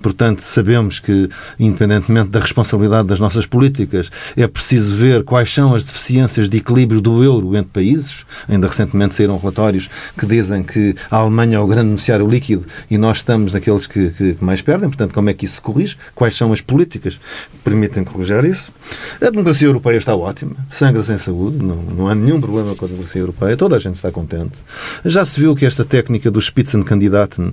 portanto, 0.00 0.42
sabemos 0.42 0.98
que, 0.98 1.28
independentemente 1.58 2.30
da 2.30 2.40
responsabilidade 2.40 3.08
das 3.08 3.20
nossas 3.20 3.46
políticas, 3.46 4.10
é 4.36 4.46
preciso 4.46 4.94
ver 4.94 5.24
quais 5.24 5.52
são 5.52 5.74
as 5.74 5.84
deficiências 5.84 6.48
de 6.48 6.58
equilíbrio 6.58 7.00
do 7.00 7.22
euro 7.22 7.56
entre 7.56 7.70
países. 7.72 8.24
Ainda 8.48 8.66
recentemente 8.66 9.14
saíram 9.14 9.38
relatórios 9.38 9.88
que 10.16 10.26
dizem 10.26 10.62
que 10.62 10.94
a 11.10 11.16
Alemanha 11.16 11.56
é 11.56 11.60
o 11.60 11.66
grande 11.66 11.88
beneficiário 11.88 12.28
líquido 12.28 12.66
e 12.90 12.98
nós 12.98 13.18
estamos 13.18 13.52
naqueles 13.52 13.86
que, 13.86 14.10
que, 14.10 14.36
mais 14.40 14.62
perdem. 14.62 14.88
Portanto, 14.88 15.12
como 15.12 15.30
é 15.30 15.34
que 15.34 15.44
isso 15.44 15.56
se 15.56 15.60
corrige? 15.60 15.96
Quais 16.14 16.36
são 16.36 16.52
as 16.52 16.60
políticas 16.60 17.14
que 17.14 17.58
permitem 17.64 18.04
corrigir 18.04 18.44
isso? 18.44 18.72
A 19.20 19.30
democracia 19.30 19.68
europeia 19.68 19.96
está 19.96 20.14
ótima, 20.14 20.56
sangra 20.70 21.02
sem 21.04 21.18
saúde, 21.18 21.64
não, 21.64 21.76
não 21.76 22.08
há 22.08 22.14
nenhum 22.14 22.40
problema 22.40 22.74
com 22.74 22.84
a 22.84 22.88
democracia 22.88 23.20
europeia, 23.20 23.56
toda 23.56 23.76
a 23.76 23.78
gente 23.78 23.94
está 23.94 24.10
contente. 24.10 24.52
Já 25.04 25.24
se 25.24 25.38
viu 25.38 25.54
que 25.54 25.64
esta 25.64 25.84
técnica 25.84 26.30
do 26.30 26.40
Spitzenkandidaten, 26.40 27.52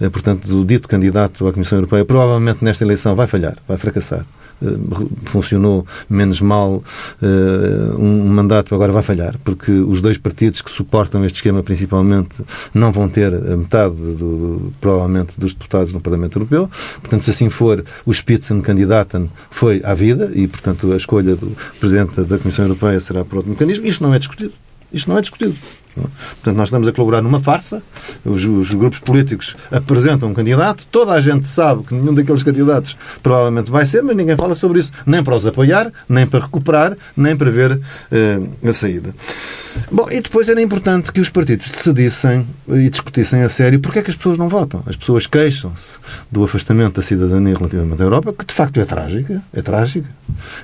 eh, 0.00 0.08
portanto, 0.08 0.48
do 0.48 0.64
dito 0.64 0.88
candidato, 0.88 1.17
candidato 1.18 1.46
à 1.46 1.52
Comissão 1.52 1.78
Europeia, 1.78 2.04
provavelmente 2.04 2.64
nesta 2.64 2.84
eleição 2.84 3.14
vai 3.16 3.26
falhar, 3.26 3.56
vai 3.66 3.76
fracassar. 3.76 4.24
Eh, 4.60 4.66
funcionou 5.26 5.86
menos 6.10 6.40
mal 6.40 6.82
uh, 7.22 7.96
um 7.96 8.28
mandato, 8.28 8.74
agora 8.74 8.92
vai 8.92 9.02
falhar, 9.02 9.36
porque 9.44 9.70
os 9.70 10.00
dois 10.00 10.18
partidos 10.18 10.62
que 10.62 10.70
suportam 10.70 11.24
este 11.24 11.36
esquema 11.36 11.62
principalmente 11.62 12.36
não 12.74 12.90
vão 12.90 13.08
ter 13.08 13.30
metade, 13.32 13.94
do, 13.94 14.72
provavelmente, 14.80 15.38
dos 15.38 15.54
deputados 15.54 15.92
no 15.92 16.00
Parlamento 16.00 16.38
Europeu. 16.38 16.68
Portanto, 17.00 17.22
se 17.22 17.30
assim 17.30 17.50
for, 17.50 17.84
o 18.04 18.12
Spitzenkandidaten 18.12 19.30
foi 19.50 19.80
à 19.84 19.94
vida 19.94 20.30
e, 20.34 20.46
portanto, 20.48 20.92
a 20.92 20.96
escolha 20.96 21.36
do 21.36 21.56
Presidente 21.78 22.22
da 22.22 22.38
Comissão 22.38 22.64
Europeia 22.64 23.00
será 23.00 23.24
por 23.24 23.36
outro 23.36 23.50
mecanismo. 23.50 23.86
Isto 23.86 24.02
não 24.02 24.12
é 24.12 24.18
discutido. 24.18 24.52
Isto 24.92 25.10
não 25.10 25.18
é 25.18 25.20
discutido. 25.20 25.54
Portanto, 26.02 26.56
nós 26.56 26.68
estamos 26.68 26.88
a 26.88 26.92
colaborar 26.92 27.22
numa 27.22 27.40
farsa. 27.40 27.82
Os, 28.24 28.44
os, 28.44 28.74
grupos 28.74 28.98
políticos 28.98 29.56
apresentam 29.70 30.28
um 30.30 30.34
candidato, 30.34 30.86
toda 30.90 31.12
a 31.12 31.20
gente 31.20 31.46
sabe 31.48 31.82
que 31.84 31.94
nenhum 31.94 32.14
daqueles 32.14 32.42
candidatos 32.42 32.96
provavelmente 33.22 33.70
vai 33.70 33.86
ser, 33.86 34.02
mas 34.02 34.16
ninguém 34.16 34.36
fala 34.36 34.54
sobre 34.54 34.80
isso, 34.80 34.92
nem 35.06 35.22
para 35.22 35.34
os 35.34 35.46
apoiar, 35.46 35.90
nem 36.08 36.26
para 36.26 36.40
recuperar, 36.40 36.96
nem 37.16 37.36
para 37.36 37.50
ver 37.50 37.80
eh, 38.10 38.40
a 38.68 38.72
saída. 38.72 39.14
Bom, 39.90 40.10
e 40.10 40.20
depois 40.20 40.48
era 40.48 40.60
importante 40.60 41.12
que 41.12 41.20
os 41.20 41.28
partidos 41.30 41.70
decidissem 41.70 42.46
e 42.68 42.90
discutissem 42.90 43.42
a 43.42 43.48
sério 43.48 43.80
porque 43.80 44.00
é 44.00 44.02
que 44.02 44.10
as 44.10 44.16
pessoas 44.16 44.36
não 44.36 44.48
votam. 44.48 44.82
As 44.86 44.96
pessoas 44.96 45.26
queixam-se 45.26 45.98
do 46.30 46.44
afastamento 46.44 46.96
da 46.96 47.02
cidadania 47.02 47.54
relativamente 47.54 48.00
à 48.00 48.04
Europa, 48.04 48.32
que 48.32 48.44
de 48.44 48.54
facto 48.54 48.80
é 48.80 48.84
trágica, 48.84 49.42
é 49.52 49.62
trágica. 49.62 50.08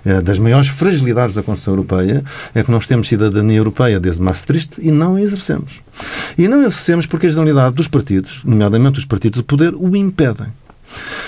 É 0.05 0.20
das 0.20 0.38
maiores 0.38 0.68
fragilidades 0.68 1.35
da 1.35 1.42
Constituição 1.42 1.75
Europeia 1.75 2.25
é 2.55 2.62
que 2.62 2.70
nós 2.70 2.87
temos 2.87 3.09
cidadania 3.09 3.59
europeia 3.59 4.01
desde 4.01 4.20
Maastricht 4.20 4.81
e 4.81 4.90
não 4.90 5.16
a 5.16 5.20
exercemos. 5.25 5.81
E 6.37 6.49
não 6.49 6.61
exercemos 6.61 7.07
porque 7.07 7.27
a 7.27 7.31
generalidade 7.31 7.75
dos 7.75 7.89
partidos, 7.89 8.43
nomeadamente 8.45 8.99
os 8.99 9.05
partidos 9.05 9.39
do 9.39 9.45
poder, 9.45 9.75
o 9.75 9.97
impedem. 9.97 10.49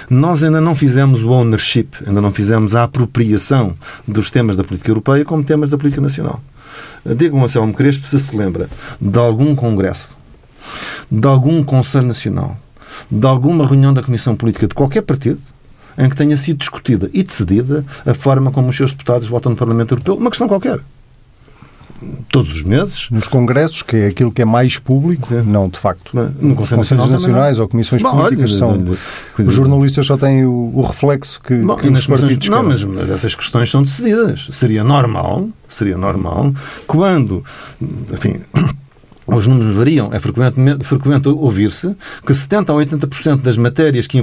Nós 0.09 0.43
ainda 0.43 0.61
não 0.61 0.77
fizemos 0.77 1.23
o 1.23 1.31
ownership, 1.31 1.89
ainda 2.07 2.21
não 2.21 2.33
fizemos 2.33 2.75
a 2.75 2.85
apropriação 2.85 3.75
dos 4.07 4.31
temas 4.31 4.57
da 4.57 4.63
política 4.63 4.91
europeia 4.91 5.25
como 5.25 5.43
temas 5.43 5.71
da 5.71 5.77
política 5.77 6.01
nacional. 6.01 6.41
Diga-me, 7.05 7.43
Anselmo 7.43 7.73
Crespo, 7.73 8.07
se 8.07 8.19
se 8.19 8.37
lembra 8.37 8.69
de 9.01 9.19
algum 9.19 9.55
congresso, 9.55 10.17
de 11.11 11.27
algum 11.27 11.63
Conselho 11.63 12.07
Nacional, 12.07 12.57
de 13.11 13.27
alguma 13.27 13.67
reunião 13.67 13.95
da 13.95 14.03
Comissão 14.03 14.37
Política 14.37 14.67
de 14.67 14.75
qualquer 14.75 15.03
partido, 15.03 15.41
em 15.99 16.09
que 16.09 16.17
tenha 16.17 16.37
sido 16.37 16.59
discutida 16.59 17.09
e 17.13 17.23
decidida 17.23 17.85
a 18.05 18.13
forma 18.13 18.51
como 18.51 18.69
os 18.69 18.77
seus 18.77 18.93
deputados 18.93 19.29
votam 19.29 19.51
no 19.51 19.57
Parlamento 19.57 19.93
Europeu, 19.93 20.17
uma 20.17 20.31
questão 20.31 20.49
qualquer 20.49 20.81
todos 22.29 22.51
os 22.53 22.63
meses. 22.63 23.09
Nos 23.11 23.29
congressos, 23.29 23.83
que 23.83 23.97
é 23.97 24.07
aquilo 24.09 24.31
que 24.31 24.43
é 24.43 24.45
mais 24.45 24.79
público, 24.79 25.27
Sim. 25.27 25.43
não 25.43 25.69
de 25.69 25.79
facto. 25.79 26.11
no 26.15 26.55
Nos 26.55 26.71
Conselhos 26.71 27.11
Nacionais 27.11 27.59
ou 27.59 27.69
comissões 27.69 28.03
Bom, 28.03 28.11
políticas 28.11 28.61
olha, 28.63 28.97
são. 29.37 29.47
Os 29.47 29.55
jornalistas 29.55 30.07
só 30.07 30.17
têm 30.17 30.45
o, 30.45 30.73
o 30.75 30.83
reflexo 30.83 31.41
que, 31.41 31.57
Bom, 31.57 31.77
que 31.77 31.91
nos 31.91 32.07
partidos. 32.07 32.49
Não, 32.49 32.63
mas, 32.63 32.85
mas, 32.85 33.11
essas 33.11 33.35
questões 33.35 33.71
são 33.71 33.83
decididas. 33.83 34.49
Seria 34.51 34.85
normal, 34.85 35.49
seria 35.69 35.97
normal, 35.97 36.53
quando, 36.87 37.45
enfim, 38.13 38.41
os 39.27 39.47
números 39.47 39.75
variam. 39.75 40.13
É 40.13 40.21
frequente, 40.21 40.57
frequente 40.85 41.29
ouvir-se 41.29 41.95
que 42.25 42.33
70% 42.33 42.71
a 42.71 42.97
80% 42.97 43.43
das 43.43 43.57
matérias 43.57 44.07
que 44.07 44.23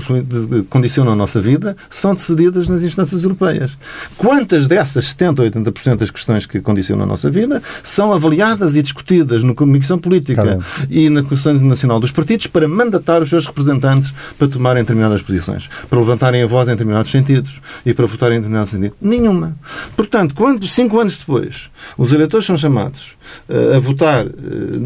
condicionam 0.70 1.13
a 1.13 1.16
nossa 1.16 1.42
vida 1.42 1.76
são 1.89 2.13
decididas 2.13 2.68
nas 2.68 2.84
instâncias 2.84 3.24
europeias. 3.24 3.72
Quantas 4.18 4.68
dessas 4.68 5.13
70% 5.13 5.39
a 5.39 5.62
80% 5.62 5.98
das 5.98 6.12
questões 6.12 6.46
que 6.46 6.60
condicionam 6.62 7.04
a 7.04 7.08
nossa 7.08 7.30
vida 7.30 7.62
são 7.84 8.13
avaliadas 8.13 8.76
e 8.76 8.82
discutidas 8.82 9.44
na 9.44 9.54
Comissão 9.54 9.98
Política 9.98 10.44
Caramba. 10.44 10.66
e 10.89 11.10
na 11.10 11.22
Constituição 11.22 11.68
Nacional 11.68 12.00
dos 12.00 12.12
Partidos 12.12 12.48
para 12.48 12.68
mandatar 12.68 13.22
os 13.22 13.30
seus 13.30 13.46
representantes 13.46 14.13
para 14.38 14.48
tomarem 14.48 14.84
determinadas 14.84 15.22
posições, 15.22 15.70
para 15.89 16.00
levantarem 16.00 16.44
a 16.44 16.48
voz 16.48 16.68
em 16.68 16.72
determinados 16.72 17.12
sentidos 17.12 17.62
e 17.86 17.94
para 17.94 18.06
votarem 18.06 18.38
em 18.38 18.42
determinados 18.42 18.72
sentidos? 18.72 18.98
Nenhuma. 19.02 19.56
Portanto, 19.96 20.36
quando, 20.36 20.68
cinco 20.68 21.00
anos 21.00 21.18
depois, 21.18 21.70
os 21.98 22.12
eleitores 22.12 22.46
são 22.46 22.58
chamados 22.58 23.16
uh, 23.50 23.76
a 23.76 23.80
votar 23.80 24.26
uh, 24.26 24.32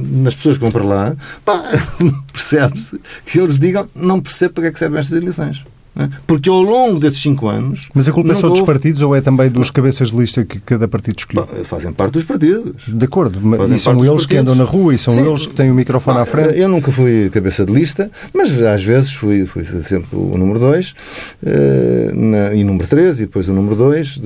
nas 0.08 0.36
pessoas 0.36 0.58
que 0.58 0.64
vão 0.64 0.72
para 0.72 0.84
lá, 0.84 1.16
percebe-se 2.32 3.00
que 3.26 3.40
eles 3.40 3.60
digam 3.60 3.90
não 3.96 4.22
percebo 4.22 4.56
para 4.56 4.64
que 4.64 4.68
é 4.70 4.72
que 4.72 4.80
servem 4.80 5.00
estas 5.00 5.18
eleições. 5.18 5.66
É? 5.98 6.10
Porque 6.28 6.48
ao 6.48 6.62
longo 6.62 7.00
desses 7.00 7.20
cinco 7.20 7.48
anos. 7.48 7.90
Mas 7.94 8.08
a 8.08 8.12
culpa 8.12 8.32
é 8.32 8.36
só 8.36 8.50
dos 8.50 8.62
partidos 8.62 9.02
ou 9.02 9.16
é 9.16 9.22
também 9.22 9.50
dos 9.50 9.72
cabeças 9.72 10.12
de 10.12 10.18
lista 10.18 10.46
que 10.46 10.60
cada 10.60 10.88
partido 10.88 11.18
escolhe? 11.18 11.66
Fazem 11.66 11.92
parte 11.92 12.14
dos 12.14 12.24
partidos. 12.24 12.84
De 12.88 13.06
acordo. 13.06 13.40
Fazem 13.58 13.78
e 13.78 13.80
são 13.80 14.06
eles 14.06 14.26
que 14.26 14.38
andam 14.38 14.54
na 14.54 14.64
rua 14.64 14.94
e 14.94 14.98
são 14.98 15.12
Sim. 15.12 15.28
eles 15.28 15.48
que 15.48 15.56
têm 15.56 15.72
o 15.72 15.74
microfone 15.74 16.20
à 16.20 16.26
frente. 16.26 16.60
Eu 16.60 16.70
nunca 16.70 16.92
fui 16.92 17.32
cabeça 17.32 17.66
de 17.66 17.74
lista, 17.74 18.12
mas 18.32 18.62
às 18.62 18.84
vezes 18.84 19.12
fui, 19.12 19.48
fui 19.48 19.64
sempre 19.66 20.16
o 20.16 20.38
número 20.38 20.60
2 20.60 20.92
uh, 20.92 22.56
e 22.56 22.64
número 22.64 22.88
3 22.88 23.18
e 23.18 23.22
depois 23.22 23.48
o 23.50 23.54
número 23.54 23.76
2 23.76 24.20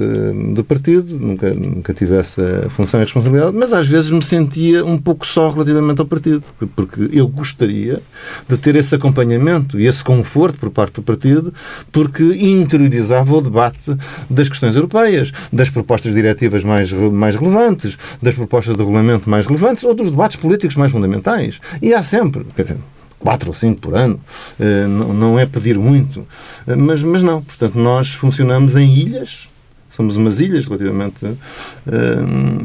do 0.54 0.64
partido. 0.66 1.18
Nunca, 1.18 1.54
nunca 1.54 1.94
tive 1.94 2.16
essa 2.16 2.68
função 2.70 3.00
e 3.00 3.04
responsabilidade, 3.04 3.56
mas 3.56 3.72
às 3.72 3.88
vezes 3.88 4.10
me 4.10 4.22
sentia 4.22 4.86
um 4.86 4.98
pouco 4.98 5.26
só 5.26 5.50
relativamente 5.50 6.02
ao 6.02 6.06
partido, 6.06 6.44
porque 6.76 7.10
eu 7.14 7.28
gostaria 7.28 8.02
de 8.48 8.58
ter 8.58 8.76
esse 8.76 8.94
acompanhamento 8.94 9.80
e 9.80 9.88
esse 9.88 10.04
conforto 10.04 10.60
por 10.60 10.70
parte 10.70 10.96
do 10.96 11.02
partido 11.02 11.54
porque 11.92 12.24
interiorizava 12.24 13.34
o 13.36 13.42
debate 13.42 13.96
das 14.30 14.50
questões 14.50 14.76
europeias, 14.76 15.32
das 15.52 15.70
propostas 15.70 16.14
diretivas 16.14 16.64
mais, 16.64 16.92
mais 16.92 17.36
relevantes, 17.36 17.98
das 18.22 18.36
propostas 18.36 18.76
de 18.76 18.82
regulamento 18.82 19.30
mais 19.30 19.46
relevantes 19.46 19.84
ou 19.84 19.94
dos 19.94 20.12
debates 20.12 20.38
políticos 20.38 20.76
mais 20.76 20.92
fundamentais. 20.92 21.60
E 21.82 21.94
há 21.94 22.04
sempre, 22.04 22.46
quer 22.56 22.64
dizer, 22.64 22.78
quatro 23.20 23.50
ou 23.50 23.54
cinco 23.54 23.80
por 23.82 23.96
ano, 23.96 24.20
eh, 24.60 24.88
não 24.88 25.38
é 25.40 25.46
pedir 25.46 25.78
muito, 25.78 26.26
eh, 26.68 26.76
mas, 26.76 27.04
mas 27.04 27.24
não. 27.24 27.42
Portanto, 27.42 27.78
nós 27.78 28.10
funcionamos 28.10 28.76
em 28.76 28.92
ilhas, 28.92 29.48
somos 29.92 30.16
umas 30.16 30.40
ilhas 30.40 30.68
relativamente 30.68 31.26
uh, 31.26 31.38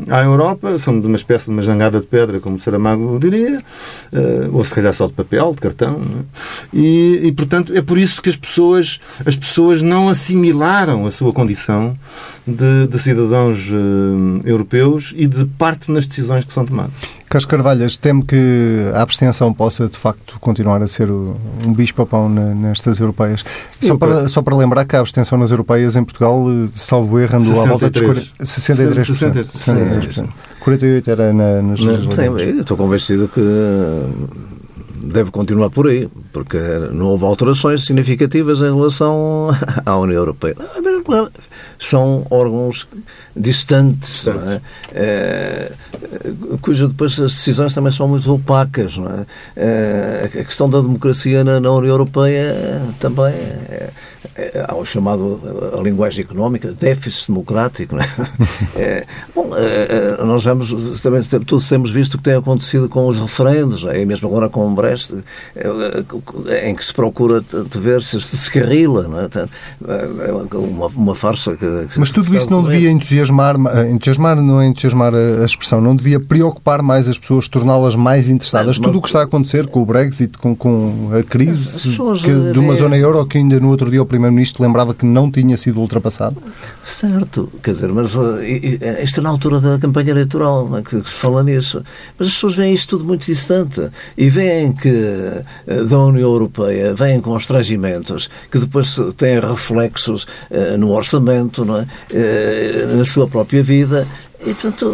à 0.09 0.23
Europa, 0.23 0.79
somos 0.79 1.05
uma 1.05 1.17
espécie 1.17 1.47
de 1.47 1.51
uma 1.51 1.63
jangada 1.63 2.01
de 2.01 2.07
pedra, 2.07 2.41
como 2.41 2.57
o 2.57 2.61
Saramago 2.61 3.19
diria, 3.19 3.63
uh, 4.13 4.57
ou 4.57 4.65
se 4.65 4.75
calhar 4.75 4.95
só 4.95 5.07
de 5.07 5.13
papel, 5.13 5.53
de 5.55 5.61
cartão. 5.61 6.01
É? 6.01 6.25
E, 6.73 7.21
e, 7.25 7.33
portanto, 7.33 7.73
é 7.75 7.83
por 7.83 7.99
isso 7.99 8.23
que 8.23 8.31
as 8.31 8.37
pessoas, 8.37 9.01
as 9.25 9.37
pessoas 9.37 9.83
não 9.83 10.09
assimilaram 10.09 11.07
a 11.07 11.11
sua 11.11 11.33
condição 11.33 11.97
de, 12.47 12.87
de 12.89 12.99
cidadãos 12.99 13.69
uh, 13.71 14.41
europeus 14.45 15.13
e 15.17 15.27
de 15.27 15.45
parte 15.45 15.91
nas 15.91 16.07
decisões 16.07 16.45
que 16.45 16.53
são 16.53 16.65
tomadas. 16.65 16.93
Carlos 17.29 17.45
Carvalhas, 17.45 17.97
teme 17.97 18.23
que 18.25 18.91
a 18.95 19.03
abstenção 19.03 19.53
possa, 19.53 19.89
de 19.89 19.99
facto, 19.99 20.39
continuar 20.41 20.83
a 20.83 20.89
ser 20.89 21.11
um 21.11 21.73
bicho-papão 21.75 22.29
nestas 22.29 23.01
europeias. 23.01 23.45
Só 23.81 23.97
para, 23.97 24.29
só 24.29 24.43
para 24.43 24.57
lembrar 24.57 24.85
que 24.85 24.95
a 24.95 25.01
abstenção 25.01 25.37
nas 25.37 25.51
europeias 25.51 25.97
em 25.97 26.05
Portugal, 26.05 26.45
salvo 26.75 27.19
erro, 27.19 27.39
andou 27.39 27.61
à 27.61 27.67
volta 27.67 27.91
de 27.91 28.01
63%. 28.01 28.33
63%. 28.41 29.47
63%. 29.47 30.29
48% 30.65 31.09
era 31.09 31.33
na, 31.33 31.63
nas. 31.63 31.81
Eu 31.81 32.61
estou 32.61 32.77
convencido 32.77 33.29
que 33.29 33.41
deve 35.07 35.31
continuar 35.31 35.71
por 35.71 35.89
aí, 35.89 36.09
porque 36.33 36.59
não 36.93 37.07
houve 37.07 37.25
alterações 37.25 37.85
significativas 37.85 38.61
em 38.61 38.75
relação 38.75 39.51
à 39.87 39.97
União 39.97 40.19
Europeia. 40.19 40.57
São 41.79 42.27
órgãos 42.31 42.87
distantes, 43.35 44.27
é? 44.27 44.61
É, 44.95 45.73
cujas 46.63 46.89
depois 46.89 47.13
as 47.21 47.33
decisões 47.33 47.75
também 47.75 47.93
são 47.93 48.09
muito 48.09 48.33
opacas. 48.33 48.99
É? 48.99 49.27
É, 49.57 50.25
a 50.41 50.45
questão 50.45 50.69
da 50.71 50.81
democracia 50.81 51.45
na, 51.45 51.61
na 51.61 51.71
União 51.71 51.93
Europeia 51.93 52.55
também 52.99 53.35
é, 54.35 54.59
é, 54.59 54.65
há 54.67 54.75
o 54.75 54.85
chamado, 54.85 55.41
a 55.79 55.83
linguagem 55.83 56.25
económica, 56.25 56.73
déficit 56.73 57.29
democrático. 57.29 57.97
É, 58.75 59.07
bom, 59.35 59.51
é, 59.57 60.23
nós 60.25 60.45
vemos, 60.45 61.01
também 61.01 61.23
todos 61.23 61.67
temos 61.69 61.91
visto 61.91 62.15
o 62.15 62.19
que 62.19 62.25
tem 62.25 62.35
acontecido 62.35 62.89
com 62.89 63.07
os 63.07 63.19
referendos, 63.19 63.85
é 63.85 64.05
mesmo 64.05 64.29
agora 64.29 64.49
com 64.49 64.67
o 64.67 64.75
Brest, 64.75 65.13
em 66.63 66.75
que 66.75 66.85
se 66.85 66.93
procura 66.93 67.41
de 67.41 67.79
ver 67.79 68.03
se 68.03 68.21
se 68.21 68.37
descarrila, 68.37 69.07
é? 69.33 70.57
uma, 70.57 70.87
uma 70.89 71.15
farsa. 71.15 71.57
Que, 71.57 71.67
Mas 71.99 72.11
tudo 72.11 72.35
isso 72.35 72.51
não 72.51 72.63
devia 72.63 72.91
entusiasmar, 72.91 73.57
entusiasmar 73.91 74.37
não 74.37 74.61
é 74.61 74.67
entusiasmar 74.67 75.15
a 75.15 75.45
expressão, 75.45 75.81
não 75.81 75.97
devia 75.97 76.21
preocupar 76.21 76.83
mais 76.83 77.09
as 77.09 77.19
pessoas, 77.19 77.49
torná-las 77.49 77.95
mais 77.97 78.29
interessadas. 78.29 78.79
Tudo 78.79 78.99
o 78.99 79.03
que 79.03 79.09
está 79.09 79.21
a 79.21 79.25
acontecer 79.25 79.67
com 79.69 79.81
o 79.81 79.87
Brexit, 79.87 80.37
com, 80.39 80.55
com 80.55 81.11
a 81.19 81.23
crise 81.23 81.97
que, 82.23 82.53
de 82.53 82.59
uma 82.59 82.75
zona 82.75 82.97
euro 82.97 83.25
que 83.27 83.39
ainda 83.39 83.59
no 83.61 83.69
outro 83.69 83.91
dia 83.91 84.03
o 84.03 84.07
Primeiro-Ministro 84.17 84.63
lembrava 84.63 84.95
que 84.95 85.05
não 85.05 85.31
tinha 85.31 85.57
sido 85.57 85.79
ultrapassado? 85.79 86.43
Certo, 86.83 87.53
quer 87.63 87.73
dizer, 87.73 87.89
mas 87.93 88.15
uh, 88.15 88.41
isto 89.03 89.21
é 89.21 89.23
na 89.23 89.29
altura 89.29 89.61
da 89.61 89.79
campanha 89.79 90.11
eleitoral 90.11 90.79
é, 90.79 90.83
que, 90.83 90.97
se 90.97 91.15
fala 91.15 91.43
nisso. 91.43 91.83
Mas 92.19 92.29
as 92.29 92.35
pessoas 92.35 92.57
veem 92.57 92.73
isto 92.73 92.97
tudo 92.97 93.05
muito 93.05 93.27
distante 93.27 93.91
e 94.17 94.31
veem 94.31 94.73
que 94.73 94.89
uh, 94.89 95.85
da 95.85 95.99
União 95.99 96.31
Europeia 96.31 96.95
vêm 96.95 97.21
constrangimentos 97.21 98.31
que 98.51 98.59
depois 98.59 98.99
têm 99.19 99.39
reflexos 99.39 100.27
uh, 100.51 100.79
no 100.79 100.93
orçamento, 100.93 101.67
é? 101.77 102.97
na 102.97 103.05
sua 103.05 103.29
própria 103.29 103.63
vida 103.63 104.09
e, 104.41 104.53
portanto, 104.55 104.87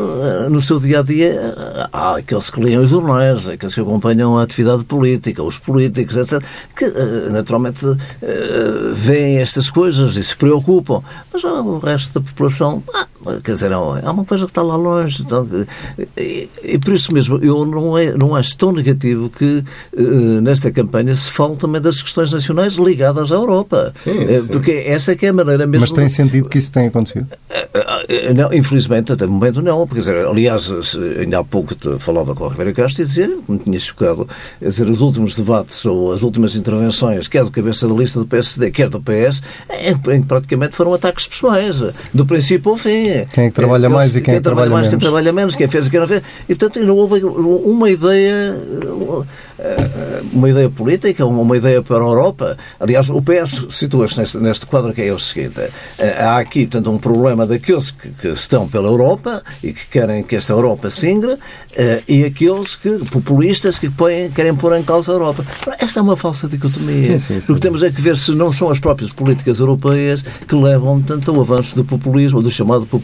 no 0.50 0.60
seu 0.60 0.78
dia 0.78 1.00
a 1.00 1.02
dia, 1.02 1.54
há 1.92 2.16
aqueles 2.16 2.50
que 2.50 2.60
leem 2.60 2.78
os 2.78 2.90
jornais, 2.90 3.48
aqueles 3.48 3.74
que 3.74 3.80
acompanham 3.80 4.38
a 4.38 4.42
atividade 4.42 4.84
política, 4.84 5.42
os 5.42 5.58
políticos, 5.58 6.16
etc., 6.16 6.42
que 6.76 6.84
eh, 6.84 7.28
naturalmente 7.30 7.84
eh, 8.22 8.92
veem 8.94 9.38
estas 9.38 9.70
coisas 9.70 10.16
e 10.16 10.22
se 10.22 10.36
preocupam. 10.36 11.02
Mas 11.32 11.42
o 11.44 11.78
resto 11.78 12.20
da 12.20 12.26
população, 12.26 12.82
ah, 12.94 13.06
quer 13.42 13.52
dizer, 13.52 13.72
é 13.72 13.76
uma 13.76 14.24
coisa 14.24 14.44
que 14.44 14.50
está 14.50 14.62
lá 14.62 14.76
longe. 14.76 15.22
Então, 15.22 15.46
e, 16.16 16.48
e, 16.62 16.78
por 16.78 16.94
isso 16.94 17.12
mesmo, 17.12 17.38
eu 17.38 17.64
não, 17.64 17.96
é, 17.96 18.12
não 18.12 18.34
acho 18.34 18.56
tão 18.56 18.72
negativo 18.72 19.30
que 19.30 19.64
eh, 19.96 20.40
nesta 20.40 20.70
campanha 20.70 21.14
se 21.14 21.30
fale 21.30 21.56
também 21.56 21.80
das 21.80 22.02
questões 22.02 22.32
nacionais 22.32 22.74
ligadas 22.74 23.30
à 23.30 23.34
Europa. 23.34 23.92
Sim, 24.02 24.12
sim. 24.12 24.46
Porque 24.48 24.70
essa 24.86 25.12
é 25.12 25.16
que 25.16 25.26
é 25.26 25.28
a 25.28 25.32
maneira 25.32 25.66
mesmo. 25.66 25.82
Mas 25.82 25.92
tem 25.92 26.08
sentido 26.08 26.48
que 26.48 26.58
isso 26.58 26.72
tenha 26.72 26.88
acontecido? 26.88 27.26
Não, 28.34 28.52
infelizmente, 28.52 29.12
até 29.12 29.26
momento 29.26 29.62
não, 29.62 29.86
porque 29.86 30.00
dizer, 30.00 30.26
aliás, 30.26 30.70
ainda 31.18 31.38
há 31.38 31.44
pouco 31.44 31.74
falava 31.98 32.34
com 32.34 32.46
a 32.46 32.50
Ribeiro 32.50 32.74
Castro 32.74 33.02
e 33.02 33.06
dizia, 33.06 33.38
me 33.48 33.58
tinha 33.58 33.78
chocado, 33.78 34.28
dizer, 34.60 34.88
os 34.88 35.00
últimos 35.00 35.36
debates 35.36 35.84
ou 35.84 36.12
as 36.12 36.22
últimas 36.22 36.56
intervenções, 36.56 37.28
quer 37.28 37.44
do 37.44 37.50
cabeça 37.50 37.86
da 37.86 37.94
lista 37.94 38.18
do 38.18 38.26
PSD, 38.26 38.70
quer 38.70 38.88
do 38.88 39.00
PS, 39.00 39.42
em, 39.70 40.14
em, 40.14 40.22
praticamente 40.22 40.74
foram 40.74 40.94
ataques 40.94 41.26
pessoais, 41.26 41.76
do 42.12 42.26
princípio 42.26 42.70
ao 42.70 42.76
fim. 42.76 43.11
Quem 43.32 43.44
é 43.44 43.48
que 43.48 43.54
trabalha 43.54 43.88
quem, 43.88 43.96
mais 43.96 44.10
e 44.10 44.14
quem, 44.14 44.22
quem 44.22 44.34
é 44.34 44.36
que 44.38 44.42
trabalha, 44.42 44.70
mais, 44.70 44.82
menos. 44.82 44.88
Quem 44.88 44.98
trabalha 44.98 45.32
menos, 45.32 45.54
quem 45.54 45.68
fez 45.68 45.86
e 45.86 45.90
quem 45.90 46.00
não 46.00 46.08
fez. 46.08 46.22
E, 46.48 46.54
portanto, 46.54 46.84
não 46.84 46.96
houve 46.96 47.22
uma 47.24 47.90
ideia 47.90 48.54
uma 50.32 50.48
ideia 50.48 50.68
política, 50.68 51.24
uma 51.24 51.56
ideia 51.56 51.82
para 51.82 51.96
a 51.96 52.06
Europa. 52.06 52.56
Aliás, 52.80 53.08
o 53.08 53.22
PS 53.22 53.66
situa-se 53.70 54.18
neste, 54.18 54.38
neste 54.38 54.66
quadro 54.66 54.92
que 54.92 55.02
é 55.02 55.12
o 55.12 55.18
seguinte: 55.18 55.60
há 56.18 56.38
aqui, 56.38 56.66
portanto, 56.66 56.90
um 56.90 56.98
problema 56.98 57.46
daqueles 57.46 57.90
que, 57.90 58.08
que 58.10 58.28
estão 58.28 58.68
pela 58.68 58.88
Europa 58.88 59.42
e 59.62 59.72
que 59.72 59.86
querem 59.86 60.22
que 60.22 60.36
esta 60.36 60.52
Europa 60.52 60.90
singre 60.90 61.36
e 62.08 62.24
aqueles 62.24 62.74
que, 62.74 62.90
populistas 63.10 63.78
que 63.78 63.88
põem, 63.88 64.30
querem 64.30 64.54
pôr 64.54 64.76
em 64.76 64.82
causa 64.82 65.12
a 65.12 65.14
Europa. 65.14 65.44
Esta 65.78 66.00
é 66.00 66.02
uma 66.02 66.16
falsa 66.16 66.48
dicotomia. 66.48 67.04
Sim, 67.04 67.18
sim, 67.18 67.40
sim. 67.40 67.54
temos 67.58 67.82
é 67.82 67.90
que 67.90 68.00
ver 68.00 68.16
se 68.16 68.32
não 68.32 68.52
são 68.52 68.68
as 68.68 68.80
próprias 68.80 69.12
políticas 69.12 69.58
europeias 69.58 70.22
que 70.22 70.54
levam 70.54 71.00
tanto 71.00 71.30
ao 71.30 71.40
avanço 71.40 71.76
do 71.76 71.84
populismo, 71.84 72.42
do 72.42 72.50
chamado 72.50 72.86
populismo, 72.86 73.01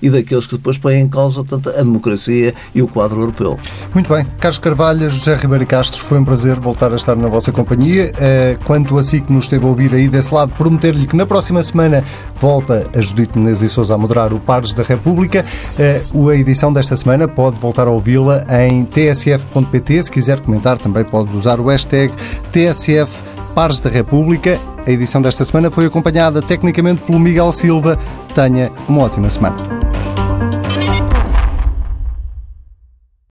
e 0.00 0.10
daqueles 0.10 0.46
que 0.46 0.56
depois 0.56 0.78
põem 0.78 1.00
em 1.00 1.08
causa 1.08 1.44
tanto 1.44 1.70
a 1.70 1.72
democracia 1.72 2.54
e 2.74 2.82
o 2.82 2.88
quadro 2.88 3.20
europeu. 3.20 3.58
Muito 3.94 4.12
bem. 4.12 4.26
Carlos 4.38 4.58
Carvalho, 4.58 5.10
José 5.10 5.36
Ribeiro 5.36 5.66
Castro, 5.66 6.02
foi 6.04 6.18
um 6.18 6.24
prazer 6.24 6.58
voltar 6.58 6.92
a 6.92 6.96
estar 6.96 7.16
na 7.16 7.28
vossa 7.28 7.52
companhia. 7.52 8.12
Eh, 8.18 8.56
quanto 8.64 8.98
a 8.98 9.02
si 9.02 9.20
que 9.20 9.32
nos 9.32 9.44
esteve 9.44 9.64
a 9.64 9.68
ouvir 9.68 9.94
aí 9.94 10.08
desse 10.08 10.32
lado, 10.32 10.52
prometer-lhe 10.56 11.06
que 11.06 11.16
na 11.16 11.26
próxima 11.26 11.62
semana 11.62 12.04
volta 12.40 12.88
a 12.96 13.00
Judite 13.00 13.38
Menezes 13.38 13.62
e 13.62 13.68
Sousa 13.68 13.94
a 13.94 13.98
moderar 13.98 14.32
o 14.32 14.40
Pares 14.40 14.72
da 14.72 14.82
República. 14.82 15.44
Eh, 15.78 16.02
a 16.14 16.36
edição 16.36 16.72
desta 16.72 16.96
semana 16.96 17.26
pode 17.28 17.58
voltar 17.58 17.86
a 17.86 17.90
ouvi-la 17.90 18.44
em 18.64 18.84
tsf.pt. 18.84 20.02
Se 20.02 20.10
quiser 20.10 20.40
comentar, 20.40 20.78
também 20.78 21.04
pode 21.04 21.34
usar 21.36 21.60
o 21.60 21.66
hashtag 21.66 22.12
TSF 22.52 23.31
Pares 23.54 23.78
da 23.78 23.90
República. 23.90 24.58
A 24.86 24.90
edição 24.90 25.20
desta 25.20 25.44
semana 25.44 25.70
foi 25.70 25.86
acompanhada 25.86 26.40
tecnicamente 26.40 27.02
pelo 27.02 27.20
Miguel 27.20 27.52
Silva. 27.52 27.98
Tenha 28.34 28.70
uma 28.88 29.02
ótima 29.02 29.28
semana. 29.28 29.56